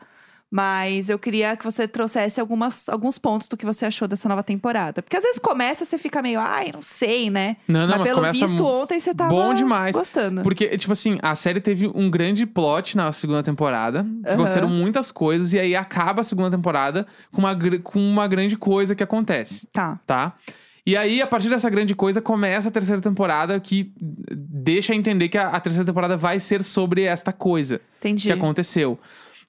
Mas 0.51 1.11
eu 1.11 1.19
queria 1.19 1.55
que 1.55 1.63
você 1.63 1.87
trouxesse 1.87 2.41
algumas, 2.41 2.89
alguns 2.89 3.19
pontos 3.19 3.47
do 3.47 3.55
que 3.55 3.63
você 3.63 3.85
achou 3.85 4.07
dessa 4.07 4.27
nova 4.27 4.41
temporada. 4.41 5.03
Porque 5.03 5.15
às 5.15 5.21
vezes 5.21 5.37
começa, 5.37 5.85
você 5.85 5.95
fica 5.99 6.23
meio, 6.23 6.39
ai, 6.39 6.71
não 6.73 6.81
sei, 6.81 7.29
né? 7.29 7.57
Não, 7.67 7.81
não, 7.81 7.89
mas, 7.89 7.97
mas 7.99 8.09
pelo 8.09 8.31
visto, 8.31 8.65
ontem 8.65 8.99
você 8.99 9.13
tava 9.13 9.29
bom 9.29 9.53
demais. 9.53 9.95
gostando. 9.95 10.41
Porque, 10.41 10.75
tipo 10.75 10.91
assim, 10.91 11.19
a 11.21 11.35
série 11.35 11.61
teve 11.61 11.91
um 11.93 12.09
grande 12.09 12.47
plot 12.47 12.97
na 12.97 13.11
segunda 13.11 13.43
temporada. 13.43 13.99
Aham. 13.99 14.33
Aconteceram 14.33 14.69
muitas 14.69 15.11
coisas. 15.11 15.53
E 15.53 15.59
aí 15.59 15.75
acaba 15.75 16.21
a 16.21 16.23
segunda 16.23 16.49
temporada 16.49 17.05
com 17.31 17.41
uma, 17.41 17.55
com 17.83 17.99
uma 17.99 18.27
grande 18.27 18.57
coisa 18.57 18.95
que 18.95 19.03
acontece. 19.03 19.67
Tá. 19.71 19.99
tá? 20.07 20.33
E 20.85 20.95
aí, 20.97 21.21
a 21.21 21.27
partir 21.27 21.49
dessa 21.49 21.69
grande 21.69 21.93
coisa, 21.93 22.21
começa 22.21 22.69
a 22.69 22.71
terceira 22.71 23.01
temporada 23.01 23.59
que 23.59 23.91
deixa 23.99 24.95
entender 24.95 25.29
que 25.29 25.37
a, 25.37 25.49
a 25.49 25.59
terceira 25.59 25.85
temporada 25.85 26.15
vai 26.17 26.39
ser 26.39 26.63
sobre 26.63 27.03
esta 27.03 27.31
coisa 27.33 27.81
Entendi. 27.99 28.27
que 28.27 28.31
aconteceu. 28.31 28.97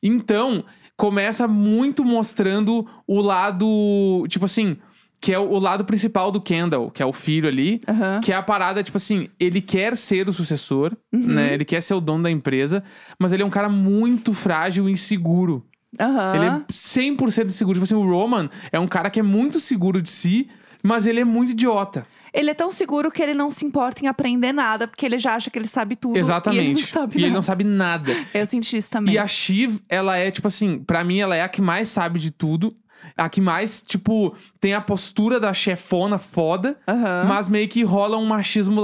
Então, 0.03 0.65
começa 0.97 1.47
muito 1.49 2.05
mostrando 2.05 2.87
o 3.07 3.21
lado, 3.21 4.27
tipo 4.29 4.45
assim, 4.45 4.77
que 5.21 5.33
é 5.33 5.39
o, 5.39 5.51
o 5.51 5.59
lado 5.59 5.85
principal 5.85 6.31
do 6.33 6.41
Kendall, 6.41 6.91
que 6.91 7.03
é 7.03 7.07
o 7.07 7.13
filho 7.13 7.47
ali. 7.49 7.81
Aham. 7.89 8.21
Que 8.23 8.33
é 8.33 8.37
a 8.37 8.43
parada, 8.43 8.83
tipo 8.83 8.97
assim, 8.97 9.29
ele 9.39 9.61
quer 9.61 9.97
ser 9.97 10.29
o 10.29 10.33
sucessor, 10.33 10.97
Uhum. 11.13 11.21
né? 11.35 11.55
Ele 11.55 11.65
quer 11.65 11.83
ser 11.83 11.95
o 11.95 12.01
dono 12.01 12.23
da 12.25 12.31
empresa, 12.31 12.83
mas 13.19 13.33
ele 13.33 13.43
é 13.43 13.47
um 13.47 13.51
cara 13.51 13.69
muito 13.69 14.33
frágil 14.35 14.89
e 14.89 14.93
inseguro. 14.93 15.65
Aham. 15.99 16.35
Ele 16.37 16.45
é 16.47 16.51
100% 16.73 17.47
inseguro. 17.47 17.75
Tipo 17.75 17.85
assim, 17.85 17.95
o 17.95 18.09
Roman 18.09 18.49
é 18.73 18.79
um 18.79 18.87
cara 18.87 19.11
que 19.11 19.21
é 19.21 19.23
muito 19.23 19.59
seguro 19.61 20.01
de 20.01 20.09
si, 20.09 20.49
mas 20.83 21.07
ele 21.07 21.21
é 21.21 21.25
muito 21.25 21.53
idiota. 21.53 22.07
Ele 22.33 22.51
é 22.51 22.55
tão 22.55 22.71
seguro 22.71 23.11
que 23.11 23.21
ele 23.23 23.35
não 23.35 23.51
se 23.51 23.65
importa 23.65 24.05
em 24.05 24.09
aprender 24.09 24.53
nada, 24.53 24.87
porque 24.87 25.05
ele 25.05 25.19
já 25.19 25.35
acha 25.35 25.51
que 25.51 25.59
ele 25.59 25.67
sabe 25.67 25.97
tudo. 25.97 26.17
Exatamente. 26.17 26.63
E 26.63 26.71
ele 26.71 26.75
não 26.81 26.87
sabe 26.87 27.15
E 27.15 27.19
ele 27.19 27.27
nada. 27.27 27.35
não 27.35 27.43
sabe 27.43 27.65
nada. 27.65 28.27
Eu 28.33 28.47
senti 28.47 28.77
isso 28.77 28.91
também. 28.91 29.15
E 29.15 29.19
a 29.19 29.27
Shiv, 29.27 29.81
ela 29.89 30.17
é, 30.17 30.31
tipo 30.31 30.47
assim, 30.47 30.79
pra 30.79 31.03
mim, 31.03 31.19
ela 31.19 31.35
é 31.35 31.43
a 31.43 31.49
que 31.49 31.61
mais 31.61 31.89
sabe 31.89 32.21
de 32.21 32.31
tudo. 32.31 32.77
A 33.17 33.29
que 33.29 33.41
mais, 33.41 33.83
tipo, 33.83 34.35
tem 34.61 34.75
a 34.75 34.81
postura 34.81 35.41
da 35.41 35.53
chefona 35.53 36.19
foda. 36.19 36.79
Mas 37.27 37.49
meio 37.49 37.67
que 37.67 37.83
rola 37.83 38.17
um 38.17 38.27
machismo 38.27 38.81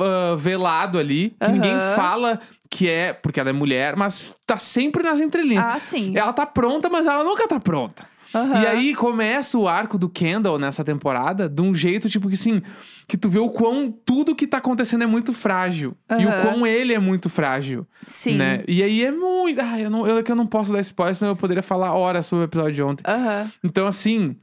ah, 0.00 0.36
velado 0.36 0.98
ali. 0.98 1.36
Que 1.38 1.52
ninguém 1.52 1.74
fala 1.94 2.40
que 2.70 2.88
é, 2.88 3.12
porque 3.12 3.38
ela 3.38 3.50
é 3.50 3.52
mulher, 3.52 3.94
mas 3.96 4.34
tá 4.46 4.58
sempre 4.58 5.02
nas 5.02 5.20
entrelinhas. 5.20 5.64
Ah, 5.64 5.78
sim. 5.78 6.16
Ela 6.16 6.32
tá 6.32 6.46
pronta, 6.46 6.88
mas 6.88 7.06
ela 7.06 7.22
nunca 7.24 7.46
tá 7.46 7.60
pronta. 7.60 8.04
Aham. 8.34 8.62
E 8.62 8.66
aí 8.66 8.94
começa 8.94 9.56
o 9.58 9.68
arco 9.68 9.98
do 9.98 10.08
Kendall 10.08 10.58
nessa 10.58 10.84
temporada 10.84 11.48
de 11.48 11.62
um 11.62 11.74
jeito, 11.74 12.08
tipo, 12.08 12.28
que 12.28 12.34
assim, 12.34 12.62
que 13.08 13.16
tu 13.16 13.28
vê 13.28 13.38
o 13.38 13.48
quão 13.48 13.90
tudo 13.90 14.34
que 14.34 14.46
tá 14.46 14.58
acontecendo 14.58 15.04
é 15.04 15.06
muito 15.06 15.32
frágil. 15.32 15.96
E 16.18 16.26
o 16.26 16.30
quão 16.42 16.66
ele 16.66 16.92
é 16.92 16.98
muito 16.98 17.28
frágil. 17.28 17.86
Sim. 18.08 18.36
Né? 18.36 18.62
E 18.66 18.82
aí 18.82 19.04
é 19.04 19.12
muito. 19.12 19.60
Ah, 19.60 19.80
eu 19.80 19.90
não, 19.90 20.06
eu, 20.06 20.18
é 20.18 20.22
que 20.22 20.30
eu 20.30 20.36
não 20.36 20.46
posso 20.46 20.72
dar 20.72 20.80
spoiler, 20.80 21.14
senão 21.14 21.32
eu 21.32 21.36
poderia 21.36 21.62
falar 21.62 21.92
horas 21.94 22.26
sobre 22.26 22.44
o 22.44 22.48
episódio 22.48 22.72
de 22.72 22.82
ontem. 22.82 23.04
Aham. 23.06 23.50
Então, 23.62 23.86
assim, 23.86 24.36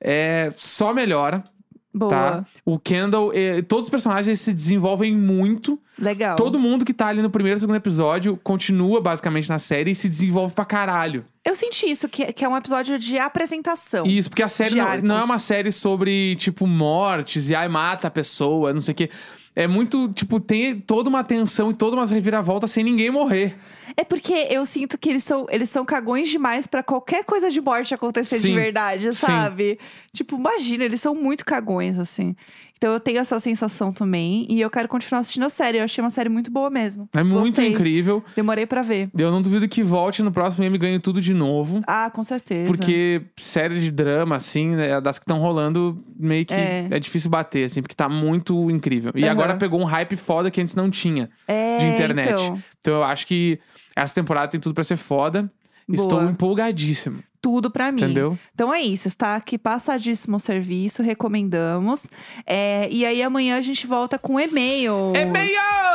é 0.00 0.52
só 0.56 0.94
melhora, 0.94 1.44
Boa. 1.92 2.10
tá? 2.10 2.46
O 2.64 2.78
Kendall, 2.78 3.32
eh, 3.34 3.62
todos 3.62 3.86
os 3.86 3.90
personagens 3.90 4.40
se 4.40 4.52
desenvolvem 4.52 5.14
muito. 5.14 5.78
Legal. 5.98 6.36
Todo 6.36 6.58
mundo 6.58 6.84
que 6.84 6.94
tá 6.94 7.08
ali 7.08 7.20
no 7.20 7.28
primeiro 7.28 7.58
e 7.58 7.60
segundo 7.60 7.76
episódio 7.76 8.38
continua 8.42 9.00
basicamente 9.00 9.48
na 9.48 9.58
série 9.58 9.90
e 9.90 9.94
se 9.94 10.08
desenvolve 10.08 10.54
pra 10.54 10.64
caralho. 10.64 11.24
Eu 11.44 11.54
senti 11.56 11.90
isso, 11.90 12.08
que, 12.08 12.32
que 12.32 12.44
é 12.44 12.48
um 12.48 12.56
episódio 12.56 12.98
de 12.98 13.18
apresentação. 13.18 14.06
Isso, 14.06 14.30
porque 14.30 14.42
a 14.42 14.48
série 14.48 14.70
de 14.70 14.76
não, 14.76 14.84
não 14.84 15.14
é 15.14 15.18
arcos. 15.18 15.30
uma 15.30 15.38
série 15.38 15.72
sobre, 15.72 16.36
tipo, 16.36 16.66
mortes 16.66 17.50
e 17.50 17.54
ai, 17.54 17.68
mata 17.68 18.08
a 18.08 18.10
pessoa, 18.10 18.72
não 18.72 18.80
sei 18.80 18.92
o 18.92 18.96
quê. 18.96 19.10
É 19.54 19.66
muito, 19.66 20.12
tipo, 20.12 20.38
tem 20.38 20.78
toda 20.78 21.08
uma 21.08 21.24
tensão 21.24 21.70
e 21.70 21.74
toda 21.74 21.96
umas 21.96 22.10
reviravoltas 22.10 22.70
sem 22.70 22.84
ninguém 22.84 23.10
morrer. 23.10 23.56
É 23.96 24.04
porque 24.04 24.32
eu 24.48 24.64
sinto 24.64 24.96
que 24.96 25.10
eles 25.10 25.24
são, 25.24 25.46
eles 25.50 25.68
são 25.68 25.84
cagões 25.84 26.28
demais 26.28 26.66
pra 26.66 26.82
qualquer 26.82 27.24
coisa 27.24 27.50
de 27.50 27.60
morte 27.60 27.92
acontecer 27.92 28.36
de 28.36 28.42
Sim. 28.42 28.54
verdade, 28.54 29.14
sabe? 29.14 29.78
Tipo, 30.12 30.36
imagina, 30.36 30.84
eles 30.84 31.00
são 31.00 31.14
muito 31.14 31.44
cagões, 31.44 31.98
assim. 31.98 32.36
Então 32.80 32.94
eu 32.94 32.98
tenho 33.00 33.18
essa 33.18 33.38
sensação 33.38 33.92
também. 33.92 34.46
E 34.48 34.58
eu 34.58 34.70
quero 34.70 34.88
continuar 34.88 35.20
assistindo 35.20 35.44
a 35.44 35.50
série. 35.50 35.76
Eu 35.76 35.84
achei 35.84 36.02
uma 36.02 36.08
série 36.08 36.30
muito 36.30 36.50
boa 36.50 36.70
mesmo. 36.70 37.06
É 37.12 37.22
muito 37.22 37.40
Gostei. 37.50 37.68
incrível. 37.68 38.24
Demorei 38.34 38.64
pra 38.64 38.80
ver. 38.80 39.10
Eu 39.14 39.30
não 39.30 39.42
duvido 39.42 39.68
que 39.68 39.82
volte 39.82 40.22
no 40.22 40.32
próximo 40.32 40.64
e 40.64 40.70
me 40.70 40.78
ganhe 40.78 40.98
tudo 40.98 41.20
de 41.20 41.34
novo. 41.34 41.82
Ah, 41.86 42.10
com 42.10 42.24
certeza. 42.24 42.66
Porque 42.72 43.20
série 43.38 43.78
de 43.80 43.90
drama, 43.90 44.36
assim, 44.36 44.68
né, 44.76 44.98
das 44.98 45.18
que 45.18 45.24
estão 45.24 45.38
rolando, 45.40 46.02
meio 46.18 46.46
que 46.46 46.54
É. 46.54 46.88
é. 46.90 46.98
difícil 46.98 47.28
bater, 47.28 47.64
assim, 47.64 47.82
porque 47.82 47.94
tá 47.94 48.08
muito 48.08 48.70
incrível. 48.70 49.12
E 49.14 49.24
Aham. 49.24 49.30
agora 49.32 49.56
pegou 49.56 49.78
um 49.78 49.84
hype 49.84 50.16
foda 50.16 50.50
que 50.50 50.58
antes 50.62 50.74
não 50.74 50.88
tinha 50.88 51.28
é, 51.46 51.76
de 51.76 51.84
internet. 51.84 52.30
Então, 52.32 52.62
Então 52.80 52.94
eu 52.94 53.02
acho 53.04 53.26
que 53.26 53.58
essa 53.94 54.14
temporada 54.14 54.48
tem 54.48 54.58
tudo 54.58 54.74
pra 54.74 54.84
ser 54.84 54.96
foda. 54.96 55.52
Boa. 55.86 56.00
Estou 56.02 56.22
empolgadíssimo, 56.22 57.22
tudo 57.40 57.70
pra 57.70 57.90
mim. 57.90 58.02
entendeu? 58.02 58.38
Então 58.54 58.72
é 58.72 58.80
isso, 58.80 59.08
está 59.08 59.36
aqui 59.36 59.56
passadíssimo 59.58 60.36
o 60.36 60.40
serviço, 60.40 61.02
recomendamos. 61.02 62.08
É, 62.46 62.88
e 62.90 63.04
aí 63.04 63.22
amanhã 63.22 63.56
a 63.58 63.60
gente 63.62 63.86
volta 63.86 64.18
com 64.18 64.38
e-mails. 64.38 65.16
E-mail! 65.16 65.50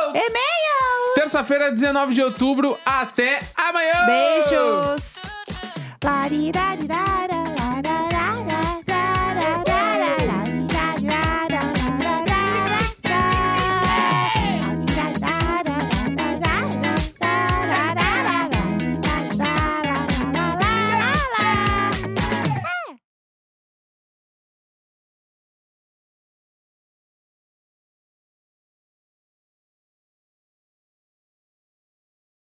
E-mails! 0.10 1.14
Terça-feira, 1.16 1.72
19 1.72 2.14
de 2.14 2.22
outubro. 2.22 2.78
Até 2.86 3.40
amanhã! 3.56 4.06
Beijos! 4.06 5.22
Larirarara. 6.04 7.35